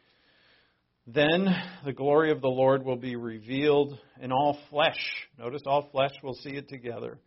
Then 1.11 1.47
the 1.87 1.93
glory 1.95 2.31
of 2.33 2.43
the 2.43 2.49
Lord 2.49 2.85
will 2.85 2.97
be 2.97 3.17
revealed, 3.17 3.99
in 4.21 4.31
all 4.31 4.59
flesh, 4.69 4.99
notice 5.39 5.63
all 5.65 5.89
flesh 5.91 6.13
will 6.23 6.35
see 6.35 6.51
it 6.51 6.69
together 6.69 7.19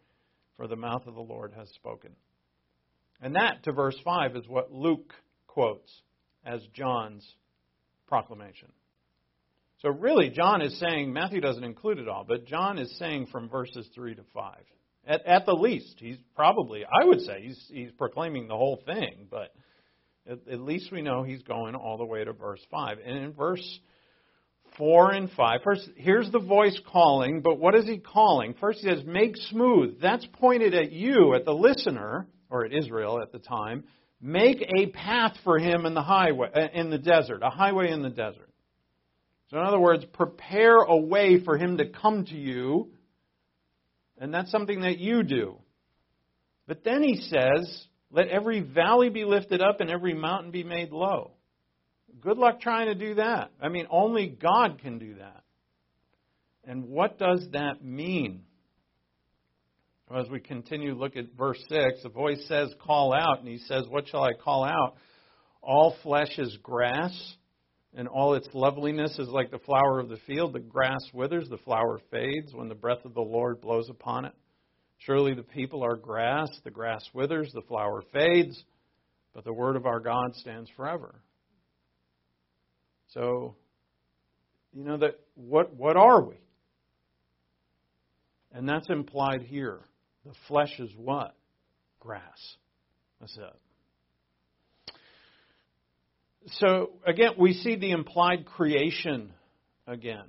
for 0.56 0.68
the 0.68 0.76
mouth 0.76 1.08
of 1.08 1.16
the 1.16 1.22
Lord 1.22 1.54
has 1.58 1.68
spoken. 1.70 2.12
And 3.22 3.34
that, 3.34 3.64
to 3.64 3.72
verse 3.72 3.96
5, 4.06 4.36
is 4.36 4.48
what 4.48 4.72
Luke 4.72 5.12
quotes 5.48 5.92
as 6.46 6.62
John's 6.76 7.28
proclamation. 8.08 8.72
So, 9.82 9.90
really, 9.90 10.30
John 10.30 10.62
is 10.62 10.80
saying, 10.80 11.12
Matthew 11.12 11.42
doesn't 11.42 11.64
include 11.64 11.98
it 11.98 12.08
all, 12.08 12.24
but 12.28 12.46
John 12.46 12.78
is 12.78 12.96
saying 13.00 13.30
from 13.32 13.50
verses 13.50 13.90
3 13.96 14.14
to 14.14 14.24
5. 14.32 14.58
At, 15.08 15.26
at 15.26 15.46
the 15.48 15.56
least, 15.56 15.96
he's 15.98 16.18
probably, 16.36 16.84
I 16.86 17.06
would 17.06 17.22
say, 17.22 17.42
he's, 17.42 17.66
he's 17.72 17.92
proclaiming 17.94 18.48
the 18.48 18.56
whole 18.56 18.84
thing, 18.86 19.26
but 19.32 19.56
at, 20.30 20.40
at 20.52 20.60
least 20.62 20.92
we 20.92 21.02
know 21.02 21.24
he's 21.24 21.42
going 21.44 21.76
all 21.76 21.98
the 21.98 22.06
way 22.06 22.24
to 22.24 22.34
verse 22.34 22.62
5. 22.70 22.98
And 23.06 23.18
in 23.18 23.34
verse 23.34 23.80
4 24.78 25.12
and 25.12 25.30
5. 25.32 25.60
First, 25.64 25.90
here's 25.96 26.32
the 26.32 26.40
voice 26.40 26.80
calling, 26.92 27.42
but 27.42 27.60
what 27.60 27.76
is 27.76 27.86
he 27.86 27.98
calling? 27.98 28.56
First, 28.60 28.80
he 28.80 28.90
says, 28.90 29.04
make 29.06 29.36
smooth. 29.50 30.00
That's 30.02 30.26
pointed 30.34 30.74
at 30.74 30.92
you, 30.92 31.36
at 31.36 31.46
the 31.46 31.54
listener, 31.54 32.28
or 32.50 32.66
at 32.66 32.74
Israel 32.74 33.22
at 33.22 33.32
the 33.32 33.40
time. 33.40 33.84
Make 34.22 34.62
a 34.62 34.88
path 34.88 35.36
for 35.44 35.58
him 35.58 35.86
in 35.86 35.94
the 35.94 36.04
highway, 36.04 36.50
uh, 36.54 36.68
in 36.74 36.90
the 36.90 37.00
desert, 37.00 37.42
a 37.42 37.50
highway 37.50 37.92
in 37.92 38.04
the 38.04 38.10
desert. 38.10 38.50
So, 39.50 39.58
in 39.58 39.66
other 39.66 39.80
words, 39.80 40.06
prepare 40.14 40.78
a 40.78 40.98
way 40.98 41.44
for 41.44 41.58
him 41.58 41.78
to 41.78 41.90
come 41.90 42.26
to 42.26 42.36
you, 42.36 42.92
and 44.18 44.34
that's 44.34 44.52
something 44.52 44.82
that 44.82 45.00
you 45.00 45.24
do. 45.24 45.58
But 46.68 46.84
then 46.84 47.04
he 47.04 47.16
says, 47.16 47.86
let 48.12 48.28
every 48.28 48.60
valley 48.60 49.10
be 49.10 49.24
lifted 49.24 49.62
up 49.62 49.80
and 49.80 49.90
every 49.90 50.14
mountain 50.14 50.52
be 50.52 50.64
made 50.64 50.92
low. 50.92 51.32
Good 52.20 52.38
luck 52.38 52.60
trying 52.60 52.88
to 52.88 52.96
do 52.96 53.16
that. 53.16 53.52
I 53.62 53.70
mean, 53.70 53.88
only 53.90 54.28
God 54.28 54.80
can 54.82 55.00
do 55.00 55.16
that. 55.16 55.44
And 56.66 56.86
what 56.90 57.18
does 57.18 57.48
that 57.54 57.84
mean? 57.84 58.44
As 60.14 60.30
we 60.30 60.42
continue, 60.42 60.94
look 60.94 61.16
at 61.16 61.34
verse 61.38 61.64
6. 61.70 62.04
The 62.04 62.10
voice 62.10 62.44
says, 62.48 62.74
Call 62.84 63.14
out. 63.14 63.40
And 63.40 63.48
he 63.48 63.60
says, 63.60 63.84
What 63.88 64.10
shall 64.10 64.24
I 64.24 64.34
call 64.34 64.66
out? 64.66 64.96
All 65.62 65.96
flesh 66.04 66.38
is 66.38 66.58
grass, 66.62 67.14
and 67.94 68.08
all 68.08 68.34
its 68.34 68.48
loveliness 68.54 69.18
is 69.20 69.30
like 69.30 69.52
the 69.52 69.60
flower 69.60 70.00
of 70.00 70.10
the 70.10 70.18
field. 70.28 70.54
The 70.54 70.60
grass 70.60 71.00
withers, 71.14 71.48
the 71.50 71.60
flower 71.60 72.02
fades 72.12 72.54
when 72.54 72.68
the 72.68 72.76
breath 72.76 73.06
of 73.06 73.14
the 73.14 73.22
Lord 73.22 73.62
blows 73.62 73.90
upon 73.90 74.26
it. 74.26 74.34
Surely 75.06 75.34
the 75.34 75.44
people 75.44 75.84
are 75.84 75.96
grass, 75.96 76.50
the 76.64 76.70
grass 76.70 77.04
withers, 77.14 77.52
the 77.54 77.64
flower 77.64 78.04
fades, 78.14 78.64
but 79.34 79.44
the 79.44 79.54
word 79.54 79.76
of 79.76 79.86
our 79.86 80.00
God 80.00 80.36
stands 80.36 80.70
forever. 80.76 81.16
So, 83.08 83.56
you 84.74 84.84
know 84.84 84.98
that 84.98 85.20
what 85.36 85.76
what 85.76 85.98
are 85.98 86.22
we? 86.22 86.36
And 88.54 88.70
that's 88.70 88.90
implied 88.90 89.42
here. 89.42 89.80
The 90.26 90.34
flesh 90.48 90.80
is 90.80 90.92
what? 90.96 91.36
Grass. 92.00 92.22
That's 93.20 93.38
it. 93.38 94.94
So 96.60 96.92
again, 97.06 97.32
we 97.38 97.54
see 97.54 97.76
the 97.76 97.92
implied 97.92 98.46
creation 98.46 99.34
again. 99.88 100.26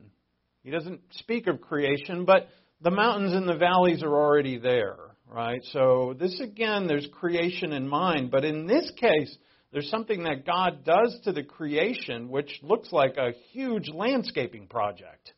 He 0.62 0.70
doesn't 0.70 1.00
speak 1.12 1.46
of 1.46 1.60
creation, 1.60 2.24
but 2.24 2.48
the 2.82 2.90
mountains 2.90 3.32
and 3.32 3.48
the 3.48 3.56
valleys 3.56 4.02
are 4.02 4.14
already 4.14 4.58
there, 4.58 4.96
right? 5.26 5.60
So 5.72 6.14
this 6.18 6.40
again, 6.40 6.86
there's 6.86 7.08
creation 7.12 7.72
in 7.72 7.88
mind, 7.88 8.30
but 8.30 8.44
in 8.44 8.66
this 8.66 8.90
case, 8.96 9.36
there's 9.72 9.88
something 9.88 10.24
that 10.24 10.44
God 10.44 10.84
does 10.84 11.18
to 11.24 11.32
the 11.32 11.44
creation 11.44 12.28
which 12.28 12.50
looks 12.62 12.92
like 12.92 13.16
a 13.16 13.32
huge 13.52 13.88
landscaping 13.88 14.66
project. 14.66 15.32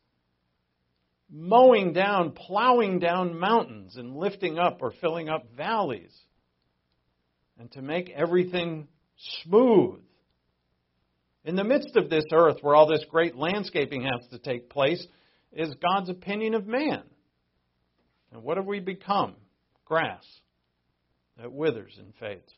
Mowing 1.30 1.92
down, 1.92 2.32
plowing 2.32 2.98
down 2.98 3.38
mountains 3.38 3.96
and 3.96 4.16
lifting 4.16 4.58
up 4.58 4.78
or 4.80 4.92
filling 5.00 5.28
up 5.28 5.46
valleys. 5.56 6.14
And 7.58 7.70
to 7.72 7.82
make 7.82 8.10
everything 8.10 8.88
smooth. 9.42 10.00
In 11.44 11.56
the 11.56 11.64
midst 11.64 11.94
of 11.96 12.10
this 12.10 12.24
earth, 12.32 12.56
where 12.62 12.74
all 12.74 12.88
this 12.88 13.04
great 13.10 13.36
landscaping 13.36 14.02
has 14.02 14.26
to 14.30 14.38
take 14.38 14.70
place, 14.70 15.06
is 15.52 15.72
God's 15.80 16.08
opinion 16.08 16.54
of 16.54 16.66
man. 16.66 17.02
And 18.34 18.42
what 18.42 18.56
have 18.56 18.66
we 18.66 18.80
become? 18.80 19.36
Grass 19.84 20.24
that 21.38 21.52
withers 21.52 21.96
and 21.98 22.12
fades. 22.18 22.52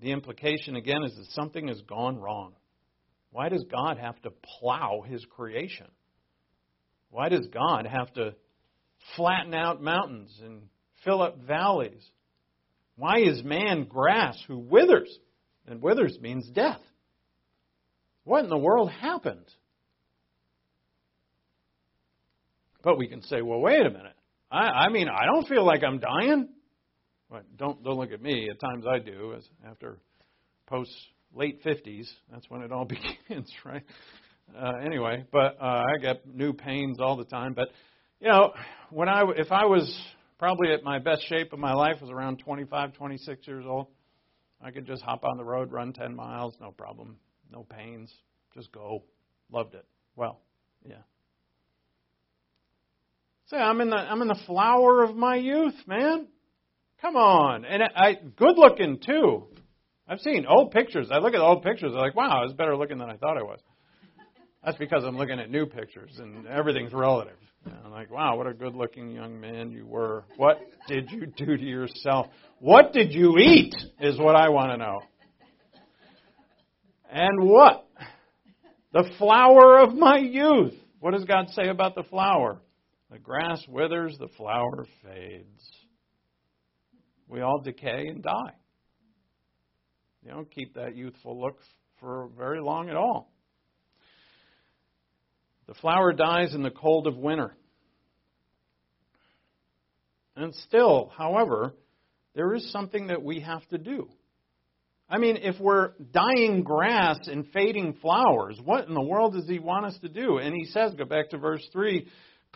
The 0.00 0.12
implication, 0.12 0.76
again, 0.76 1.02
is 1.04 1.14
that 1.16 1.26
something 1.30 1.68
has 1.68 1.80
gone 1.82 2.18
wrong. 2.18 2.54
Why 3.30 3.48
does 3.48 3.64
God 3.70 3.98
have 3.98 4.20
to 4.22 4.30
plow 4.60 5.04
his 5.06 5.24
creation? 5.26 5.88
Why 7.10 7.28
does 7.28 7.46
God 7.48 7.86
have 7.86 8.12
to 8.14 8.34
flatten 9.14 9.54
out 9.54 9.82
mountains 9.82 10.38
and 10.42 10.62
fill 11.04 11.22
up 11.22 11.38
valleys? 11.38 12.04
Why 12.96 13.20
is 13.20 13.44
man 13.44 13.84
grass 13.84 14.38
who 14.48 14.58
withers? 14.58 15.18
And 15.66 15.82
withers 15.82 16.18
means 16.20 16.48
death. 16.48 16.80
What 18.24 18.44
in 18.44 18.50
the 18.50 18.56
world 18.56 18.90
happened? 18.90 19.46
But 22.86 22.98
we 22.98 23.08
can 23.08 23.20
say, 23.22 23.42
well, 23.42 23.58
wait 23.58 23.80
a 23.80 23.90
minute. 23.90 24.14
I, 24.48 24.58
I 24.58 24.88
mean, 24.90 25.08
I 25.08 25.26
don't 25.26 25.48
feel 25.48 25.66
like 25.66 25.82
I'm 25.82 25.98
dying. 25.98 26.48
Well, 27.28 27.42
don't 27.58 27.82
don't 27.82 27.98
look 27.98 28.12
at 28.12 28.22
me. 28.22 28.48
At 28.48 28.60
times 28.60 28.84
I 28.88 29.00
do. 29.00 29.34
As 29.36 29.42
after 29.68 29.98
post 30.68 30.92
late 31.34 31.58
fifties, 31.64 32.08
that's 32.30 32.48
when 32.48 32.62
it 32.62 32.70
all 32.70 32.84
begins, 33.28 33.50
right? 33.64 33.82
Uh, 34.56 34.74
anyway, 34.84 35.24
but 35.32 35.56
uh, 35.60 35.82
I 35.82 36.00
get 36.00 36.32
new 36.32 36.52
pains 36.52 37.00
all 37.00 37.16
the 37.16 37.24
time. 37.24 37.54
But 37.54 37.70
you 38.20 38.28
know, 38.28 38.52
when 38.90 39.08
I 39.08 39.24
if 39.36 39.50
I 39.50 39.64
was 39.64 39.92
probably 40.38 40.72
at 40.72 40.84
my 40.84 41.00
best 41.00 41.28
shape 41.28 41.52
of 41.52 41.58
my 41.58 41.72
life 41.72 41.96
was 42.00 42.10
around 42.12 42.38
25, 42.38 42.92
26 42.92 43.48
years 43.48 43.64
old, 43.66 43.88
I 44.62 44.70
could 44.70 44.86
just 44.86 45.02
hop 45.02 45.24
on 45.24 45.38
the 45.38 45.44
road, 45.44 45.72
run 45.72 45.92
10 45.92 46.14
miles, 46.14 46.54
no 46.60 46.70
problem, 46.70 47.16
no 47.50 47.64
pains, 47.64 48.14
just 48.54 48.70
go. 48.70 49.02
Loved 49.50 49.74
it. 49.74 49.86
Well, 50.14 50.38
yeah. 50.88 51.02
Say, 53.50 53.58
I'm 53.58 53.80
in 53.80 53.90
the 53.90 53.96
I'm 53.96 54.22
in 54.22 54.28
the 54.28 54.38
flower 54.46 55.04
of 55.04 55.14
my 55.14 55.36
youth, 55.36 55.74
man. 55.86 56.26
Come 57.00 57.16
on, 57.16 57.64
and 57.64 57.82
I, 57.82 57.86
I 57.94 58.14
good 58.36 58.58
looking 58.58 58.98
too. 58.98 59.44
I've 60.08 60.18
seen 60.20 60.46
old 60.48 60.72
pictures. 60.72 61.08
I 61.12 61.18
look 61.18 61.34
at 61.34 61.40
old 61.40 61.62
pictures. 61.62 61.92
I'm 61.94 62.00
like, 62.00 62.16
wow, 62.16 62.40
I 62.40 62.44
was 62.44 62.54
better 62.54 62.76
looking 62.76 62.98
than 62.98 63.08
I 63.08 63.16
thought 63.16 63.38
I 63.38 63.42
was. 63.42 63.60
That's 64.64 64.78
because 64.78 65.04
I'm 65.04 65.16
looking 65.16 65.38
at 65.38 65.48
new 65.48 65.66
pictures, 65.66 66.10
and 66.18 66.46
everything's 66.48 66.92
relative. 66.92 67.36
And 67.64 67.74
I'm 67.84 67.92
like, 67.92 68.10
wow, 68.10 68.36
what 68.36 68.48
a 68.48 68.54
good-looking 68.54 69.12
young 69.12 69.40
man 69.40 69.70
you 69.70 69.86
were. 69.86 70.24
What 70.36 70.58
did 70.88 71.10
you 71.12 71.26
do 71.26 71.56
to 71.56 71.64
yourself? 71.64 72.26
What 72.58 72.92
did 72.92 73.12
you 73.12 73.38
eat? 73.38 73.74
Is 74.00 74.18
what 74.18 74.34
I 74.34 74.48
want 74.48 74.72
to 74.72 74.76
know. 74.76 75.00
And 77.10 77.48
what? 77.48 77.86
The 78.92 79.08
flower 79.18 79.78
of 79.78 79.94
my 79.94 80.18
youth. 80.18 80.74
What 80.98 81.12
does 81.12 81.24
God 81.24 81.46
say 81.50 81.68
about 81.68 81.94
the 81.94 82.02
flower? 82.04 82.60
The 83.16 83.22
grass 83.22 83.64
withers, 83.66 84.14
the 84.18 84.28
flower 84.36 84.86
fades. 85.02 85.70
We 87.26 87.40
all 87.40 87.62
decay 87.62 88.08
and 88.08 88.22
die. 88.22 88.52
You 90.22 90.32
don't 90.32 90.54
keep 90.54 90.74
that 90.74 90.96
youthful 90.96 91.40
look 91.40 91.58
for 91.98 92.28
very 92.36 92.60
long 92.60 92.90
at 92.90 92.94
all. 92.94 93.32
The 95.66 95.72
flower 95.72 96.12
dies 96.12 96.54
in 96.54 96.62
the 96.62 96.70
cold 96.70 97.06
of 97.06 97.16
winter. 97.16 97.56
And 100.36 100.54
still, 100.66 101.10
however, 101.16 101.74
there 102.34 102.52
is 102.52 102.70
something 102.70 103.06
that 103.06 103.22
we 103.22 103.40
have 103.40 103.66
to 103.68 103.78
do. 103.78 104.10
I 105.08 105.16
mean, 105.16 105.38
if 105.38 105.58
we're 105.58 105.92
dying 106.12 106.64
grass 106.64 107.16
and 107.28 107.46
fading 107.54 107.94
flowers, 108.02 108.60
what 108.62 108.88
in 108.88 108.92
the 108.92 109.00
world 109.00 109.32
does 109.32 109.48
he 109.48 109.58
want 109.58 109.86
us 109.86 109.98
to 110.02 110.10
do? 110.10 110.36
And 110.36 110.54
he 110.54 110.66
says, 110.66 110.92
go 110.98 111.06
back 111.06 111.30
to 111.30 111.38
verse 111.38 111.66
3 111.72 112.06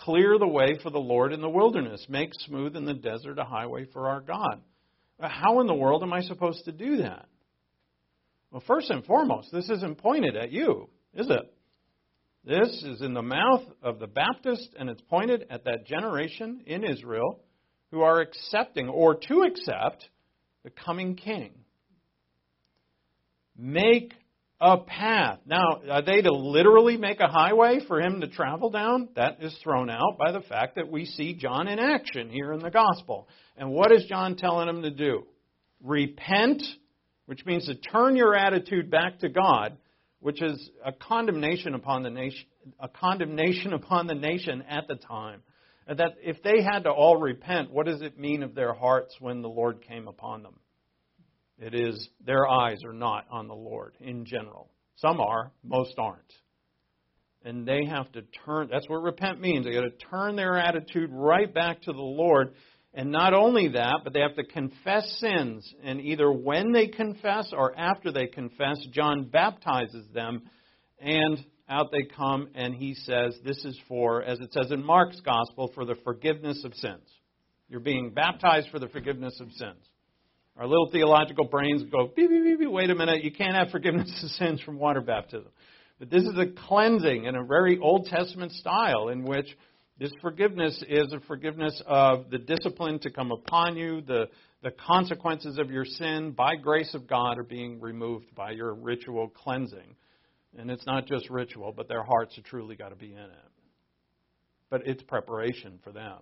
clear 0.01 0.39
the 0.39 0.47
way 0.47 0.79
for 0.83 0.91
the 0.91 0.99
Lord 0.99 1.33
in 1.33 1.41
the 1.41 1.49
wilderness, 1.49 2.05
make 2.09 2.31
smooth 2.47 2.77
in 2.77 2.85
the 2.85 2.95
desert 2.95 3.39
a 3.39 3.45
highway 3.45 3.87
for 3.93 4.09
our 4.09 4.21
God. 4.21 4.61
How 5.21 5.61
in 5.61 5.67
the 5.67 5.75
world 5.75 6.03
am 6.03 6.13
I 6.13 6.23
supposed 6.23 6.65
to 6.65 6.73
do 6.73 6.99
that? 6.99 7.27
Well, 8.51 8.63
first 8.67 8.91
and 8.91 9.05
foremost, 9.05 9.53
this 9.53 9.69
isn't 9.69 9.99
pointed 9.99 10.37
at 10.37 10.51
you, 10.51 10.89
is 11.15 11.29
it? 11.29 11.55
This 12.45 12.83
is 12.83 13.03
in 13.03 13.13
the 13.13 13.23
mouth 13.23 13.63
of 13.83 13.99
the 13.99 14.07
Baptist, 14.07 14.71
and 14.79 14.89
it's 14.89 15.03
pointed 15.03 15.47
at 15.51 15.65
that 15.65 15.87
generation 15.87 16.63
in 16.67 16.85
Israel 16.85 17.41
who 17.91 18.01
are 18.01 18.21
accepting 18.21 18.89
or 18.89 19.15
to 19.15 19.43
accept 19.43 20.09
the 20.65 20.71
coming 20.71 21.17
king. 21.17 21.53
Make 23.57 24.15
a 24.61 24.77
path. 24.79 25.39
Now, 25.47 25.81
are 25.91 26.03
they 26.03 26.21
to 26.21 26.33
literally 26.33 26.99
make 26.99 27.21
a 27.21 27.29
highway 27.29 27.81
for 27.89 28.01
him 28.01 28.21
to 28.21 28.29
travel 28.29 28.71
down? 28.71 29.09
That 29.17 29.39
is 29.43 29.57
thrown 29.63 29.89
out 29.89 30.19
by 30.19 30.33
the 30.33 30.43
fact 30.43 30.77
that 30.77 30.91
we 30.91 31.07
see 31.07 31.35
John 31.35 31.67
in 31.67 31.79
action 31.79 32.29
here 32.29 32.53
in 32.53 32.61
the 32.61 32.71
gospel. 32.71 33.27
And 33.57 33.71
what 33.71 33.91
is 33.91 34.05
John 34.05 34.37
telling 34.37 34.69
him 34.69 34.83
to 34.83 34.91
do? 34.91 35.27
Repent, 35.83 36.63
which 37.25 37.47
means 37.47 37.67
to 37.67 37.75
turn 37.75 38.17
your 38.17 38.37
attitude 38.37 38.91
back 38.91 39.21
to 39.21 39.31
God, 39.31 39.79
which 40.21 40.43
is 40.43 40.71
a 40.85 40.93
condemnation 40.93 41.75
upon 41.75 42.03
the 42.03 42.11
nation, 42.11 42.47
a 42.79 42.89
condemnation 42.89 43.73
upon 43.73 44.07
the 44.07 44.15
nation 44.15 44.63
at 44.69 44.87
the 44.89 44.97
time. 44.97 45.43
And 45.87 45.99
that 45.99 46.17
if 46.23 46.43
they 46.43 46.63
had 46.63 46.85
to 46.85 46.91
all 46.91 47.17
repent, 47.17 47.71
what 47.73 47.87
does 47.87 48.03
it 48.03 48.19
mean 48.19 48.43
of 48.43 48.55
their 48.55 48.75
hearts 48.75 49.17
when 49.21 49.41
the 49.41 49.49
Lord 49.49 49.83
came 49.89 50.07
upon 50.07 50.43
them? 50.43 50.55
It 51.61 51.75
is 51.75 52.09
their 52.25 52.49
eyes 52.49 52.83
are 52.85 52.93
not 52.93 53.27
on 53.31 53.47
the 53.47 53.55
Lord 53.55 53.95
in 54.01 54.25
general. 54.25 54.71
Some 54.97 55.21
are, 55.21 55.53
most 55.63 55.95
aren't. 55.99 56.33
And 57.45 57.67
they 57.67 57.85
have 57.85 58.11
to 58.13 58.23
turn, 58.45 58.69
that's 58.71 58.89
what 58.89 59.03
repent 59.03 59.41
means. 59.41 59.65
They 59.65 59.73
got 59.73 59.83
to 59.83 60.07
turn 60.11 60.37
their 60.37 60.59
attitude 60.59 61.11
right 61.13 61.53
back 61.53 61.83
to 61.83 61.93
the 61.93 61.99
Lord. 61.99 62.55
And 62.93 63.11
not 63.11 63.35
only 63.35 63.69
that, 63.69 64.01
but 64.05 64.13
they 64.13 64.21
have 64.21 64.37
to 64.37 64.45
confess 64.45 65.07
sins. 65.21 65.73
And 65.83 66.01
either 66.01 66.31
when 66.31 66.73
they 66.73 66.89
confess 66.89 67.51
or 67.53 67.77
after 67.79 68.11
they 68.11 68.27
confess, 68.27 68.79
John 68.91 69.25
baptizes 69.25 70.07
them. 70.13 70.43
And 70.99 71.45
out 71.69 71.93
they 71.93 72.09
come, 72.15 72.49
and 72.55 72.75
he 72.75 72.95
says, 72.95 73.39
This 73.45 73.65
is 73.65 73.79
for, 73.87 74.23
as 74.23 74.41
it 74.41 74.53
says 74.53 74.71
in 74.71 74.85
Mark's 74.85 75.21
gospel, 75.21 75.71
for 75.75 75.85
the 75.85 75.95
forgiveness 76.05 76.63
of 76.65 76.75
sins. 76.75 77.09
You're 77.69 77.81
being 77.81 78.11
baptized 78.11 78.69
for 78.71 78.81
the 78.81 78.89
forgiveness 78.89 79.39
of 79.41 79.53
sins. 79.53 79.87
Our 80.61 80.67
little 80.67 80.91
theological 80.93 81.47
brains 81.47 81.85
go, 81.91 82.13
beep, 82.15 82.29
beep, 82.29 82.45
beep, 82.45 82.59
beep, 82.59 82.71
wait 82.71 82.91
a 82.91 82.95
minute, 82.95 83.25
you 83.25 83.33
can't 83.33 83.55
have 83.55 83.71
forgiveness 83.71 84.11
of 84.23 84.29
sins 84.33 84.61
from 84.61 84.79
water 84.79 85.01
baptism. 85.01 85.51
But 85.99 86.11
this 86.11 86.23
is 86.23 86.37
a 86.37 86.47
cleansing 86.67 87.25
in 87.25 87.35
a 87.35 87.45
very 87.45 87.79
Old 87.79 88.09
Testament 88.09 88.53
style 88.53 89.09
in 89.09 89.25
which 89.25 89.47
this 89.99 90.13
forgiveness 90.21 90.85
is 90.87 91.15
a 91.15 91.21
forgiveness 91.21 91.83
of 91.87 92.29
the 92.29 92.37
discipline 92.37 92.99
to 93.01 93.11
come 93.11 93.33
upon 93.33 93.75
you, 93.75 94.03
the, 94.03 94.29
the 94.63 94.71
consequences 94.71 95.57
of 95.59 95.71
your 95.71 95.87
sin 95.87 96.33
by 96.33 96.57
grace 96.57 96.93
of 96.93 97.07
God 97.07 97.39
are 97.39 97.43
being 97.43 97.81
removed 97.81 98.35
by 98.35 98.51
your 98.51 98.75
ritual 98.75 99.29
cleansing. 99.29 99.97
And 100.59 100.71
it's 100.71 100.87
not 100.87 101.07
just 101.07 101.31
ritual, 101.31 101.73
but 101.75 101.89
their 101.89 102.03
hearts 102.03 102.37
have 102.37 102.45
truly 102.45 102.77
got 102.77 102.91
to 102.91 102.97
be 102.97 103.13
in 103.13 103.19
it. 103.19 103.51
But 104.69 104.83
it's 104.87 105.03
preparation 105.05 105.79
for 105.83 105.91
them 105.91 106.19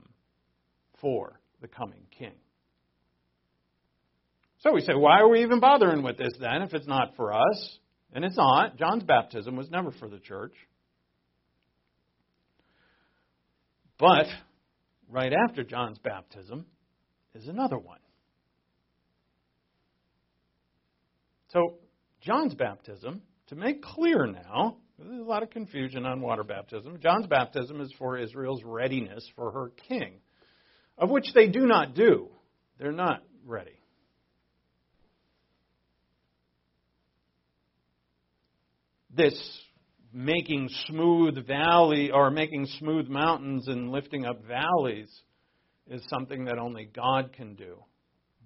for 1.00 1.40
the 1.60 1.66
coming 1.66 2.06
king. 2.16 2.34
So 4.60 4.72
we 4.72 4.80
say, 4.80 4.94
why 4.94 5.20
are 5.20 5.28
we 5.28 5.42
even 5.42 5.60
bothering 5.60 6.02
with 6.02 6.18
this 6.18 6.32
then 6.40 6.62
if 6.62 6.74
it's 6.74 6.86
not 6.86 7.14
for 7.16 7.32
us? 7.32 7.78
And 8.12 8.24
it's 8.24 8.36
not. 8.36 8.76
John's 8.76 9.04
baptism 9.04 9.54
was 9.54 9.70
never 9.70 9.92
for 9.92 10.08
the 10.08 10.18
church. 10.18 10.54
But 13.98 14.26
right 15.08 15.32
after 15.32 15.62
John's 15.62 15.98
baptism 15.98 16.66
is 17.34 17.46
another 17.46 17.78
one. 17.78 17.98
So, 21.52 21.78
John's 22.20 22.54
baptism, 22.54 23.22
to 23.48 23.54
make 23.56 23.82
clear 23.82 24.26
now, 24.26 24.76
there's 24.98 25.20
a 25.20 25.24
lot 25.24 25.42
of 25.42 25.50
confusion 25.50 26.04
on 26.04 26.20
water 26.20 26.44
baptism. 26.44 26.98
John's 27.00 27.26
baptism 27.26 27.80
is 27.80 27.92
for 27.98 28.18
Israel's 28.18 28.62
readiness 28.64 29.26
for 29.36 29.52
her 29.52 29.70
king, 29.88 30.14
of 30.98 31.10
which 31.10 31.32
they 31.34 31.48
do 31.48 31.66
not 31.66 31.94
do. 31.94 32.28
They're 32.78 32.92
not 32.92 33.22
ready. 33.46 33.77
This 39.18 39.38
making 40.12 40.70
smooth 40.86 41.46
valley 41.46 42.10
or 42.10 42.30
making 42.30 42.66
smooth 42.78 43.08
mountains 43.08 43.68
and 43.68 43.90
lifting 43.90 44.24
up 44.24 44.42
valleys 44.46 45.10
is 45.90 46.02
something 46.08 46.46
that 46.46 46.58
only 46.58 46.86
God 46.86 47.32
can 47.34 47.54
do. 47.54 47.76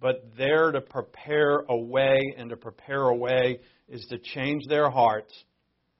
But 0.01 0.33
there 0.37 0.73
to 0.73 0.81
prepare 0.81 1.59
a 1.69 1.77
way 1.77 2.19
and 2.37 2.51
to 2.51 2.57
prepare 2.57 3.05
a 3.05 3.15
way 3.15 3.61
is 3.89 4.05
to 4.11 4.19
change 4.19 4.67
their 4.69 4.91
hearts. 4.91 5.33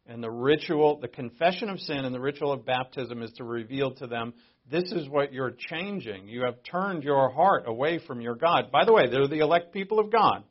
And 0.07 0.21
the 0.21 0.31
ritual, 0.31 0.99
the 0.99 1.07
confession 1.07 1.69
of 1.69 1.79
sin 1.79 2.05
and 2.05 2.13
the 2.13 2.21
ritual 2.21 2.53
of 2.53 2.67
baptism 2.67 3.23
is 3.23 3.31
to 3.37 3.45
reveal 3.45 3.93
to 3.95 4.09
them 4.09 4.35
this 4.71 4.91
is 4.93 5.09
what 5.09 5.33
you're 5.33 5.55
changing. 5.71 6.29
You 6.29 6.45
have 6.45 6.57
turned 6.65 7.03
your 7.03 7.31
heart 7.31 7.65
away 7.67 8.01
from 8.05 8.21
your 8.21 8.35
God. 8.35 8.71
By 8.73 8.85
the 8.85 8.93
way, 8.93 9.09
they're 9.11 9.29
the 9.29 9.41
elect 9.41 9.73
people 9.73 9.99
of 9.99 10.11
God. 10.11 10.45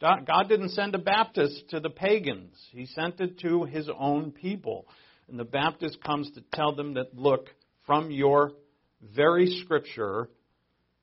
God 0.00 0.48
didn't 0.48 0.70
send 0.70 0.94
a 0.94 0.98
Baptist 0.98 1.68
to 1.70 1.80
the 1.80 1.90
pagans, 1.90 2.56
He 2.72 2.86
sent 2.86 3.20
it 3.20 3.38
to 3.40 3.64
His 3.64 3.88
own 3.98 4.32
people. 4.32 4.86
And 5.28 5.38
the 5.38 5.44
Baptist 5.44 6.02
comes 6.02 6.30
to 6.32 6.42
tell 6.52 6.74
them 6.74 6.94
that, 6.94 7.16
look, 7.16 7.46
from 7.86 8.10
your 8.10 8.52
very 9.14 9.60
scripture, 9.62 10.28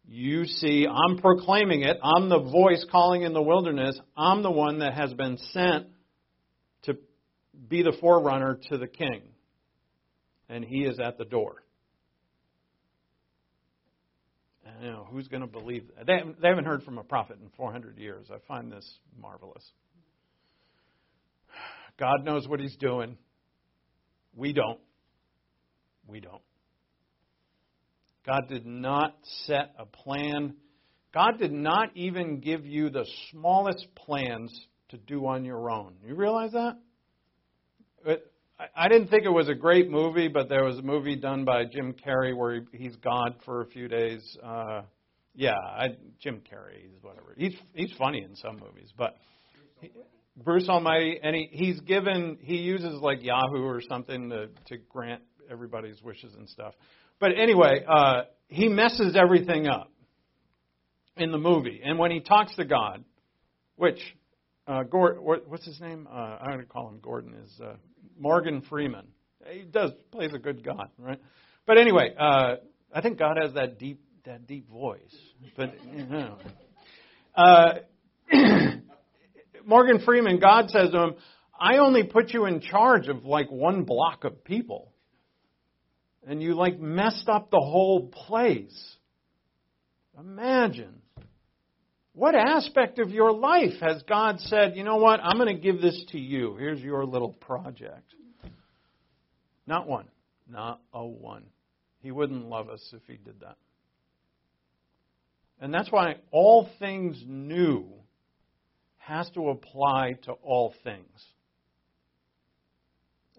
you 0.06 0.46
see, 0.46 0.88
I'm 0.88 1.18
proclaiming 1.18 1.84
it. 1.84 1.98
I'm 2.02 2.30
the 2.30 2.40
voice 2.40 2.86
calling 2.92 3.24
in 3.24 3.34
the 3.34 3.42
wilderness. 3.42 4.00
I'm 4.16 4.44
the 4.44 4.52
one 4.52 4.80
that 4.80 4.94
has 4.94 5.14
been 5.14 5.38
sent 5.52 5.88
to 6.84 6.98
be 7.68 7.84
the 7.84 7.96
forerunner 8.00 8.60
to 8.70 8.78
the 8.78 8.88
king. 8.88 9.22
And 10.50 10.64
he 10.64 10.84
is 10.84 11.00
at 11.00 11.18
the 11.18 11.26
door. 11.26 11.64
And, 14.66 14.67
you 14.82 14.90
know, 14.90 15.08
who's 15.10 15.28
going 15.28 15.42
to 15.42 15.48
believe 15.48 15.86
that? 15.96 16.06
They 16.06 16.18
haven't, 16.18 16.42
they 16.42 16.48
haven't 16.48 16.66
heard 16.66 16.84
from 16.84 16.98
a 16.98 17.04
prophet 17.04 17.38
in 17.42 17.50
400 17.58 17.98
years. 17.98 18.28
I 18.32 18.38
find 18.48 18.72
this 18.72 18.88
marvelous. 19.20 19.64
God 22.00 22.24
knows 22.24 22.48
what 22.48 22.60
he's 22.60 22.76
doing. 22.76 23.18
We 24.36 24.54
don't. 24.54 24.80
We 26.08 26.20
don't. 26.20 26.42
God 28.26 28.48
did 28.50 28.66
not 28.66 29.16
set 29.46 29.74
a 29.80 29.86
plan. 29.86 30.56
God 31.14 31.40
did 31.40 31.52
not 31.52 31.90
even 31.96 32.40
give 32.40 32.66
you 32.66 32.90
the 32.90 33.06
smallest 33.32 33.88
plans 33.96 34.52
to 34.90 34.98
do 34.98 35.26
on 35.26 35.46
your 35.46 35.72
own. 35.72 35.96
You 36.06 36.16
realize 36.16 36.52
that? 36.52 36.78
I 38.76 38.88
didn't 38.90 39.10
think 39.10 39.24
it 39.24 39.30
was 39.30 39.50
a 39.50 39.54
great 39.54 39.90
movie, 39.90 40.28
but 40.28 40.50
there 40.50 40.64
was 40.64 40.80
a 40.80 40.82
movie 40.82 41.16
done 41.16 41.46
by 41.46 41.66
Jim 41.66 41.94
Carrey 41.94 42.36
where 42.36 42.56
he, 42.56 42.62
he's 42.72 42.96
God 42.98 43.36
for 43.46 43.62
a 43.62 43.68
few 43.68 43.88
days. 43.88 44.38
Uh, 44.44 44.82
yeah, 45.36 45.54
I, 45.54 45.90
Jim 46.20 46.42
Carrey, 46.52 46.82
he's 46.82 47.04
whatever. 47.04 47.36
He's 47.38 47.54
he's 47.74 47.92
funny 48.00 48.24
in 48.24 48.36
some 48.36 48.56
movies, 48.58 48.92
but 48.98 49.16
he, 49.80 49.92
Bruce 50.44 50.68
Almighty, 50.70 51.20
and 51.22 51.36
he, 51.36 51.50
he's 51.52 51.80
given 51.82 52.40
he 52.42 52.58
uses 52.58 53.00
like 53.00 53.24
Yahoo 53.24 53.64
or 53.64 53.80
something 53.88 54.32
to 54.32 54.48
to 54.70 54.78
grant 54.90 55.22
everybody's 55.52 56.02
wishes 56.02 56.34
and 56.34 56.50
stuff. 56.50 56.74
But 57.20 57.38
anyway, 57.38 57.86
uh, 57.88 58.24
he 58.48 58.68
messes 58.68 59.16
everything 59.16 59.68
up 59.68 59.92
in 61.16 61.32
the 61.32 61.38
movie, 61.38 61.82
and 61.84 62.00
when 62.00 62.10
he 62.10 62.22
talks 62.22 62.56
to 62.56 62.66
God, 62.66 63.04
which 63.76 64.00
uh, 64.68 64.84
Gord, 64.84 65.20
what's 65.22 65.66
his 65.66 65.80
name? 65.80 66.08
Uh, 66.12 66.40
I'm 66.42 66.48
going 66.48 66.60
to 66.60 66.66
call 66.66 66.90
him 66.90 67.00
Gordon. 67.02 67.36
Is 67.46 67.62
uh, 67.64 67.76
Morgan 68.20 68.62
Freeman? 68.70 69.08
He 69.50 69.64
does 69.64 69.92
plays 70.12 70.34
a 70.34 70.40
good 70.40 70.64
God, 70.64 70.90
right? 70.98 71.20
But 71.66 71.78
anyway, 71.78 72.14
uh, 72.18 72.56
I 72.94 73.02
think 73.02 73.18
God 73.18 73.38
has 73.42 73.54
that 73.54 73.80
deep 73.80 74.02
that 74.26 74.48
deep 74.48 74.70
voice. 74.70 75.16
But 75.56 75.76
you 75.86 76.06
know, 76.06 76.38
uh, 77.36 77.74
Morgan 79.66 80.02
Freeman, 80.06 80.40
God 80.40 80.70
says 80.70 80.92
to 80.92 81.02
him, 81.02 81.16
"I 81.60 81.78
only 81.78 82.04
put 82.04 82.34
you 82.34 82.46
in 82.46 82.62
charge 82.62 83.08
of 83.08 83.26
like 83.26 83.50
one 83.50 83.84
block 83.84 84.24
of 84.24 84.44
people, 84.44 84.92
and 86.26 86.42
you 86.42 86.56
like 86.56 86.80
messed 86.80 87.30
up 87.30 87.52
the 87.52 87.60
whole 87.60 88.10
place." 88.10 88.96
Imagine 90.20 90.97
what 92.18 92.34
aspect 92.34 92.98
of 92.98 93.12
your 93.12 93.32
life 93.32 93.80
has 93.80 94.02
God 94.10 94.40
said, 94.40 94.76
you 94.76 94.84
know 94.84 94.96
what, 94.96 95.20
I'm 95.22 95.38
going 95.38 95.56
to 95.56 95.62
give 95.62 95.80
this 95.80 96.04
to 96.14 96.18
you. 96.18 96.56
Here's 96.58 96.80
your 96.80 97.06
little 97.06 97.34
project? 97.34 98.12
Not 99.68 99.88
one. 99.88 100.08
Not 100.50 100.82
a 100.92 101.06
one. 101.06 101.44
He 102.02 102.10
wouldn't 102.10 102.50
love 102.50 102.70
us 102.70 102.82
if 102.92 103.04
he 103.06 103.18
did 103.18 103.40
that. 103.42 103.58
And 105.62 105.72
that's 105.72 105.92
why 105.92 106.16
all 106.32 106.68
things 106.80 107.22
new 107.28 107.86
has 108.98 109.30
to 109.36 109.50
apply 109.50 110.14
to 110.24 110.32
all 110.32 110.74
things. 110.84 111.24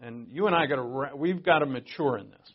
And 0.00 0.28
you 0.30 0.46
and 0.46 0.54
I 0.54 0.66
got 0.66 0.76
to 0.76 1.16
we've 1.16 1.44
got 1.44 1.60
to 1.60 1.66
mature 1.66 2.16
in 2.16 2.30
this. 2.30 2.52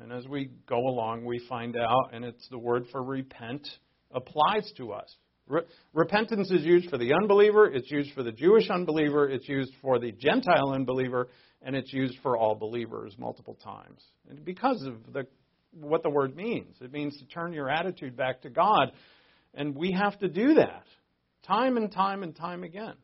And 0.00 0.12
as 0.12 0.28
we 0.28 0.50
go 0.68 0.78
along, 0.78 1.24
we 1.24 1.44
find 1.48 1.76
out, 1.76 2.10
and 2.12 2.24
it's 2.24 2.48
the 2.50 2.58
word 2.58 2.86
for 2.92 3.02
repent 3.02 3.66
applies 4.12 4.70
to 4.76 4.92
us. 4.92 5.14
Re- 5.48 5.62
repentance 5.92 6.50
is 6.50 6.64
used 6.64 6.88
for 6.88 6.98
the 6.98 7.12
unbeliever, 7.14 7.66
it's 7.66 7.90
used 7.90 8.12
for 8.14 8.22
the 8.22 8.32
Jewish 8.32 8.70
unbeliever, 8.70 9.28
it's 9.28 9.48
used 9.48 9.72
for 9.82 9.98
the 9.98 10.12
Gentile 10.12 10.72
unbeliever, 10.72 11.28
and 11.62 11.76
it's 11.76 11.92
used 11.92 12.16
for 12.22 12.36
all 12.36 12.54
believers 12.54 13.14
multiple 13.18 13.58
times. 13.62 14.02
And 14.28 14.44
because 14.44 14.82
of 14.84 15.12
the, 15.12 15.26
what 15.72 16.02
the 16.02 16.10
word 16.10 16.36
means, 16.36 16.76
it 16.80 16.92
means 16.92 17.18
to 17.18 17.26
turn 17.26 17.52
your 17.52 17.68
attitude 17.68 18.16
back 18.16 18.42
to 18.42 18.50
God. 18.50 18.92
And 19.54 19.74
we 19.74 19.92
have 19.92 20.18
to 20.20 20.28
do 20.28 20.54
that 20.54 20.84
time 21.46 21.76
and 21.76 21.90
time 21.90 22.22
and 22.22 22.34
time 22.34 22.62
again. 22.62 22.94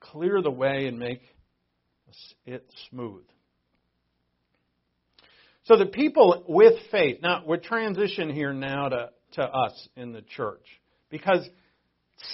Clear 0.00 0.40
the 0.40 0.50
way 0.50 0.86
and 0.86 0.98
make 0.98 1.22
it 2.44 2.64
smooth. 2.90 3.24
So 5.66 5.76
the 5.76 5.86
people 5.86 6.44
with 6.46 6.74
faith, 6.92 7.18
now 7.22 7.42
we're 7.44 7.56
transition 7.56 8.30
here 8.30 8.52
now 8.52 8.88
to, 8.88 9.10
to 9.32 9.42
us 9.42 9.88
in 9.96 10.12
the 10.12 10.22
church. 10.22 10.64
Because 11.10 11.48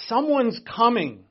someone's 0.07 0.59
coming, 0.75 1.25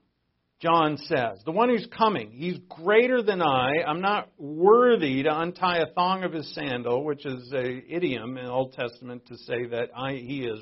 John 0.61 0.96
says. 0.96 1.38
The 1.44 1.53
one 1.53 1.68
who's 1.68 1.86
coming, 1.96 2.32
he's 2.32 2.59
greater 2.68 3.22
than 3.22 3.40
I. 3.40 3.84
I'm 3.86 4.00
not 4.00 4.30
worthy 4.36 5.22
to 5.22 5.40
untie 5.40 5.78
a 5.78 5.92
thong 5.94 6.24
of 6.24 6.32
his 6.32 6.53
sandal, 6.55 7.05
which 7.05 7.24
is 7.24 7.53
a 7.53 7.82
idiom 7.88 8.36
in 8.36 8.46
the 8.46 8.50
Old 8.50 8.72
Testament 8.72 9.26
to 9.26 9.36
say 9.36 9.66
that 9.66 9.90
I, 9.96 10.14
he 10.14 10.40
is 10.40 10.59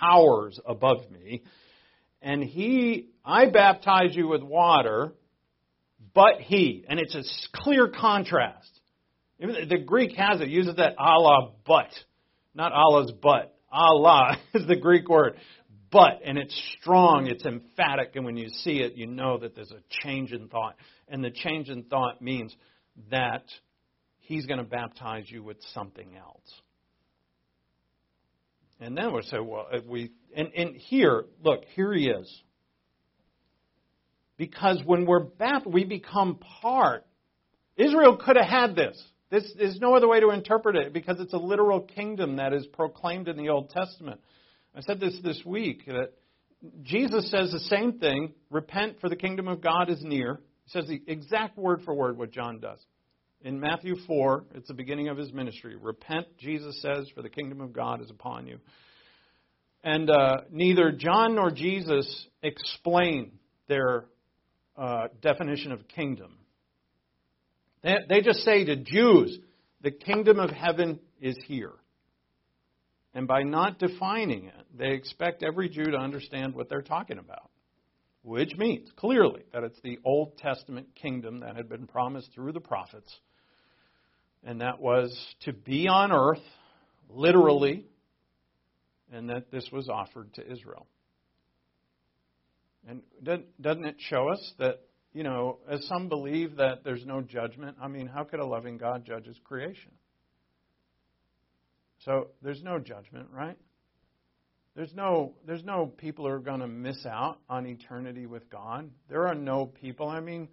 towers 0.00 0.60
above 0.64 1.10
me. 1.10 1.42
And 2.22 2.44
he, 2.44 3.08
I 3.24 3.46
baptize 3.46 4.14
you 4.14 4.28
with 4.28 4.42
water, 4.44 5.14
but 6.14 6.40
he, 6.42 6.84
and 6.88 7.00
it's 7.00 7.14
a 7.16 7.24
clear 7.60 7.88
contrast. 7.88 8.75
The 9.38 9.82
Greek 9.84 10.16
has 10.16 10.40
it, 10.40 10.48
uses 10.48 10.76
that 10.76 10.94
alla 10.98 11.52
but. 11.66 11.90
Not 12.54 12.72
alla's 12.72 13.12
but. 13.22 13.54
alla 13.70 14.38
is 14.54 14.66
the 14.66 14.76
Greek 14.76 15.08
word. 15.08 15.36
But, 15.90 16.20
and 16.24 16.36
it's 16.36 16.54
strong, 16.80 17.26
it's 17.26 17.44
emphatic, 17.46 18.16
and 18.16 18.24
when 18.24 18.36
you 18.36 18.48
see 18.48 18.78
it, 18.78 18.94
you 18.96 19.06
know 19.06 19.38
that 19.38 19.54
there's 19.54 19.70
a 19.70 19.80
change 20.02 20.32
in 20.32 20.48
thought. 20.48 20.74
And 21.08 21.22
the 21.22 21.30
change 21.30 21.68
in 21.68 21.84
thought 21.84 22.20
means 22.20 22.54
that 23.10 23.44
He's 24.18 24.44
going 24.46 24.58
to 24.58 24.64
baptize 24.64 25.24
you 25.28 25.44
with 25.44 25.58
something 25.72 26.16
else. 26.16 26.52
And 28.80 28.96
then 28.96 29.12
we'll 29.12 29.22
say, 29.22 29.38
well, 29.38 29.68
we, 29.88 30.10
and, 30.36 30.48
and 30.54 30.74
here, 30.74 31.26
look, 31.42 31.64
here 31.74 31.92
He 31.94 32.08
is. 32.08 32.42
Because 34.36 34.80
when 34.84 35.06
we're 35.06 35.20
baptized, 35.20 35.72
we 35.72 35.84
become 35.84 36.40
part. 36.60 37.06
Israel 37.76 38.16
could 38.16 38.36
have 38.36 38.48
had 38.48 38.76
this. 38.76 39.00
This, 39.30 39.50
there's 39.58 39.80
no 39.80 39.94
other 39.94 40.08
way 40.08 40.20
to 40.20 40.30
interpret 40.30 40.76
it 40.76 40.92
because 40.92 41.18
it's 41.18 41.32
a 41.32 41.38
literal 41.38 41.80
kingdom 41.80 42.36
that 42.36 42.52
is 42.52 42.66
proclaimed 42.66 43.28
in 43.28 43.36
the 43.36 43.48
Old 43.48 43.70
Testament. 43.70 44.20
I 44.74 44.82
said 44.82 45.00
this 45.00 45.18
this 45.24 45.42
week 45.44 45.86
that 45.86 46.12
Jesus 46.82 47.30
says 47.30 47.50
the 47.50 47.60
same 47.60 47.98
thing 47.98 48.34
repent, 48.50 49.00
for 49.00 49.08
the 49.08 49.16
kingdom 49.16 49.48
of 49.48 49.60
God 49.60 49.90
is 49.90 50.02
near. 50.02 50.40
He 50.64 50.70
says 50.70 50.86
the 50.86 51.02
exact 51.06 51.58
word 51.58 51.82
for 51.84 51.94
word 51.94 52.18
what 52.18 52.30
John 52.30 52.60
does. 52.60 52.78
In 53.42 53.60
Matthew 53.60 53.96
4, 54.06 54.44
it's 54.54 54.68
the 54.68 54.74
beginning 54.74 55.08
of 55.08 55.16
his 55.16 55.32
ministry. 55.32 55.76
Repent, 55.76 56.26
Jesus 56.38 56.80
says, 56.80 57.08
for 57.14 57.22
the 57.22 57.28
kingdom 57.28 57.60
of 57.60 57.72
God 57.72 58.00
is 58.00 58.10
upon 58.10 58.46
you. 58.46 58.58
And 59.84 60.10
uh, 60.10 60.38
neither 60.50 60.90
John 60.90 61.34
nor 61.36 61.50
Jesus 61.50 62.26
explain 62.42 63.32
their 63.68 64.06
uh, 64.76 65.08
definition 65.20 65.72
of 65.72 65.86
kingdom. 65.88 66.38
They, 67.86 67.98
they 68.08 68.20
just 68.20 68.40
say 68.40 68.64
to 68.64 68.74
Jews, 68.74 69.38
the 69.80 69.92
kingdom 69.92 70.40
of 70.40 70.50
heaven 70.50 70.98
is 71.20 71.36
here. 71.46 71.70
And 73.14 73.28
by 73.28 73.44
not 73.44 73.78
defining 73.78 74.46
it, 74.46 74.66
they 74.76 74.90
expect 74.90 75.44
every 75.44 75.68
Jew 75.68 75.92
to 75.92 75.96
understand 75.96 76.56
what 76.56 76.68
they're 76.68 76.82
talking 76.82 77.18
about. 77.18 77.48
Which 78.24 78.56
means, 78.56 78.90
clearly, 78.96 79.42
that 79.52 79.62
it's 79.62 79.78
the 79.84 80.00
Old 80.04 80.36
Testament 80.38 80.88
kingdom 81.00 81.40
that 81.40 81.54
had 81.54 81.68
been 81.68 81.86
promised 81.86 82.32
through 82.34 82.52
the 82.52 82.60
prophets. 82.60 83.14
And 84.42 84.62
that 84.62 84.80
was 84.80 85.16
to 85.42 85.52
be 85.52 85.86
on 85.86 86.10
earth, 86.10 86.42
literally, 87.08 87.84
and 89.12 89.30
that 89.30 89.52
this 89.52 89.68
was 89.70 89.88
offered 89.88 90.34
to 90.34 90.52
Israel. 90.52 90.88
And 92.88 93.02
doesn't 93.22 93.84
it 93.84 93.96
show 94.00 94.28
us 94.28 94.54
that, 94.58 94.80
you 95.16 95.22
know, 95.22 95.60
as 95.66 95.82
some 95.86 96.10
believe 96.10 96.56
that 96.56 96.84
there's 96.84 97.06
no 97.06 97.22
judgment, 97.22 97.78
I 97.80 97.88
mean, 97.88 98.06
how 98.06 98.24
could 98.24 98.38
a 98.38 98.44
loving 98.44 98.76
God 98.76 99.06
judge 99.06 99.24
his 99.24 99.38
creation? 99.44 99.92
So 102.04 102.28
there's 102.42 102.62
no 102.62 102.78
judgment, 102.78 103.28
right? 103.32 103.56
There's 104.74 104.92
no 104.92 105.32
there's 105.46 105.64
no 105.64 105.86
people 105.86 106.26
who 106.26 106.32
are 106.32 106.38
going 106.38 106.60
to 106.60 106.68
miss 106.68 107.06
out 107.06 107.38
on 107.48 107.64
eternity 107.64 108.26
with 108.26 108.50
God. 108.50 108.90
There 109.08 109.26
are 109.26 109.34
no 109.34 109.64
people. 109.64 110.06
I 110.06 110.20
mean, 110.20 110.48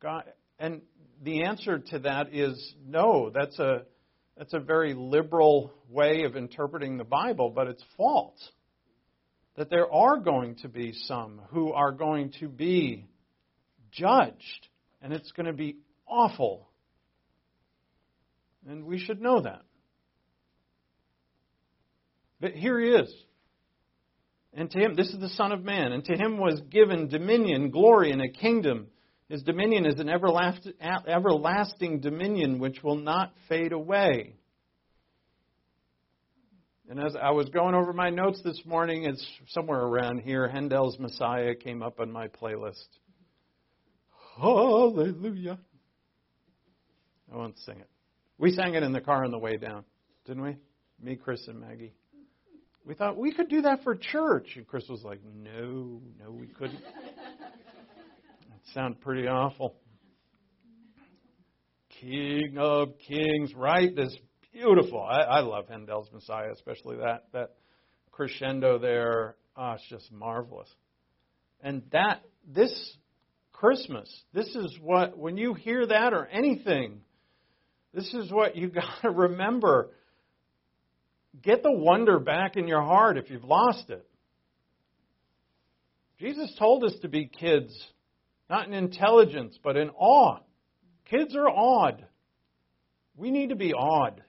God 0.00 0.24
and 0.58 0.80
the 1.22 1.44
answer 1.44 1.78
to 1.78 1.98
that 1.98 2.34
is 2.34 2.74
no. 2.86 3.28
That's 3.28 3.58
a 3.58 3.82
that's 4.38 4.54
a 4.54 4.58
very 4.58 4.94
liberal 4.94 5.70
way 5.90 6.22
of 6.22 6.34
interpreting 6.34 6.96
the 6.96 7.04
Bible, 7.04 7.50
but 7.50 7.66
it's 7.66 7.84
false. 7.98 8.40
That 9.56 9.68
there 9.68 9.92
are 9.92 10.16
going 10.16 10.56
to 10.62 10.68
be 10.68 10.94
some 10.94 11.42
who 11.50 11.74
are 11.74 11.92
going 11.92 12.32
to 12.40 12.48
be 12.48 13.04
judged, 13.90 14.68
and 15.02 15.12
it's 15.12 15.32
going 15.32 15.46
to 15.46 15.52
be 15.52 15.76
awful. 16.06 16.68
And 18.68 18.84
we 18.84 18.98
should 18.98 19.20
know 19.20 19.40
that. 19.40 19.62
But 22.40 22.52
here 22.52 22.78
he 22.80 22.90
is. 22.90 23.12
And 24.54 24.70
to 24.70 24.78
him, 24.78 24.94
this 24.96 25.08
is 25.08 25.20
the 25.20 25.28
Son 25.30 25.52
of 25.52 25.64
Man, 25.64 25.92
and 25.92 26.04
to 26.04 26.16
him 26.16 26.38
was 26.38 26.60
given 26.70 27.08
dominion, 27.08 27.70
glory, 27.70 28.12
and 28.12 28.22
a 28.22 28.28
kingdom. 28.28 28.88
His 29.28 29.42
dominion 29.42 29.84
is 29.84 30.00
an 30.00 30.08
everlasting, 30.08 32.00
dominion 32.00 32.58
which 32.58 32.82
will 32.82 32.96
not 32.96 33.34
fade 33.48 33.72
away. 33.72 34.34
And 36.88 36.98
as 36.98 37.14
I 37.14 37.32
was 37.32 37.50
going 37.50 37.74
over 37.74 37.92
my 37.92 38.08
notes 38.08 38.40
this 38.42 38.62
morning, 38.64 39.04
it's 39.04 39.24
somewhere 39.48 39.80
around 39.80 40.20
here. 40.20 40.48
Handel's 40.48 40.98
Messiah 40.98 41.54
came 41.54 41.82
up 41.82 42.00
on 42.00 42.10
my 42.10 42.28
playlist. 42.28 42.88
Hallelujah. 44.40 45.58
I 47.32 47.36
won't 47.36 47.58
sing 47.58 47.78
it. 47.80 47.88
We 48.38 48.52
sang 48.52 48.74
it 48.74 48.82
in 48.82 48.92
the 48.92 49.00
car 49.00 49.24
on 49.24 49.30
the 49.30 49.38
way 49.38 49.56
down, 49.56 49.84
didn't 50.24 50.42
we? 50.42 50.56
Me, 51.02 51.16
Chris, 51.16 51.46
and 51.48 51.60
Maggie. 51.60 51.94
We 52.84 52.94
thought 52.94 53.16
we 53.16 53.34
could 53.34 53.48
do 53.48 53.62
that 53.62 53.82
for 53.82 53.96
church. 53.96 54.48
And 54.56 54.66
Chris 54.66 54.84
was 54.88 55.02
like, 55.02 55.20
no, 55.24 56.00
no, 56.18 56.30
we 56.30 56.46
couldn't. 56.46 56.80
that 56.80 58.60
sounded 58.72 59.00
pretty 59.00 59.26
awful. 59.26 59.74
King 62.00 62.56
of 62.58 62.90
Kings, 63.06 63.52
right? 63.54 63.94
This 63.94 64.16
beautiful. 64.52 65.02
I, 65.02 65.20
I 65.20 65.40
love 65.40 65.66
Handel's 65.68 66.08
Messiah, 66.12 66.52
especially 66.52 66.96
that 66.98 67.24
that 67.32 67.54
crescendo 68.12 68.78
there. 68.78 69.36
Ah, 69.56 69.74
it's 69.74 69.84
just 69.90 70.10
marvelous. 70.12 70.68
And 71.60 71.82
that 71.92 72.22
this 72.46 72.72
Christmas, 73.58 74.08
this 74.32 74.46
is 74.54 74.78
what 74.80 75.18
when 75.18 75.36
you 75.36 75.52
hear 75.52 75.84
that 75.84 76.12
or 76.12 76.26
anything, 76.26 77.00
this 77.92 78.14
is 78.14 78.30
what 78.30 78.54
you 78.54 78.68
got 78.68 79.02
to 79.02 79.10
remember. 79.10 79.90
Get 81.42 81.64
the 81.64 81.72
wonder 81.72 82.20
back 82.20 82.56
in 82.56 82.68
your 82.68 82.82
heart 82.82 83.18
if 83.18 83.30
you've 83.30 83.42
lost 83.42 83.90
it. 83.90 84.06
Jesus 86.20 86.54
told 86.56 86.84
us 86.84 86.94
to 87.02 87.08
be 87.08 87.26
kids, 87.26 87.76
not 88.48 88.68
in 88.68 88.74
intelligence, 88.74 89.58
but 89.62 89.76
in 89.76 89.90
awe. 89.90 90.38
Kids 91.10 91.34
are 91.34 91.48
awed. 91.48 92.04
We 93.16 93.32
need 93.32 93.48
to 93.48 93.56
be 93.56 93.72
awed. 93.72 94.22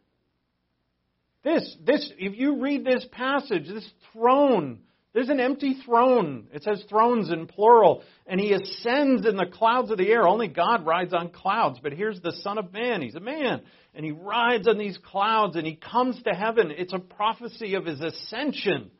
This, 1.44 1.78
this, 1.86 2.12
if 2.18 2.36
you 2.36 2.62
read 2.62 2.84
this 2.84 3.06
passage, 3.12 3.68
this 3.68 3.90
throne, 4.12 4.80
there's 5.14 5.30
an 5.30 5.40
empty 5.40 5.76
throne. 5.86 6.48
It 6.54 6.64
says 6.64 6.84
thrones 6.88 7.32
in 7.32 7.48
plural. 7.48 8.04
And 8.28 8.40
he 8.40 8.54
ascends 8.54 9.26
in 9.26 9.38
the 9.38 9.48
clouds 9.52 9.90
of 9.90 9.98
the 9.98 10.08
air. 10.08 10.28
Only 10.28 10.48
God 10.48 10.86
rides 10.86 11.14
on 11.14 11.30
clouds. 11.30 11.80
But 11.82 11.94
here's 11.94 12.22
the 12.22 12.34
Son 12.44 12.60
of 12.60 12.72
Man. 12.72 13.02
He's 13.02 13.16
a 13.16 13.20
man. 13.20 13.62
And 13.96 14.06
he 14.06 14.12
rides 14.12 14.68
on 14.68 14.78
these 14.78 15.00
clouds 15.04 15.56
and 15.56 15.66
he 15.66 15.76
comes 15.76 16.22
to 16.24 16.30
heaven. 16.36 16.72
It's 16.72 16.94
a 16.94 17.00
prophecy 17.00 17.74
of 17.74 17.86
his 17.86 18.00
ascension. 18.02 18.92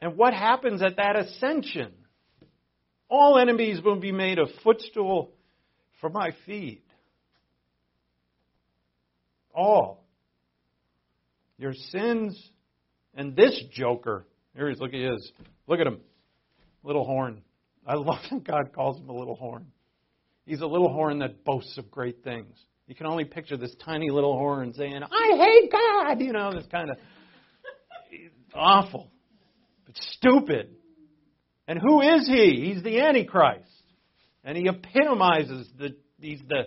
And 0.00 0.16
what 0.16 0.34
happens 0.34 0.82
at 0.82 0.96
that 0.96 1.16
ascension? 1.16 1.92
All 3.10 3.38
enemies 3.38 3.80
will 3.82 3.98
be 3.98 4.12
made 4.12 4.38
a 4.38 4.46
footstool 4.62 5.32
for 6.00 6.10
my 6.10 6.30
feet. 6.46 6.84
All. 9.52 10.04
Your 11.56 11.72
sins 11.72 12.40
and 13.14 13.34
this 13.34 13.60
joker. 13.72 14.24
Here 14.58 14.66
he 14.66 14.72
is. 14.72 14.80
Look 14.80 14.92
at 14.92 15.00
his. 15.00 15.32
Look 15.68 15.78
at 15.78 15.86
him. 15.86 16.00
Little 16.82 17.04
horn. 17.04 17.42
I 17.86 17.94
love 17.94 18.18
that 18.30 18.42
God 18.42 18.72
calls 18.74 18.98
him 18.98 19.08
a 19.08 19.16
little 19.16 19.36
horn. 19.36 19.66
He's 20.46 20.62
a 20.62 20.66
little 20.66 20.92
horn 20.92 21.20
that 21.20 21.44
boasts 21.44 21.78
of 21.78 21.90
great 21.92 22.24
things. 22.24 22.58
You 22.88 22.96
can 22.96 23.06
only 23.06 23.24
picture 23.24 23.56
this 23.56 23.74
tiny 23.84 24.10
little 24.10 24.32
horn 24.32 24.72
saying, 24.74 25.00
I 25.02 25.36
hate 25.36 25.70
God. 25.70 26.20
You 26.20 26.32
know, 26.32 26.52
this 26.52 26.66
kind 26.72 26.90
of 26.90 26.96
awful, 28.54 29.12
but 29.86 29.94
stupid. 30.16 30.74
And 31.68 31.78
who 31.78 32.00
is 32.00 32.26
he? 32.26 32.72
He's 32.72 32.82
the 32.82 32.98
Antichrist. 32.98 33.70
And 34.42 34.56
he 34.56 34.66
epitomizes 34.66 35.68
the, 35.78 35.90
he's 36.18 36.40
the, 36.48 36.62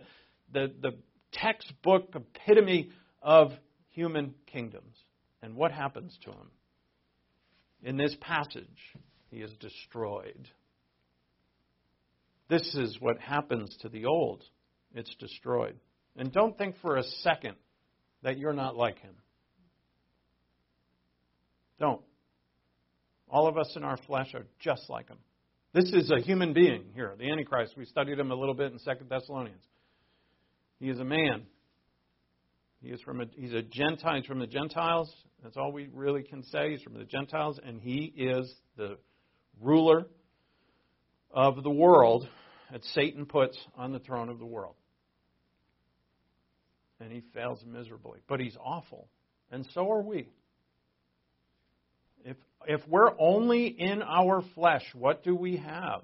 the, 0.53 0.71
the 0.81 0.91
textbook 1.33 2.15
epitome 2.15 2.91
of 3.21 3.51
human 3.89 4.35
kingdoms. 4.45 4.95
And 5.41 5.55
what 5.55 5.73
happens 5.73 6.17
to 6.23 6.29
him? 6.29 6.51
In 7.83 7.97
this 7.97 8.15
passage, 8.21 8.65
he 9.29 9.37
is 9.37 9.51
destroyed. 9.59 10.47
This 12.49 12.75
is 12.75 12.97
what 12.99 13.19
happens 13.19 13.75
to 13.81 13.89
the 13.89 14.05
old. 14.05 14.43
It's 14.93 15.13
destroyed. 15.15 15.77
And 16.17 16.31
don't 16.31 16.57
think 16.57 16.75
for 16.81 16.97
a 16.97 17.03
second 17.23 17.55
that 18.23 18.37
you're 18.37 18.53
not 18.53 18.75
like 18.75 18.99
him. 18.99 19.15
Don't. 21.79 22.01
All 23.29 23.47
of 23.47 23.57
us 23.57 23.73
in 23.75 23.83
our 23.83 23.97
flesh 24.05 24.33
are 24.35 24.45
just 24.59 24.89
like 24.89 25.07
him. 25.07 25.17
This 25.73 25.91
is 25.93 26.11
a 26.11 26.21
human 26.21 26.51
being 26.53 26.83
here, 26.93 27.15
the 27.17 27.31
Antichrist. 27.31 27.73
We 27.77 27.85
studied 27.85 28.19
him 28.19 28.29
a 28.31 28.35
little 28.35 28.53
bit 28.53 28.73
in 28.73 28.79
Second 28.79 29.09
Thessalonians. 29.09 29.63
He 30.79 30.89
is 30.89 30.99
a 30.99 31.05
man. 31.05 31.43
He 32.81 32.89
is 32.89 33.01
from 33.01 33.21
a, 33.21 33.25
he's 33.35 33.53
a 33.53 33.61
Gentile. 33.61 34.15
He's 34.15 34.25
from 34.25 34.39
the 34.39 34.47
Gentiles. 34.47 35.13
That's 35.43 35.55
all 35.55 35.71
we 35.71 35.89
really 35.93 36.23
can 36.23 36.43
say. 36.43 36.71
He's 36.71 36.81
from 36.81 36.95
the 36.95 37.05
Gentiles, 37.05 37.59
and 37.63 37.79
he 37.79 38.13
is 38.15 38.51
the 38.75 38.97
ruler 39.61 40.07
of 41.31 41.63
the 41.63 41.69
world 41.69 42.27
that 42.71 42.83
Satan 42.95 43.25
puts 43.25 43.57
on 43.75 43.91
the 43.91 43.99
throne 43.99 44.29
of 44.29 44.39
the 44.39 44.45
world. 44.45 44.75
And 46.99 47.11
he 47.11 47.21
fails 47.33 47.63
miserably. 47.65 48.19
But 48.27 48.39
he's 48.39 48.57
awful. 48.63 49.07
And 49.51 49.67
so 49.73 49.91
are 49.91 50.01
we. 50.01 50.29
If, 52.23 52.37
if 52.67 52.81
we're 52.87 53.11
only 53.19 53.67
in 53.67 54.01
our 54.01 54.43
flesh, 54.55 54.83
what 54.93 55.23
do 55.23 55.35
we 55.35 55.57
have 55.57 56.01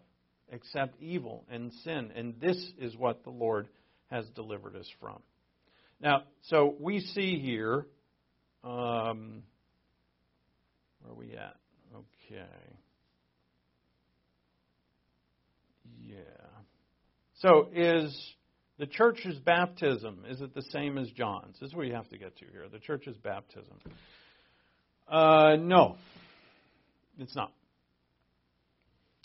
except 0.51 0.99
evil 1.01 1.45
and 1.51 1.71
sin? 1.83 2.11
And 2.15 2.39
this 2.39 2.57
is 2.79 2.95
what 2.95 3.23
the 3.23 3.29
Lord 3.29 3.67
has 4.09 4.25
delivered 4.35 4.75
us 4.75 4.87
from. 4.99 5.21
Now, 5.99 6.23
so 6.43 6.75
we 6.79 6.99
see 6.99 7.39
here, 7.39 7.85
um, 8.63 9.43
where 11.01 11.11
are 11.11 11.15
we 11.15 11.33
at? 11.33 11.55
Okay. 11.93 12.45
Yeah. 15.99 16.15
So 17.41 17.69
is 17.73 18.15
the 18.77 18.85
church's 18.85 19.39
baptism, 19.39 20.23
is 20.29 20.41
it 20.41 20.53
the 20.53 20.61
same 20.71 20.97
as 20.97 21.09
John's? 21.11 21.59
This 21.59 21.69
is 21.69 21.75
what 21.75 21.87
you 21.87 21.93
have 21.93 22.09
to 22.09 22.17
get 22.17 22.37
to 22.37 22.45
here. 22.51 22.65
The 22.71 22.79
church's 22.79 23.17
baptism. 23.17 23.77
Uh, 25.07 25.55
no, 25.59 25.97
it's 27.17 27.35
not. 27.35 27.51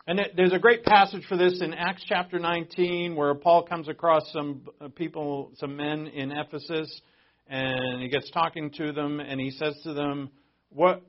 And 0.04 0.20
there's 0.36 0.52
a 0.52 0.58
great 0.58 0.82
passage 0.82 1.24
for 1.28 1.36
this 1.36 1.60
in 1.62 1.72
Acts 1.72 2.02
chapter 2.08 2.40
19 2.40 3.14
where 3.14 3.36
Paul 3.36 3.62
comes 3.62 3.86
across 3.86 4.22
some 4.32 4.62
uh, 4.80 4.88
people, 4.88 5.52
some 5.58 5.76
men 5.76 6.08
in 6.08 6.32
Ephesus, 6.32 7.00
and 7.46 8.02
he 8.02 8.08
gets 8.08 8.28
talking 8.32 8.72
to 8.78 8.90
them, 8.90 9.20
and 9.20 9.40
he 9.40 9.50
says 9.52 9.78
to 9.84 9.94
them, 9.94 10.30
"What, 10.70 11.02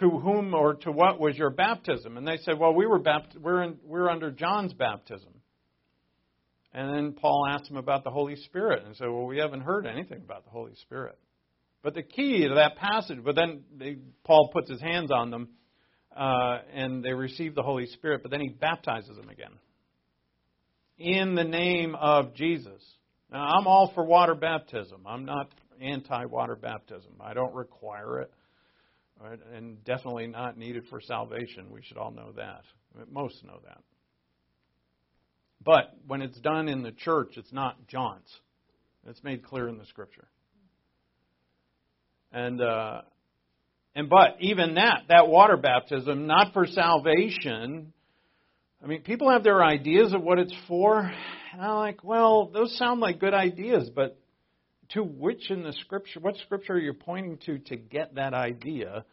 to 0.00 0.10
whom 0.10 0.54
or 0.54 0.74
to 0.74 0.90
what 0.90 1.20
was 1.20 1.36
your 1.36 1.50
baptism?" 1.50 2.16
And 2.16 2.26
they 2.26 2.38
said, 2.38 2.58
"Well, 2.58 2.74
we 2.74 2.84
were 2.84 2.98
bapt- 2.98 3.36
we're 3.40 3.62
in, 3.62 3.76
we're 3.84 4.10
under 4.10 4.32
John's 4.32 4.72
baptism." 4.72 5.34
And 6.74 6.92
then 6.92 7.12
Paul 7.12 7.46
asked 7.48 7.68
them 7.68 7.76
about 7.76 8.02
the 8.02 8.10
Holy 8.10 8.34
Spirit, 8.34 8.84
and 8.84 8.96
said, 8.96 9.06
"Well, 9.06 9.26
we 9.26 9.38
haven't 9.38 9.60
heard 9.60 9.86
anything 9.86 10.18
about 10.18 10.42
the 10.42 10.50
Holy 10.50 10.74
Spirit." 10.82 11.16
But 11.84 11.94
the 11.94 12.02
key 12.02 12.48
to 12.48 12.54
that 12.56 12.74
passage, 12.74 13.18
but 13.24 13.36
then 13.36 13.62
they, 13.76 13.98
Paul 14.24 14.50
puts 14.52 14.68
his 14.68 14.80
hands 14.80 15.12
on 15.12 15.30
them 15.30 15.48
uh, 16.16 16.58
and 16.72 17.04
they 17.04 17.12
receive 17.12 17.54
the 17.54 17.62
Holy 17.62 17.86
Spirit, 17.86 18.22
but 18.22 18.30
then 18.30 18.40
he 18.40 18.48
baptizes 18.48 19.16
them 19.16 19.28
again 19.28 19.52
in 20.98 21.34
the 21.34 21.44
name 21.44 21.94
of 21.94 22.34
Jesus. 22.34 22.82
Now, 23.30 23.44
I'm 23.44 23.66
all 23.66 23.92
for 23.94 24.04
water 24.04 24.34
baptism. 24.34 25.02
I'm 25.06 25.24
not 25.24 25.50
anti 25.80 26.26
water 26.26 26.56
baptism. 26.56 27.12
I 27.20 27.34
don't 27.34 27.54
require 27.54 28.20
it, 28.20 28.32
right? 29.20 29.38
and 29.54 29.82
definitely 29.84 30.28
not 30.28 30.56
needed 30.56 30.84
for 30.88 31.00
salvation. 31.00 31.70
We 31.70 31.82
should 31.82 31.96
all 31.96 32.12
know 32.12 32.32
that. 32.36 32.62
Most 33.10 33.44
know 33.44 33.60
that. 33.64 33.78
But 35.64 35.96
when 36.06 36.22
it's 36.22 36.38
done 36.40 36.68
in 36.68 36.82
the 36.82 36.92
church, 36.92 37.34
it's 37.36 37.52
not 37.52 37.86
John's. 37.88 38.28
It's 39.06 39.22
made 39.24 39.44
clear 39.44 39.68
in 39.68 39.78
the 39.78 39.86
scripture. 39.86 40.28
And 42.32 42.60
uh, 42.60 43.02
and 43.94 44.08
but 44.08 44.36
even 44.40 44.74
that 44.74 45.04
that 45.08 45.28
water 45.28 45.56
baptism, 45.56 46.26
not 46.26 46.52
for 46.52 46.66
salvation. 46.66 47.92
I 48.82 48.86
mean, 48.86 49.02
people 49.02 49.30
have 49.30 49.44
their 49.44 49.62
ideas 49.62 50.12
of 50.12 50.22
what 50.22 50.38
it's 50.38 50.54
for. 50.66 50.98
And 50.98 51.62
I'm 51.62 51.76
like, 51.76 52.02
well, 52.02 52.50
those 52.52 52.76
sound 52.78 53.00
like 53.00 53.20
good 53.20 53.34
ideas, 53.34 53.90
but 53.94 54.18
to 54.90 55.02
which 55.02 55.50
in 55.50 55.62
the 55.62 55.72
scripture, 55.84 56.20
what 56.20 56.36
scripture 56.38 56.74
are 56.74 56.80
you 56.80 56.92
pointing 56.92 57.38
to 57.46 57.58
to 57.58 57.76
get 57.76 58.14
that 58.16 58.34
idea? 58.34 59.04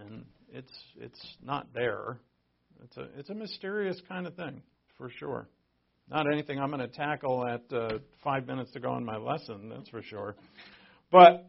And 0.00 0.24
it's 0.52 0.72
it's 1.00 1.36
not 1.42 1.72
there. 1.74 2.18
It's 2.84 2.96
a 2.96 3.08
it's 3.18 3.30
a 3.30 3.34
mysterious 3.34 4.00
kind 4.08 4.26
of 4.26 4.34
thing 4.34 4.62
for 4.96 5.10
sure. 5.18 5.48
Not 6.10 6.30
anything 6.30 6.58
I'm 6.58 6.68
going 6.68 6.80
to 6.80 6.88
tackle 6.88 7.46
at 7.46 7.62
uh, 7.72 7.98
five 8.22 8.46
minutes 8.46 8.72
to 8.72 8.80
go 8.80 8.96
in 8.96 9.04
my 9.04 9.16
lesson, 9.16 9.70
that's 9.70 9.88
for 9.88 10.02
sure. 10.02 10.36
But 11.10 11.48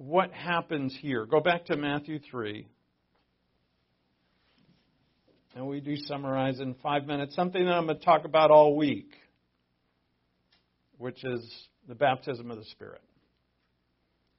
what 0.00 0.32
happens 0.32 0.96
here? 1.02 1.26
Go 1.26 1.40
back 1.40 1.66
to 1.66 1.76
Matthew 1.76 2.20
3. 2.30 2.66
And 5.54 5.66
we 5.66 5.80
do 5.80 5.94
summarize 5.94 6.58
in 6.58 6.74
five 6.82 7.04
minutes 7.04 7.36
something 7.36 7.62
that 7.62 7.70
I'm 7.70 7.84
going 7.84 7.98
to 7.98 8.04
talk 8.04 8.24
about 8.24 8.50
all 8.50 8.76
week, 8.76 9.12
which 10.96 11.22
is 11.22 11.46
the 11.86 11.94
baptism 11.94 12.50
of 12.50 12.56
the 12.56 12.64
Spirit. 12.70 13.02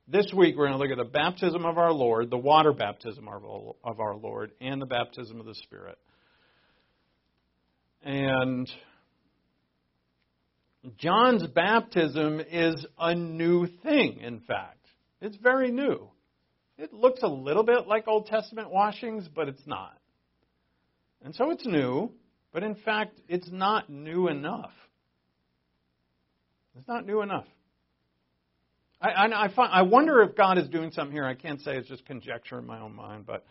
This 0.07 0.33
week 0.35 0.55
we're 0.57 0.67
going 0.67 0.79
to 0.79 0.83
look 0.83 0.91
at 0.91 0.97
the 0.97 1.11
baptism 1.11 1.63
of 1.63 1.77
our 1.77 1.93
Lord, 1.93 2.31
the 2.31 2.37
water 2.39 2.73
baptism 2.73 3.27
of 3.27 3.99
our 3.99 4.15
Lord, 4.15 4.53
and 4.59 4.81
the 4.81 4.87
baptism 4.87 5.39
of 5.39 5.45
the 5.45 5.53
Spirit. 5.53 5.99
And 8.01 8.67
John's 10.97 11.45
baptism 11.45 12.41
is 12.51 12.83
a 12.97 13.13
new 13.13 13.67
thing, 13.83 14.21
in 14.21 14.39
fact. 14.39 14.80
It's 15.21 15.37
very 15.37 15.71
new. 15.71 16.09
It 16.77 16.93
looks 16.93 17.21
a 17.21 17.27
little 17.27 17.63
bit 17.63 17.87
like 17.87 18.07
Old 18.07 18.25
Testament 18.25 18.71
washings, 18.71 19.27
but 19.33 19.47
it's 19.47 19.65
not. 19.67 19.97
And 21.23 21.35
so 21.35 21.51
it's 21.51 21.65
new, 21.65 22.11
but 22.51 22.63
in 22.63 22.75
fact, 22.75 23.19
it's 23.27 23.49
not 23.51 23.89
new 23.89 24.27
enough. 24.27 24.71
It's 26.77 26.87
not 26.87 27.05
new 27.05 27.21
enough. 27.21 27.45
I, 28.99 29.09
I, 29.09 29.45
I, 29.45 29.53
find, 29.53 29.71
I 29.71 29.81
wonder 29.83 30.21
if 30.21 30.35
God 30.35 30.57
is 30.57 30.67
doing 30.69 30.91
something 30.91 31.11
here. 31.11 31.25
I 31.25 31.35
can't 31.35 31.61
say 31.61 31.75
it's 31.75 31.87
just 31.87 32.05
conjecture 32.05 32.57
in 32.57 32.65
my 32.65 32.79
own 32.79 32.95
mind, 32.95 33.25
but 33.25 33.45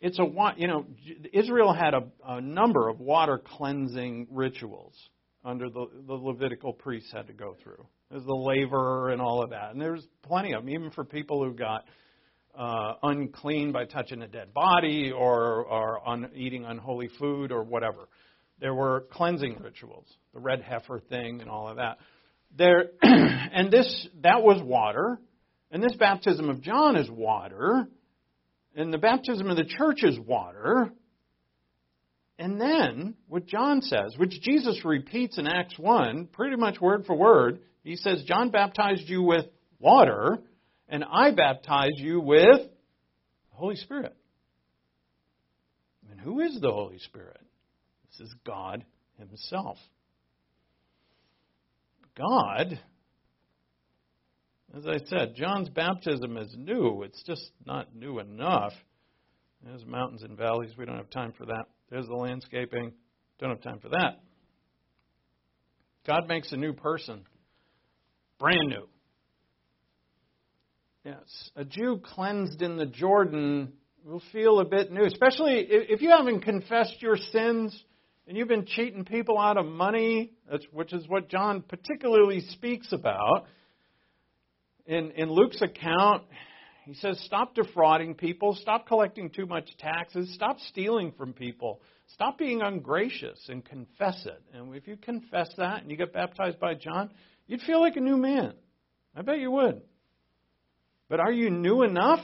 it's 0.00 0.18
a 0.18 0.26
you 0.56 0.66
know 0.66 0.86
Israel 1.32 1.72
had 1.72 1.94
a, 1.94 2.04
a 2.26 2.40
number 2.40 2.88
of 2.88 3.00
water 3.00 3.38
cleansing 3.38 4.28
rituals 4.30 4.94
under 5.44 5.68
the, 5.68 5.86
the 6.06 6.14
Levitical 6.14 6.72
priests 6.72 7.12
had 7.12 7.26
to 7.26 7.32
go 7.32 7.56
through. 7.62 7.84
There's 8.10 8.24
the 8.24 8.34
laver 8.34 9.10
and 9.10 9.20
all 9.20 9.42
of 9.42 9.50
that, 9.50 9.72
and 9.72 9.80
there's 9.80 10.06
plenty 10.22 10.54
of 10.54 10.62
them, 10.62 10.70
even 10.70 10.90
for 10.90 11.04
people 11.04 11.44
who 11.44 11.52
got 11.52 11.84
uh, 12.56 12.94
unclean 13.02 13.70
by 13.70 13.84
touching 13.84 14.22
a 14.22 14.26
dead 14.26 14.54
body 14.54 15.12
or, 15.12 15.64
or 15.64 16.06
on 16.06 16.30
eating 16.34 16.64
unholy 16.64 17.08
food 17.18 17.52
or 17.52 17.62
whatever. 17.62 18.08
There 18.60 18.74
were 18.74 19.06
cleansing 19.12 19.58
rituals, 19.60 20.06
the 20.32 20.40
red 20.40 20.62
heifer 20.62 21.00
thing 21.00 21.40
and 21.40 21.50
all 21.50 21.68
of 21.68 21.76
that. 21.76 21.98
There, 22.56 22.86
and 23.02 23.70
this 23.70 24.08
that 24.22 24.42
was 24.42 24.62
water, 24.62 25.20
and 25.70 25.82
this 25.82 25.94
baptism 25.96 26.48
of 26.48 26.62
John 26.62 26.96
is 26.96 27.10
water, 27.10 27.86
and 28.74 28.92
the 28.92 28.98
baptism 28.98 29.50
of 29.50 29.56
the 29.56 29.64
church 29.64 30.02
is 30.02 30.18
water. 30.18 30.90
And 32.40 32.60
then, 32.60 33.14
what 33.28 33.46
John 33.46 33.82
says, 33.82 34.14
which 34.16 34.40
Jesus 34.40 34.80
repeats 34.84 35.38
in 35.38 35.46
Acts 35.46 35.76
1, 35.76 36.28
pretty 36.32 36.56
much 36.56 36.80
word 36.80 37.04
for 37.04 37.16
word, 37.16 37.58
he 37.88 37.96
says, 37.96 38.22
John 38.26 38.50
baptized 38.50 39.08
you 39.08 39.22
with 39.22 39.46
water, 39.78 40.40
and 40.90 41.02
I 41.10 41.30
baptize 41.30 41.94
you 41.96 42.20
with 42.20 42.58
the 42.58 43.56
Holy 43.56 43.76
Spirit. 43.76 44.14
And 46.10 46.20
who 46.20 46.40
is 46.40 46.60
the 46.60 46.70
Holy 46.70 46.98
Spirit? 46.98 47.40
This 48.10 48.28
is 48.28 48.34
God 48.46 48.84
Himself. 49.18 49.78
God, 52.14 52.78
as 54.76 54.86
I 54.86 54.98
said, 55.06 55.34
John's 55.34 55.70
baptism 55.70 56.36
is 56.36 56.54
new. 56.58 57.04
It's 57.04 57.22
just 57.22 57.52
not 57.64 57.96
new 57.96 58.18
enough. 58.18 58.74
There's 59.64 59.86
mountains 59.86 60.22
and 60.24 60.36
valleys. 60.36 60.72
We 60.76 60.84
don't 60.84 60.98
have 60.98 61.08
time 61.08 61.32
for 61.38 61.46
that. 61.46 61.64
There's 61.88 62.06
the 62.06 62.16
landscaping. 62.16 62.92
Don't 63.38 63.48
have 63.48 63.62
time 63.62 63.78
for 63.78 63.88
that. 63.88 64.20
God 66.06 66.28
makes 66.28 66.52
a 66.52 66.56
new 66.58 66.74
person. 66.74 67.24
Brand 68.38 68.68
new. 68.68 68.88
Yes. 71.04 71.50
A 71.56 71.64
Jew 71.64 72.00
cleansed 72.04 72.62
in 72.62 72.76
the 72.76 72.86
Jordan 72.86 73.72
will 74.04 74.22
feel 74.32 74.60
a 74.60 74.64
bit 74.64 74.92
new, 74.92 75.04
especially 75.04 75.66
if 75.68 76.02
you 76.02 76.10
haven't 76.10 76.40
confessed 76.42 77.00
your 77.00 77.16
sins 77.16 77.84
and 78.26 78.36
you've 78.36 78.48
been 78.48 78.66
cheating 78.66 79.04
people 79.04 79.38
out 79.38 79.56
of 79.56 79.66
money, 79.66 80.32
which 80.72 80.92
is 80.92 81.08
what 81.08 81.28
John 81.28 81.62
particularly 81.62 82.40
speaks 82.40 82.92
about. 82.92 83.46
In, 84.86 85.10
in 85.12 85.30
Luke's 85.30 85.60
account, 85.62 86.24
he 86.84 86.94
says, 86.94 87.20
Stop 87.24 87.54
defrauding 87.54 88.14
people, 88.14 88.54
stop 88.54 88.86
collecting 88.86 89.30
too 89.30 89.46
much 89.46 89.68
taxes, 89.78 90.32
stop 90.34 90.58
stealing 90.60 91.12
from 91.12 91.32
people, 91.32 91.80
stop 92.14 92.38
being 92.38 92.62
ungracious, 92.62 93.38
and 93.48 93.64
confess 93.64 94.26
it. 94.26 94.42
And 94.54 94.74
if 94.74 94.86
you 94.86 94.96
confess 94.96 95.50
that 95.58 95.82
and 95.82 95.90
you 95.90 95.96
get 95.96 96.12
baptized 96.12 96.60
by 96.60 96.74
John, 96.74 97.10
you'd 97.48 97.62
feel 97.62 97.80
like 97.80 97.96
a 97.96 98.00
new 98.00 98.16
man. 98.16 98.54
I 99.16 99.22
bet 99.22 99.40
you 99.40 99.50
would. 99.50 99.82
But 101.08 101.18
are 101.18 101.32
you 101.32 101.50
new 101.50 101.82
enough? 101.82 102.20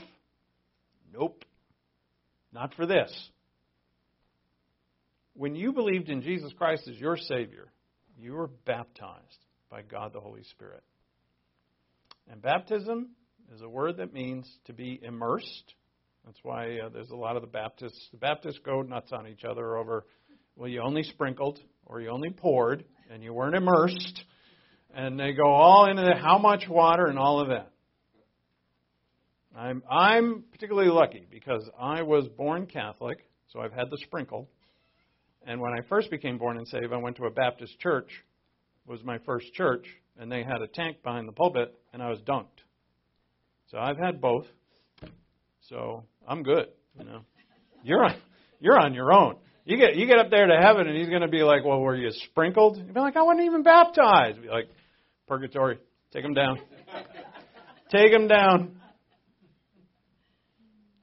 Nope. 1.13 1.43
Not 2.53 2.73
for 2.75 2.85
this 2.85 3.11
when 5.35 5.55
you 5.55 5.73
believed 5.73 6.09
in 6.09 6.21
Jesus 6.21 6.51
Christ 6.57 6.87
as 6.87 6.97
your 6.97 7.17
Savior, 7.17 7.67
you 8.17 8.33
were 8.33 8.49
baptized 8.65 9.45
by 9.69 9.81
God 9.81 10.13
the 10.13 10.19
Holy 10.19 10.43
Spirit. 10.43 10.83
And 12.31 12.41
baptism 12.41 13.09
is 13.53 13.61
a 13.61 13.69
word 13.69 13.97
that 13.97 14.13
means 14.13 14.49
to 14.65 14.73
be 14.73 14.99
immersed. 15.03 15.75
That's 16.25 16.39
why 16.41 16.79
uh, 16.79 16.89
there's 16.89 17.11
a 17.11 17.15
lot 17.15 17.35
of 17.35 17.41
the 17.41 17.47
Baptists. 17.47 18.07
The 18.11 18.17
Baptists 18.17 18.59
go 18.65 18.81
nuts 18.81 19.11
on 19.11 19.27
each 19.27 19.43
other 19.43 19.77
over, 19.77 20.05
well, 20.55 20.69
you 20.69 20.81
only 20.81 21.03
sprinkled 21.03 21.59
or 21.85 22.01
you 22.01 22.09
only 22.09 22.31
poured 22.31 22.85
and 23.11 23.21
you 23.21 23.33
weren't 23.33 23.55
immersed. 23.55 24.23
And 24.95 25.19
they 25.19 25.33
go 25.33 25.47
all 25.47 25.89
into 25.89 26.03
the, 26.03 26.15
how 26.15 26.37
much 26.37 26.69
water 26.69 27.07
and 27.07 27.19
all 27.19 27.41
of 27.41 27.49
that. 27.49 27.69
I'm, 29.55 29.83
I'm 29.89 30.43
particularly 30.51 30.89
lucky 30.89 31.27
because 31.29 31.69
I 31.79 32.01
was 32.01 32.27
born 32.29 32.65
Catholic, 32.65 33.19
so 33.51 33.59
I've 33.59 33.73
had 33.73 33.89
the 33.89 33.97
sprinkle. 34.05 34.49
And 35.45 35.61
when 35.61 35.73
I 35.73 35.81
first 35.87 36.09
became 36.09 36.37
born 36.37 36.57
and 36.57 36.67
saved, 36.67 36.91
I 36.93 36.97
went 36.97 37.17
to 37.17 37.25
a 37.25 37.29
Baptist 37.29 37.77
church. 37.79 38.09
Was 38.87 39.03
my 39.03 39.17
first 39.19 39.51
church, 39.53 39.85
and 40.19 40.31
they 40.31 40.43
had 40.43 40.61
a 40.61 40.67
tank 40.67 40.97
behind 41.03 41.27
the 41.27 41.31
pulpit, 41.31 41.73
and 41.91 42.03
I 42.03 42.09
was 42.09 42.19
dunked. 42.19 42.63
So 43.71 43.79
I've 43.79 43.97
had 43.97 44.21
both. 44.21 44.45
So 45.69 46.03
I'm 46.27 46.43
good. 46.43 46.67
You 46.99 47.05
know, 47.05 47.21
you're 47.83 48.03
on, 48.05 48.15
you're 48.59 48.79
on 48.79 48.93
your 48.93 49.11
own. 49.11 49.37
You 49.65 49.77
get 49.77 49.95
you 49.95 50.05
get 50.05 50.19
up 50.19 50.29
there 50.29 50.45
to 50.45 50.57
heaven, 50.61 50.87
and 50.87 50.95
he's 50.95 51.09
going 51.09 51.23
to 51.23 51.27
be 51.27 51.41
like, 51.41 51.65
"Well, 51.65 51.79
were 51.79 51.95
you 51.95 52.11
sprinkled?" 52.29 52.77
You'd 52.77 52.93
be 52.93 52.99
like, 52.99 53.17
"I 53.17 53.23
wasn't 53.23 53.45
even 53.45 53.63
baptized." 53.63 54.39
Be 54.43 54.49
like, 54.49 54.69
"Purgatory, 55.27 55.79
take 56.11 56.23
him 56.23 56.33
down, 56.33 56.59
take 57.89 58.11
him 58.11 58.27
down." 58.27 58.79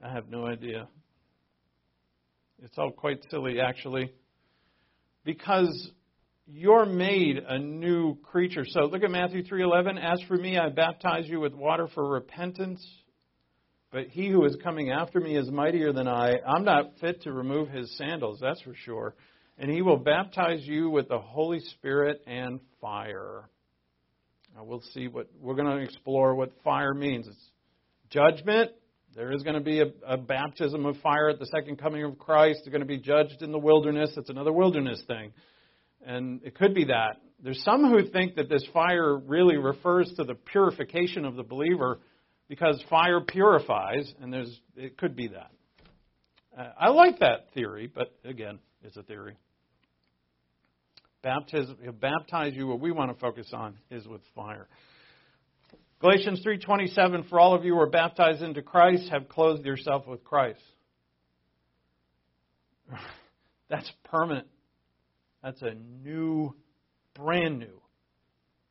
I 0.02 0.12
have 0.12 0.28
no 0.28 0.46
idea. 0.46 0.88
It's 2.62 2.76
all 2.78 2.90
quite 2.90 3.22
silly, 3.30 3.60
actually 3.60 4.12
because 5.24 5.90
you're 6.46 6.86
made 6.86 7.38
a 7.38 7.58
new 7.58 8.16
creature. 8.22 8.64
So 8.66 8.82
look 8.82 9.02
at 9.02 9.10
Matthew 9.10 9.42
3:11, 9.42 9.98
"As 9.98 10.20
for 10.22 10.36
me, 10.36 10.58
I 10.58 10.68
baptize 10.68 11.28
you 11.28 11.40
with 11.40 11.54
water 11.54 11.86
for 11.88 12.08
repentance, 12.08 12.84
but 13.90 14.08
he 14.08 14.28
who 14.28 14.44
is 14.44 14.56
coming 14.56 14.90
after 14.90 15.20
me 15.20 15.36
is 15.36 15.50
mightier 15.50 15.92
than 15.92 16.08
I. 16.08 16.40
I'm 16.40 16.64
not 16.64 16.98
fit 16.98 17.22
to 17.22 17.32
remove 17.32 17.68
his 17.68 17.96
sandals, 17.96 18.40
that's 18.40 18.60
for 18.62 18.74
sure. 18.74 19.14
And 19.58 19.70
he 19.70 19.82
will 19.82 19.98
baptize 19.98 20.66
you 20.66 20.90
with 20.90 21.08
the 21.08 21.20
Holy 21.20 21.60
Spirit 21.60 22.22
and 22.26 22.60
fire." 22.80 23.48
Now 24.54 24.64
we'll 24.64 24.82
see 24.92 25.08
what 25.08 25.28
we're 25.40 25.54
going 25.54 25.76
to 25.76 25.82
explore 25.82 26.34
what 26.34 26.52
fire 26.62 26.94
means. 26.94 27.26
It's 27.26 27.50
judgment, 28.10 28.72
there 29.14 29.32
is 29.32 29.42
going 29.42 29.56
to 29.56 29.60
be 29.60 29.80
a, 29.80 29.86
a, 30.06 30.16
baptism 30.16 30.86
of 30.86 30.96
fire 30.98 31.28
at 31.28 31.38
the 31.38 31.46
second 31.46 31.76
coming 31.76 32.02
of 32.02 32.18
Christ. 32.18 32.60
They're 32.64 32.72
going 32.72 32.80
to 32.80 32.86
be 32.86 32.98
judged 32.98 33.42
in 33.42 33.52
the 33.52 33.58
wilderness. 33.58 34.12
That's 34.16 34.30
another 34.30 34.52
wilderness 34.52 35.02
thing. 35.06 35.32
And 36.04 36.40
it 36.44 36.54
could 36.54 36.74
be 36.74 36.86
that. 36.86 37.20
There's 37.42 37.62
some 37.62 37.90
who 37.90 38.08
think 38.08 38.36
that 38.36 38.48
this 38.48 38.64
fire 38.72 39.16
really 39.16 39.56
refers 39.56 40.10
to 40.16 40.24
the 40.24 40.34
purification 40.34 41.26
of 41.26 41.36
the 41.36 41.42
believer 41.42 42.00
because 42.48 42.82
fire 42.88 43.20
purifies, 43.20 44.12
and 44.20 44.32
there's 44.32 44.60
it 44.76 44.96
could 44.96 45.14
be 45.14 45.28
that. 45.28 45.50
Uh, 46.56 46.70
I 46.78 46.88
like 46.88 47.18
that 47.18 47.52
theory, 47.52 47.90
but 47.92 48.14
again, 48.24 48.60
it's 48.82 48.96
a 48.96 49.02
theory. 49.02 49.36
Baptism, 51.22 51.78
he'll 51.82 51.92
baptize 51.92 52.54
you. 52.54 52.66
What 52.66 52.80
we 52.80 52.90
want 52.90 53.12
to 53.12 53.20
focus 53.20 53.50
on 53.52 53.78
is 53.90 54.06
with 54.06 54.22
fire. 54.34 54.66
Galatians 56.00 56.44
3:27 56.44 57.28
For 57.28 57.38
all 57.38 57.54
of 57.54 57.64
you 57.64 57.74
who 57.74 57.80
are 57.80 57.88
baptized 57.88 58.42
into 58.42 58.60
Christ 58.60 59.08
have 59.10 59.28
clothed 59.28 59.64
yourself 59.64 60.06
with 60.06 60.24
Christ. 60.24 60.60
That's 63.70 63.90
permanent. 64.04 64.48
That's 65.42 65.62
a 65.62 65.74
new 65.74 66.54
brand 67.14 67.60
new 67.60 67.80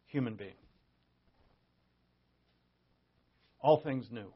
human 0.07 0.36
being. 0.36 0.52
All 3.61 3.82
things 3.82 4.07
new. 4.11 4.34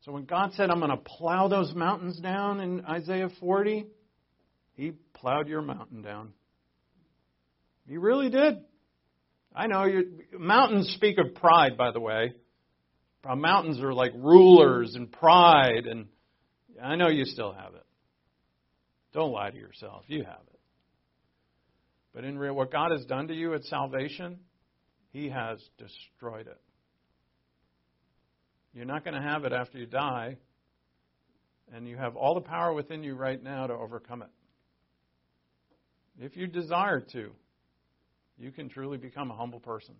So 0.00 0.10
when 0.10 0.24
God 0.24 0.52
said, 0.54 0.70
I'm 0.70 0.80
going 0.80 0.90
to 0.90 0.96
plow 0.96 1.46
those 1.46 1.72
mountains 1.74 2.18
down 2.18 2.60
in 2.60 2.84
Isaiah 2.84 3.28
40, 3.38 3.86
He 4.74 4.92
plowed 5.14 5.46
your 5.46 5.62
mountain 5.62 6.02
down. 6.02 6.32
He 7.86 7.96
really 7.96 8.30
did. 8.30 8.58
I 9.54 9.66
know 9.66 9.84
you 9.84 10.20
mountains 10.38 10.92
speak 10.96 11.18
of 11.18 11.34
pride, 11.34 11.76
by 11.76 11.90
the 11.92 12.00
way. 12.00 12.34
Mountains 13.24 13.80
are 13.80 13.92
like 13.92 14.12
rulers 14.14 14.94
and 14.94 15.10
pride, 15.12 15.86
and 15.86 16.06
I 16.82 16.96
know 16.96 17.08
you 17.08 17.24
still 17.24 17.52
have 17.52 17.74
it. 17.74 17.84
Don't 19.12 19.30
lie 19.30 19.50
to 19.50 19.56
yourself. 19.56 20.04
You 20.08 20.24
have 20.24 20.40
it. 20.46 20.60
But 22.14 22.24
in 22.24 22.38
real, 22.38 22.54
what 22.54 22.72
God 22.72 22.90
has 22.90 23.04
done 23.04 23.28
to 23.28 23.34
you 23.34 23.54
at 23.54 23.64
salvation, 23.64 24.38
He 25.12 25.28
has 25.28 25.62
destroyed 25.78 26.46
it. 26.46 26.60
You're 28.74 28.86
not 28.86 29.04
going 29.04 29.14
to 29.14 29.22
have 29.22 29.44
it 29.44 29.52
after 29.52 29.78
you 29.78 29.86
die, 29.86 30.36
and 31.74 31.86
you 31.86 31.96
have 31.96 32.16
all 32.16 32.34
the 32.34 32.40
power 32.40 32.72
within 32.72 33.04
you 33.04 33.14
right 33.14 33.42
now 33.42 33.66
to 33.66 33.74
overcome 33.74 34.22
it. 34.22 34.30
If 36.18 36.36
you 36.36 36.46
desire 36.46 37.00
to, 37.12 37.32
you 38.38 38.50
can 38.50 38.68
truly 38.68 38.98
become 38.98 39.30
a 39.30 39.36
humble 39.36 39.60
person. 39.60 39.94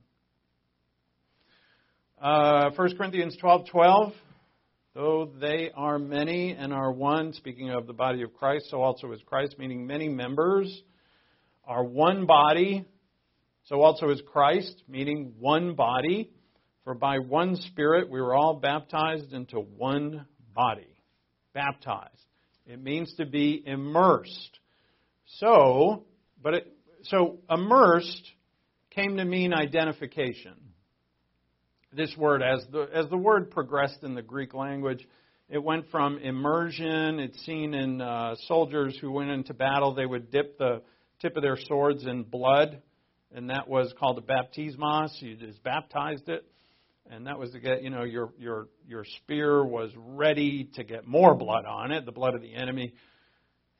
Uh, 2.20 2.70
1 2.74 2.96
Corinthians 2.96 3.36
12 3.40 3.66
12. 3.70 4.12
Though 4.94 5.30
they 5.40 5.70
are 5.74 5.98
many 5.98 6.52
and 6.52 6.72
are 6.72 6.92
one, 6.92 7.32
speaking 7.32 7.70
of 7.70 7.86
the 7.86 7.94
body 7.94 8.22
of 8.22 8.34
Christ, 8.34 8.66
so 8.68 8.82
also 8.82 9.10
is 9.12 9.20
Christ, 9.24 9.56
meaning 9.58 9.86
many 9.86 10.08
members 10.08 10.82
are 11.64 11.82
one 11.82 12.26
body, 12.26 12.84
so 13.64 13.80
also 13.80 14.10
is 14.10 14.20
Christ, 14.30 14.82
meaning 14.86 15.32
one 15.38 15.74
body. 15.74 16.30
For 16.84 16.94
by 16.94 17.20
one 17.20 17.56
Spirit 17.56 18.10
we 18.10 18.20
were 18.20 18.34
all 18.34 18.54
baptized 18.60 19.32
into 19.32 19.60
one 19.60 20.26
body. 20.54 20.94
Baptized. 21.54 22.26
It 22.66 22.82
means 22.82 23.14
to 23.14 23.24
be 23.24 23.62
immersed. 23.64 24.58
So, 25.38 26.04
but 26.42 26.54
it, 26.54 26.76
so 27.04 27.38
immersed 27.50 28.30
came 28.90 29.16
to 29.16 29.24
mean 29.24 29.52
identification. 29.52 30.54
This 31.94 32.14
word, 32.16 32.42
as 32.42 32.64
the 32.72 32.88
as 32.94 33.08
the 33.10 33.16
word 33.16 33.50
progressed 33.50 34.02
in 34.02 34.14
the 34.14 34.22
Greek 34.22 34.54
language, 34.54 35.06
it 35.48 35.62
went 35.62 35.90
from 35.90 36.18
immersion. 36.18 37.20
It's 37.20 37.38
seen 37.44 37.74
in 37.74 38.00
uh, 38.00 38.36
soldiers 38.46 38.96
who 39.00 39.12
went 39.12 39.30
into 39.30 39.52
battle. 39.52 39.94
They 39.94 40.06
would 40.06 40.30
dip 40.30 40.56
the 40.56 40.82
tip 41.20 41.36
of 41.36 41.42
their 41.42 41.58
swords 41.66 42.06
in 42.06 42.22
blood, 42.22 42.80
and 43.34 43.50
that 43.50 43.68
was 43.68 43.92
called 43.98 44.18
a 44.18 44.22
baptismos. 44.22 45.10
You 45.20 45.36
just 45.36 45.62
baptized 45.62 46.30
it, 46.30 46.46
and 47.10 47.26
that 47.26 47.38
was 47.38 47.50
to 47.50 47.60
get 47.60 47.82
you 47.82 47.90
know 47.90 48.04
your 48.04 48.32
your 48.38 48.68
your 48.88 49.04
spear 49.18 49.62
was 49.62 49.90
ready 49.96 50.70
to 50.76 50.84
get 50.84 51.06
more 51.06 51.34
blood 51.34 51.66
on 51.66 51.92
it, 51.92 52.06
the 52.06 52.12
blood 52.12 52.34
of 52.34 52.40
the 52.40 52.54
enemy. 52.54 52.94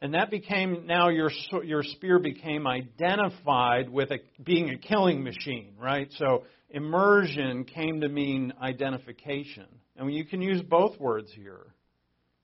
And 0.02 0.14
that 0.14 0.32
became 0.32 0.84
now 0.86 1.10
your 1.10 1.30
your 1.62 1.84
spear 1.84 2.18
became 2.18 2.66
identified 2.66 3.88
with 3.88 4.10
a, 4.10 4.18
being 4.42 4.70
a 4.70 4.76
killing 4.76 5.22
machine, 5.22 5.74
right? 5.80 6.08
So 6.18 6.42
immersion 6.70 7.62
came 7.64 8.00
to 8.00 8.08
mean 8.08 8.52
identification, 8.60 9.66
and 9.96 10.12
you 10.12 10.24
can 10.24 10.42
use 10.42 10.60
both 10.60 10.98
words 10.98 11.30
here. 11.36 11.66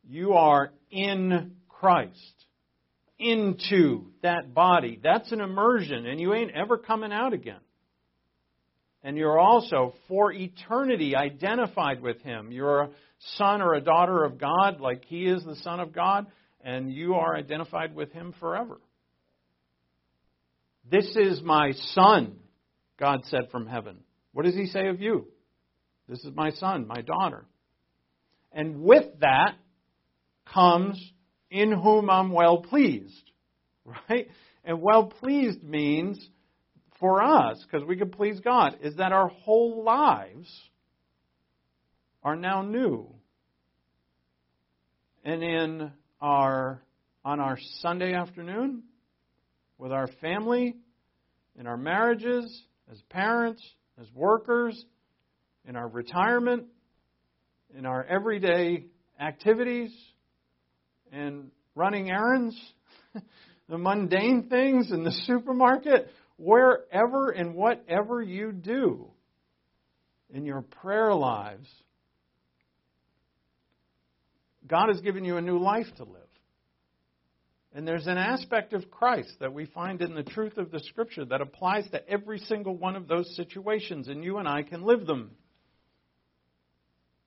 You 0.09 0.35
are 0.35 0.70
in 0.93 1.56
Christ, 1.68 2.47
into 3.18 4.12
that 4.22 4.55
body. 4.55 5.01
That's 5.02 5.32
an 5.32 5.40
immersion, 5.40 6.06
and 6.06 6.20
you 6.20 6.35
ain't 6.35 6.52
ever 6.52 6.78
coming 6.78 7.12
out 7.12 7.32
again. 7.32 7.60
And 9.02 9.16
you're 9.16 9.39
also 9.39 9.94
for 10.06 10.32
eternity 10.32 11.16
identified 11.16 12.02
with 12.02 12.20
Him. 12.20 12.52
You're 12.52 12.82
a 12.82 12.90
son 13.36 13.62
or 13.62 13.74
a 13.74 13.80
daughter 13.80 14.22
of 14.22 14.39
God, 14.39 14.80
like 14.80 15.05
He 15.06 15.26
is 15.26 15.43
the 15.43 15.56
Son 15.56 15.80
of 15.80 15.93
God 15.93 16.28
and 16.68 16.92
you 16.92 17.14
are 17.14 17.34
identified 17.34 17.94
with 17.94 18.12
him 18.12 18.34
forever. 18.38 18.78
This 20.90 21.16
is 21.16 21.40
my 21.42 21.72
son, 21.94 22.36
God 23.00 23.20
said 23.24 23.48
from 23.50 23.66
heaven. 23.66 24.00
What 24.34 24.44
does 24.44 24.54
he 24.54 24.66
say 24.66 24.88
of 24.88 25.00
you? 25.00 25.28
This 26.10 26.18
is 26.24 26.32
my 26.34 26.50
son, 26.50 26.86
my 26.86 27.00
daughter. 27.00 27.46
And 28.52 28.82
with 28.82 29.06
that 29.20 29.54
comes 30.52 31.02
in 31.50 31.72
whom 31.72 32.10
I'm 32.10 32.32
well 32.32 32.58
pleased. 32.58 33.30
Right? 34.10 34.28
And 34.64 34.82
well 34.82 35.06
pleased 35.06 35.62
means 35.62 36.22
for 37.00 37.22
us, 37.22 37.64
because 37.64 37.88
we 37.88 37.96
can 37.96 38.10
please 38.10 38.38
God, 38.40 38.76
is 38.82 38.96
that 38.96 39.12
our 39.12 39.28
whole 39.28 39.82
lives 39.82 40.46
are 42.22 42.36
now 42.36 42.60
new. 42.60 43.08
And 45.24 45.42
in 45.42 45.92
our 46.20 46.82
on 47.24 47.40
our 47.40 47.58
Sunday 47.80 48.14
afternoon 48.14 48.82
with 49.76 49.92
our 49.92 50.08
family, 50.20 50.76
in 51.58 51.66
our 51.66 51.76
marriages, 51.76 52.62
as 52.90 53.00
parents, 53.10 53.62
as 54.00 54.06
workers, 54.14 54.84
in 55.66 55.76
our 55.76 55.88
retirement, 55.88 56.64
in 57.76 57.84
our 57.86 58.04
everyday 58.04 58.86
activities, 59.20 59.90
and 61.12 61.50
running 61.74 62.10
errands, 62.10 62.56
the 63.68 63.78
mundane 63.78 64.48
things 64.48 64.90
in 64.90 65.04
the 65.04 65.12
supermarket, 65.26 66.10
wherever 66.38 67.30
and 67.30 67.54
whatever 67.54 68.22
you 68.22 68.52
do 68.52 69.08
in 70.32 70.44
your 70.44 70.62
prayer 70.62 71.14
lives, 71.14 71.68
God 74.68 74.88
has 74.88 75.00
given 75.00 75.24
you 75.24 75.36
a 75.36 75.42
new 75.42 75.58
life 75.58 75.86
to 75.96 76.04
live. 76.04 76.22
And 77.74 77.86
there's 77.86 78.06
an 78.06 78.18
aspect 78.18 78.72
of 78.72 78.90
Christ 78.90 79.36
that 79.40 79.52
we 79.52 79.66
find 79.66 80.00
in 80.00 80.14
the 80.14 80.22
truth 80.22 80.56
of 80.56 80.70
the 80.70 80.80
Scripture 80.80 81.24
that 81.26 81.40
applies 81.40 81.88
to 81.90 82.08
every 82.08 82.38
single 82.40 82.76
one 82.76 82.96
of 82.96 83.08
those 83.08 83.34
situations, 83.36 84.08
and 84.08 84.24
you 84.24 84.38
and 84.38 84.48
I 84.48 84.62
can 84.62 84.82
live 84.82 85.06
them 85.06 85.32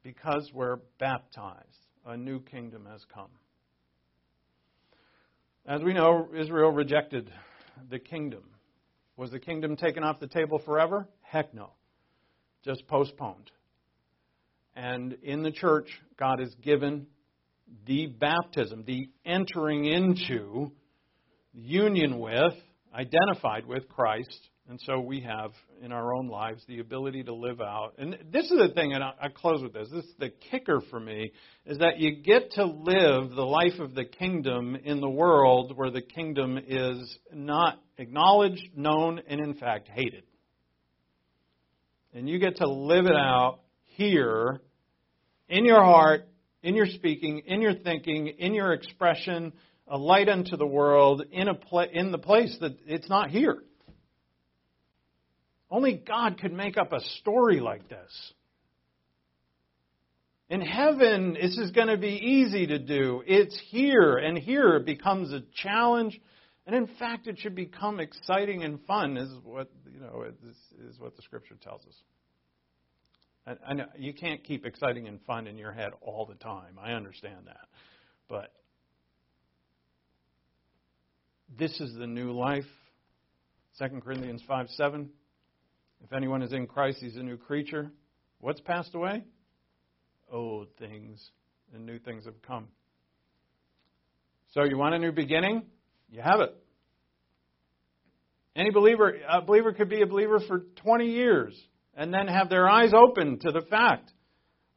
because 0.04 0.50
we're 0.54 0.78
baptized. 1.00 1.68
A 2.06 2.18
new 2.18 2.40
kingdom 2.40 2.88
has 2.92 3.06
come. 3.14 3.30
As 5.66 5.82
we 5.84 5.94
know, 5.94 6.30
Israel 6.36 6.72
rejected 6.72 7.32
the 7.90 8.00
kingdom. 8.00 8.44
Was 9.16 9.30
the 9.30 9.40
kingdom 9.40 9.76
taken 9.76 10.04
off 10.04 10.20
the 10.20 10.28
table 10.28 10.58
forever? 10.58 11.08
Heck 11.22 11.54
no. 11.54 11.74
Just 12.66 12.88
postponed. 12.88 13.52
And 14.76 15.18
in 15.22 15.44
the 15.44 15.52
church, 15.52 15.88
God 16.18 16.40
has 16.40 16.54
given 16.56 17.06
the 17.86 18.08
baptism, 18.08 18.84
the 18.86 19.10
entering 19.26 19.86
into, 19.86 20.72
union 21.54 22.20
with, 22.20 22.54
identified 22.94 23.66
with 23.66 23.88
Christ. 23.90 24.50
And 24.70 24.80
so 24.86 25.00
we 25.00 25.22
have 25.22 25.52
in 25.82 25.92
our 25.92 26.14
own 26.14 26.28
lives 26.28 26.64
the 26.68 26.80
ability 26.80 27.24
to 27.24 27.34
live 27.34 27.60
out. 27.60 27.94
And 27.98 28.18
this 28.32 28.46
is 28.46 28.58
the 28.58 28.72
thing, 28.74 28.94
and 28.94 29.04
I 29.04 29.28
close 29.34 29.62
with 29.62 29.74
this. 29.74 29.90
This 29.92 30.06
is 30.06 30.16
the 30.20 30.32
kicker 30.50 30.82
for 30.90 31.00
me, 31.00 31.32
is 31.66 31.80
that 31.80 31.98
you 32.00 32.22
get 32.22 32.52
to 32.52 32.66
live 32.66 33.32
the 33.32 33.46
life 33.46 33.80
of 33.80 33.96
the 33.96 34.06
kingdom 34.06 34.76
in 34.76 35.02
the 35.02 35.10
world 35.10 35.74
where 35.76 35.92
the 35.92 36.02
kingdom 36.02 36.58
is 36.58 37.18
not 37.34 37.82
acknowledged, 37.98 38.64
known, 38.76 39.22
and 39.28 39.42
in 39.42 39.56
fact 39.56 39.90
hated. 39.90 40.24
And 42.14 42.30
you 42.30 42.40
get 42.40 42.58
to 42.58 42.70
live 42.70 43.06
it 43.06 43.16
out 43.16 43.60
here 43.84 44.62
in 45.50 45.66
your 45.66 45.84
heart 45.84 46.30
in 46.64 46.76
your 46.76 46.86
speaking, 46.86 47.40
in 47.40 47.62
your 47.62 47.74
thinking, 47.74 48.28
in 48.28 48.54
your 48.54 48.74
expression, 48.74 49.54
a 49.88 49.98
light 49.98 50.30
unto 50.30 50.58
the 50.58 50.66
world 50.66 51.24
in, 51.32 51.48
a 51.48 51.58
in 51.92 52.12
the 52.12 52.18
place 52.18 52.56
that 52.62 52.78
it's 52.86 53.10
not 53.10 53.30
here. 53.30 53.62
Only 55.70 55.94
God 55.94 56.40
could 56.40 56.54
make 56.54 56.78
up 56.78 56.92
a 56.92 57.00
story 57.20 57.60
like 57.60 57.88
this. 57.88 58.34
In 60.50 60.60
heaven, 60.60 61.34
this 61.34 61.58
is 61.58 61.72
going 61.72 61.88
to 61.88 61.98
be 61.98 62.10
easy 62.10 62.68
to 62.68 62.78
do. 62.78 63.24
It's 63.26 63.58
here, 63.70 64.18
and 64.18 64.38
here 64.38 64.76
it 64.76 64.86
becomes 64.86 65.32
a 65.32 65.42
challenge. 65.64 66.20
And 66.68 66.76
in 66.76 66.88
fact, 67.00 67.28
it 67.28 67.40
should 67.40 67.56
become 67.56 68.02
exciting 68.02 68.64
and 68.64 68.80
fun, 68.86 69.16
is 69.16 69.30
what 69.46 69.72
you 69.92 70.02
know 70.02 70.24
is, 70.24 70.56
is 70.94 71.00
what 71.00 71.16
the 71.16 71.22
Scripture 71.22 71.56
tells 71.64 71.82
us. 71.86 71.96
I, 73.46 73.56
I 73.68 73.74
know 73.74 73.86
you 73.98 74.14
can't 74.14 74.44
keep 74.44 74.66
exciting 74.66 75.08
and 75.08 75.20
fun 75.24 75.48
in 75.48 75.58
your 75.58 75.72
head 75.72 75.92
all 76.02 76.26
the 76.26 76.36
time. 76.36 76.78
I 76.82 76.94
understand 76.94 77.48
that. 77.48 77.68
But 78.28 78.54
this 81.58 81.80
is 81.80 81.96
the 81.96 82.08
new 82.08 82.32
life 82.32 82.66
2 83.80 84.02
Corinthians 84.02 84.42
5 84.48 84.68
7. 84.70 85.10
If 86.04 86.14
anyone 86.14 86.42
is 86.42 86.54
in 86.54 86.68
Christ, 86.68 86.98
he's 87.00 87.16
a 87.16 87.24
new 87.24 87.38
creature. 87.38 87.92
What's 88.40 88.62
passed 88.62 88.96
away? 88.96 89.24
Old 90.32 90.68
things 90.80 91.30
and 91.74 91.86
new 91.86 92.00
things 92.00 92.26
have 92.26 92.42
come. 92.42 92.68
So 94.54 94.64
you 94.64 94.78
want 94.78 94.96
a 94.96 95.00
new 95.00 95.12
beginning? 95.12 95.64
You 96.10 96.22
have 96.22 96.42
it. 96.42 96.56
Any 98.56 98.72
believer, 98.72 99.16
a 99.30 99.42
believer 99.42 99.72
could 99.72 99.90
be 99.90 100.02
a 100.02 100.06
believer 100.06 100.42
for 100.46 100.66
20 100.84 101.06
years 101.06 101.58
and 101.96 102.14
then 102.14 102.28
have 102.28 102.50
their 102.50 102.70
eyes 102.70 102.92
open 102.94 103.40
to 103.40 103.52
the 103.52 103.66
fact 103.70 104.12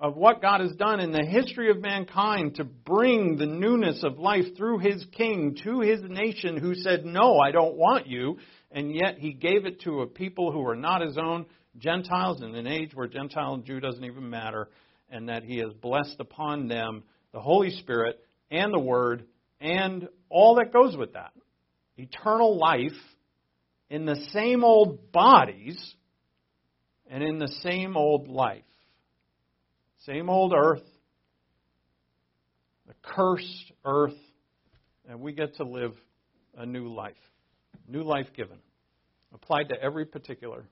of 0.00 0.16
what 0.16 0.42
God 0.42 0.60
has 0.60 0.72
done 0.72 1.00
in 1.00 1.12
the 1.12 1.24
history 1.24 1.70
of 1.70 1.80
mankind 1.80 2.56
to 2.56 2.64
bring 2.64 3.36
the 3.36 3.46
newness 3.46 4.02
of 4.02 4.18
life 4.18 4.56
through 4.56 4.78
his 4.78 5.04
king 5.12 5.56
to 5.64 5.80
his 5.80 6.00
nation 6.02 6.56
who 6.56 6.74
said, 6.74 7.04
No, 7.04 7.38
I 7.38 7.52
don't 7.52 7.76
want 7.76 8.06
you. 8.06 8.38
And 8.70 8.92
yet 8.92 9.18
he 9.18 9.32
gave 9.32 9.66
it 9.66 9.82
to 9.82 10.00
a 10.00 10.06
people 10.06 10.50
who 10.50 10.60
were 10.60 10.74
not 10.74 11.00
his 11.00 11.16
own, 11.16 11.46
Gentiles, 11.78 12.42
in 12.42 12.54
an 12.54 12.66
age 12.66 12.90
where 12.94 13.06
Gentile 13.06 13.54
and 13.54 13.64
Jew 13.64 13.78
doesn't 13.78 14.04
even 14.04 14.28
matter, 14.28 14.68
and 15.08 15.28
that 15.28 15.44
he 15.44 15.58
has 15.58 15.72
blessed 15.80 16.16
upon 16.18 16.66
them 16.66 17.04
the 17.32 17.40
Holy 17.40 17.70
Spirit 17.70 18.18
and 18.50 18.72
the 18.72 18.80
Word 18.80 19.24
and 19.60 20.08
all 20.28 20.56
that 20.56 20.72
goes 20.72 20.96
with 20.96 21.14
that. 21.14 21.32
Eternal 21.96 22.58
life 22.58 22.92
in 23.88 24.04
the 24.04 24.26
same 24.32 24.64
old 24.64 25.12
bodies 25.12 25.78
and 27.14 27.22
in 27.22 27.38
the 27.38 27.52
same 27.62 27.96
old 27.96 28.26
life. 28.26 28.64
Same 30.04 30.28
old 30.28 30.52
earth, 30.52 30.82
the 32.88 32.94
cursed 33.02 33.72
earth, 33.84 34.18
and 35.08 35.20
we 35.20 35.32
get 35.32 35.54
to 35.58 35.64
live 35.64 35.92
a 36.58 36.66
new 36.66 36.92
life. 36.92 37.14
New 37.86 38.02
life 38.02 38.26
given. 38.36 38.58
Applied 39.32 39.68
to 39.68 39.80
every 39.80 40.06
particular 40.06 40.64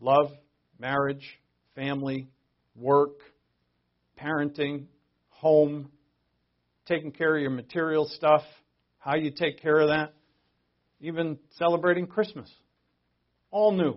love, 0.00 0.30
marriage, 0.78 1.26
family, 1.74 2.28
work, 2.76 3.18
parenting, 4.16 4.84
home, 5.30 5.90
taking 6.86 7.10
care 7.10 7.34
of 7.34 7.42
your 7.42 7.50
material 7.50 8.08
stuff, 8.08 8.42
how 8.98 9.16
you 9.16 9.32
take 9.32 9.60
care 9.60 9.80
of 9.80 9.88
that, 9.88 10.14
even 11.00 11.40
celebrating 11.58 12.06
Christmas. 12.06 12.48
All 13.50 13.72
new. 13.72 13.96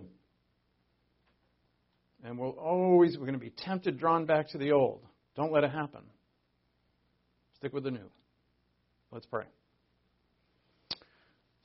And 2.26 2.36
we'll 2.36 2.50
always, 2.50 3.16
we're 3.16 3.26
going 3.26 3.38
to 3.38 3.44
be 3.44 3.52
tempted, 3.56 4.00
drawn 4.00 4.26
back 4.26 4.48
to 4.48 4.58
the 4.58 4.72
old. 4.72 5.00
Don't 5.36 5.52
let 5.52 5.62
it 5.62 5.70
happen. 5.70 6.00
Stick 7.54 7.72
with 7.72 7.84
the 7.84 7.92
new. 7.92 8.10
Let's 9.12 9.26
pray. 9.26 9.44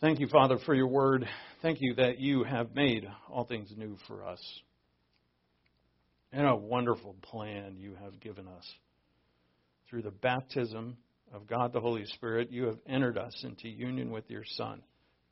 Thank 0.02 0.20
you, 0.20 0.28
Father, 0.28 0.60
for 0.64 0.76
your 0.76 0.88
word. 0.88 1.28
Thank 1.64 1.80
you 1.82 1.96
that 1.96 2.20
you 2.20 2.44
have 2.44 2.76
made 2.76 3.08
all 3.28 3.46
things 3.46 3.74
new 3.76 3.98
for 4.08 4.24
us. 4.24 4.40
And 6.32 6.46
a 6.46 6.56
wonderful 6.56 7.16
plan 7.24 7.78
you 7.78 7.96
have 8.04 8.20
given 8.20 8.48
us. 8.48 8.72
Through 9.90 10.04
the 10.04 10.12
baptism 10.12 10.98
of 11.34 11.48
God 11.48 11.74
the 11.74 11.82
Holy 11.82 12.06
Spirit, 12.06 12.52
you 12.52 12.66
have 12.66 12.78
entered 12.88 13.18
us 13.18 13.34
into 13.44 13.68
union 13.68 14.12
with 14.12 14.30
your 14.30 14.44
Son. 14.46 14.84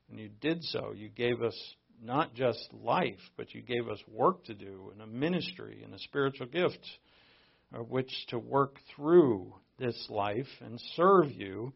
And 0.10 0.20
you 0.20 0.30
did 0.42 0.64
so. 0.64 0.92
You 0.96 1.10
gave 1.10 1.44
us 1.44 1.56
not 2.02 2.34
just 2.34 2.70
life, 2.74 3.20
but 3.38 3.54
you 3.54 3.62
gave 3.62 3.88
us 3.90 4.00
work 4.08 4.44
to 4.46 4.54
do 4.54 4.92
and 4.92 5.02
a 5.02 5.08
ministry 5.08 5.82
and 5.84 5.94
a 5.94 6.00
spiritual 6.00 6.48
gift 6.48 6.86
of 7.74 7.90
which 7.90 8.12
to 8.30 8.40
work 8.40 8.78
through 8.96 9.54
this 9.78 10.08
life 10.10 10.48
and 10.62 10.80
serve 10.96 11.32
you 11.32 11.72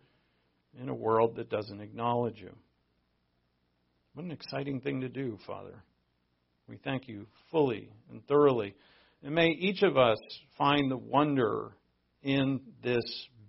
in 0.79 0.89
a 0.89 0.93
world 0.93 1.35
that 1.35 1.49
doesn't 1.49 1.81
acknowledge 1.81 2.39
you. 2.39 2.53
What 4.13 4.25
an 4.25 4.31
exciting 4.31 4.81
thing 4.81 5.01
to 5.01 5.09
do, 5.09 5.37
Father. 5.45 5.83
We 6.67 6.77
thank 6.77 7.07
you 7.07 7.27
fully 7.51 7.89
and 8.11 8.25
thoroughly. 8.27 8.75
And 9.23 9.35
may 9.35 9.47
each 9.47 9.83
of 9.83 9.97
us 9.97 10.17
find 10.57 10.89
the 10.89 10.97
wonder 10.97 11.75
in 12.21 12.61
this 12.83 13.03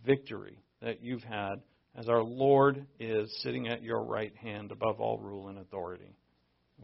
victory 0.04 0.58
that 0.82 1.02
you've 1.02 1.22
had 1.22 1.56
as 1.96 2.08
our 2.08 2.22
Lord 2.22 2.86
is 2.98 3.40
sitting 3.42 3.68
at 3.68 3.82
your 3.82 4.02
right 4.02 4.34
hand 4.36 4.72
above 4.72 5.00
all 5.00 5.18
rule 5.18 5.48
and 5.48 5.58
authority. 5.58 6.16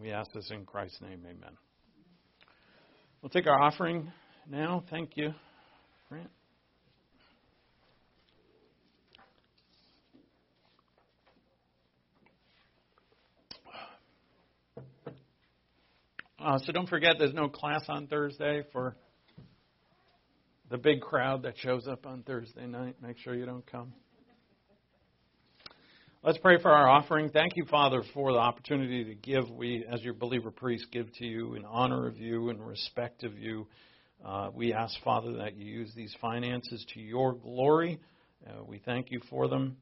We 0.00 0.12
ask 0.12 0.32
this 0.32 0.50
in 0.50 0.64
Christ's 0.64 1.02
name. 1.02 1.20
Amen. 1.26 1.58
We'll 3.20 3.28
take 3.28 3.46
our 3.46 3.60
offering 3.60 4.10
now. 4.48 4.82
Thank 4.88 5.10
you, 5.16 5.34
Grant. 6.08 6.30
Uh, 16.38 16.58
so 16.64 16.72
don't 16.72 16.88
forget, 16.88 17.16
there's 17.18 17.34
no 17.34 17.50
class 17.50 17.84
on 17.90 18.06
Thursday 18.06 18.62
for 18.72 18.96
the 20.70 20.78
big 20.78 21.02
crowd 21.02 21.42
that 21.42 21.58
shows 21.58 21.86
up 21.86 22.06
on 22.06 22.22
Thursday 22.22 22.66
night. 22.66 22.96
Make 23.02 23.18
sure 23.18 23.34
you 23.34 23.44
don't 23.44 23.66
come. 23.66 23.92
Let's 26.22 26.36
pray 26.36 26.60
for 26.60 26.70
our 26.70 26.86
offering. 26.86 27.30
Thank 27.30 27.56
you, 27.56 27.64
Father, 27.64 28.02
for 28.12 28.30
the 28.30 28.38
opportunity 28.38 29.04
to 29.04 29.14
give. 29.14 29.48
We, 29.48 29.86
as 29.90 30.02
your 30.02 30.12
believer 30.12 30.50
priests, 30.50 30.86
give 30.92 31.10
to 31.14 31.24
you 31.24 31.54
in 31.54 31.64
honor 31.64 32.06
of 32.06 32.18
you 32.18 32.50
and 32.50 32.60
respect 32.60 33.24
of 33.24 33.38
you. 33.38 33.66
Uh, 34.22 34.50
we 34.52 34.74
ask, 34.74 34.94
Father, 35.02 35.32
that 35.38 35.56
you 35.56 35.64
use 35.64 35.90
these 35.96 36.14
finances 36.20 36.84
to 36.92 37.00
your 37.00 37.32
glory. 37.32 37.98
Uh, 38.46 38.62
we 38.66 38.80
thank 38.80 39.10
you 39.10 39.22
for 39.30 39.48
them. 39.48 39.78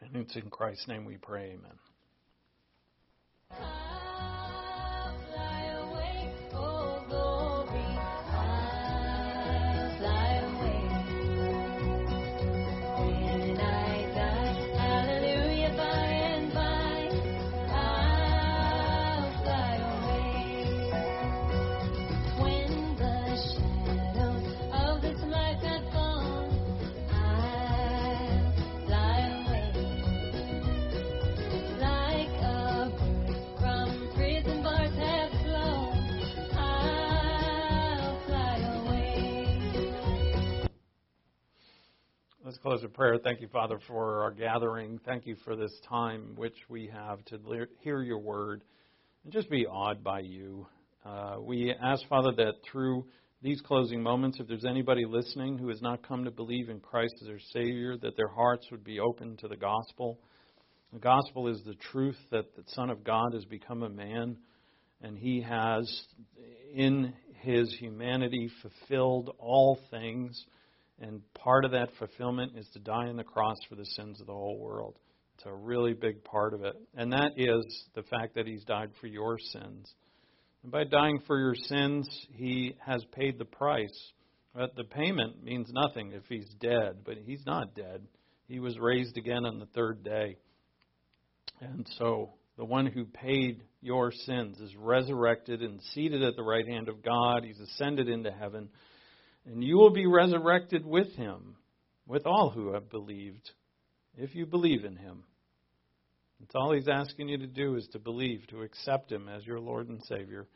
And 0.00 0.16
it's 0.16 0.34
in 0.34 0.50
Christ's 0.50 0.88
name 0.88 1.04
we 1.04 1.18
pray. 1.18 1.50
Amen. 1.56 1.78
Close 42.64 42.82
with 42.82 42.94
prayer. 42.94 43.18
Thank 43.22 43.42
you, 43.42 43.48
Father, 43.48 43.78
for 43.86 44.22
our 44.22 44.30
gathering. 44.30 44.98
Thank 45.04 45.26
you 45.26 45.36
for 45.44 45.54
this 45.54 45.70
time 45.86 46.32
which 46.34 46.56
we 46.70 46.90
have 46.90 47.22
to 47.26 47.38
le- 47.44 47.66
hear 47.80 48.00
your 48.00 48.20
word 48.20 48.64
and 49.22 49.30
just 49.30 49.50
be 49.50 49.66
awed 49.66 50.02
by 50.02 50.20
you. 50.20 50.66
Uh, 51.04 51.36
we 51.42 51.74
ask, 51.78 52.08
Father, 52.08 52.32
that 52.38 52.54
through 52.72 53.04
these 53.42 53.60
closing 53.60 54.02
moments, 54.02 54.40
if 54.40 54.48
there's 54.48 54.64
anybody 54.64 55.04
listening 55.04 55.58
who 55.58 55.68
has 55.68 55.82
not 55.82 56.08
come 56.08 56.24
to 56.24 56.30
believe 56.30 56.70
in 56.70 56.80
Christ 56.80 57.12
as 57.20 57.26
their 57.26 57.38
Savior, 57.52 57.98
that 57.98 58.16
their 58.16 58.28
hearts 58.28 58.66
would 58.70 58.82
be 58.82 58.98
open 58.98 59.36
to 59.42 59.48
the 59.48 59.58
gospel. 59.58 60.18
The 60.94 61.00
gospel 61.00 61.48
is 61.48 61.60
the 61.66 61.76
truth 61.92 62.16
that 62.30 62.56
the 62.56 62.64
Son 62.68 62.88
of 62.88 63.04
God 63.04 63.34
has 63.34 63.44
become 63.44 63.82
a 63.82 63.90
man 63.90 64.38
and 65.02 65.18
he 65.18 65.42
has, 65.42 66.06
in 66.74 67.12
his 67.42 67.76
humanity, 67.78 68.48
fulfilled 68.62 69.34
all 69.38 69.78
things. 69.90 70.46
And 71.00 71.20
part 71.34 71.64
of 71.64 71.72
that 71.72 71.90
fulfillment 71.98 72.52
is 72.56 72.68
to 72.72 72.78
die 72.78 73.08
on 73.08 73.16
the 73.16 73.24
cross 73.24 73.56
for 73.68 73.74
the 73.74 73.84
sins 73.84 74.20
of 74.20 74.26
the 74.26 74.32
whole 74.32 74.58
world. 74.58 74.98
It's 75.36 75.46
a 75.46 75.52
really 75.52 75.94
big 75.94 76.22
part 76.24 76.54
of 76.54 76.62
it. 76.62 76.76
And 76.94 77.12
that 77.12 77.32
is 77.36 77.64
the 77.94 78.04
fact 78.04 78.36
that 78.36 78.46
he's 78.46 78.64
died 78.64 78.90
for 79.00 79.08
your 79.08 79.38
sins. 79.38 79.92
And 80.62 80.70
by 80.70 80.84
dying 80.84 81.20
for 81.26 81.38
your 81.38 81.54
sins, 81.54 82.08
he 82.32 82.76
has 82.84 83.04
paid 83.12 83.38
the 83.38 83.44
price. 83.44 84.12
But 84.54 84.76
the 84.76 84.84
payment 84.84 85.42
means 85.42 85.68
nothing 85.72 86.12
if 86.12 86.22
he's 86.28 86.48
dead, 86.60 86.98
but 87.04 87.16
he's 87.26 87.44
not 87.44 87.74
dead. 87.74 88.02
He 88.46 88.60
was 88.60 88.78
raised 88.78 89.16
again 89.16 89.44
on 89.44 89.58
the 89.58 89.66
third 89.66 90.04
day. 90.04 90.36
And 91.60 91.86
so 91.98 92.34
the 92.56 92.64
one 92.64 92.86
who 92.86 93.04
paid 93.04 93.62
your 93.80 94.12
sins 94.12 94.60
is 94.60 94.74
resurrected 94.76 95.60
and 95.60 95.80
seated 95.92 96.22
at 96.22 96.36
the 96.36 96.42
right 96.42 96.66
hand 96.66 96.88
of 96.88 97.02
God. 97.02 97.42
He's 97.44 97.58
ascended 97.58 98.08
into 98.08 98.30
heaven. 98.30 98.68
And 99.46 99.62
you 99.62 99.76
will 99.76 99.90
be 99.90 100.06
resurrected 100.06 100.84
with 100.84 101.12
him, 101.16 101.56
with 102.06 102.26
all 102.26 102.50
who 102.50 102.72
have 102.72 102.90
believed, 102.90 103.50
if 104.16 104.34
you 104.34 104.46
believe 104.46 104.84
in 104.84 104.96
him. 104.96 105.24
That's 106.40 106.54
all 106.54 106.72
he's 106.72 106.88
asking 106.88 107.28
you 107.28 107.38
to 107.38 107.46
do 107.46 107.76
is 107.76 107.86
to 107.92 107.98
believe, 107.98 108.46
to 108.48 108.62
accept 108.62 109.12
him 109.12 109.28
as 109.28 109.46
your 109.46 109.60
Lord 109.60 109.88
and 109.88 110.02
Savior, 110.04 110.46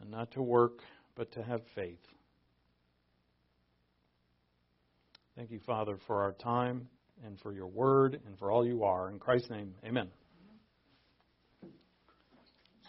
and 0.00 0.10
not 0.10 0.32
to 0.32 0.42
work, 0.42 0.80
but 1.16 1.32
to 1.32 1.42
have 1.42 1.60
faith. 1.74 2.00
Thank 5.36 5.50
you, 5.50 5.60
Father, 5.66 5.98
for 6.06 6.22
our 6.22 6.32
time 6.32 6.88
and 7.24 7.40
for 7.40 7.52
your 7.52 7.66
word 7.66 8.20
and 8.26 8.38
for 8.38 8.50
all 8.50 8.66
you 8.66 8.84
are. 8.84 9.10
In 9.10 9.18
Christ's 9.18 9.50
name, 9.50 9.74
amen. 9.84 10.08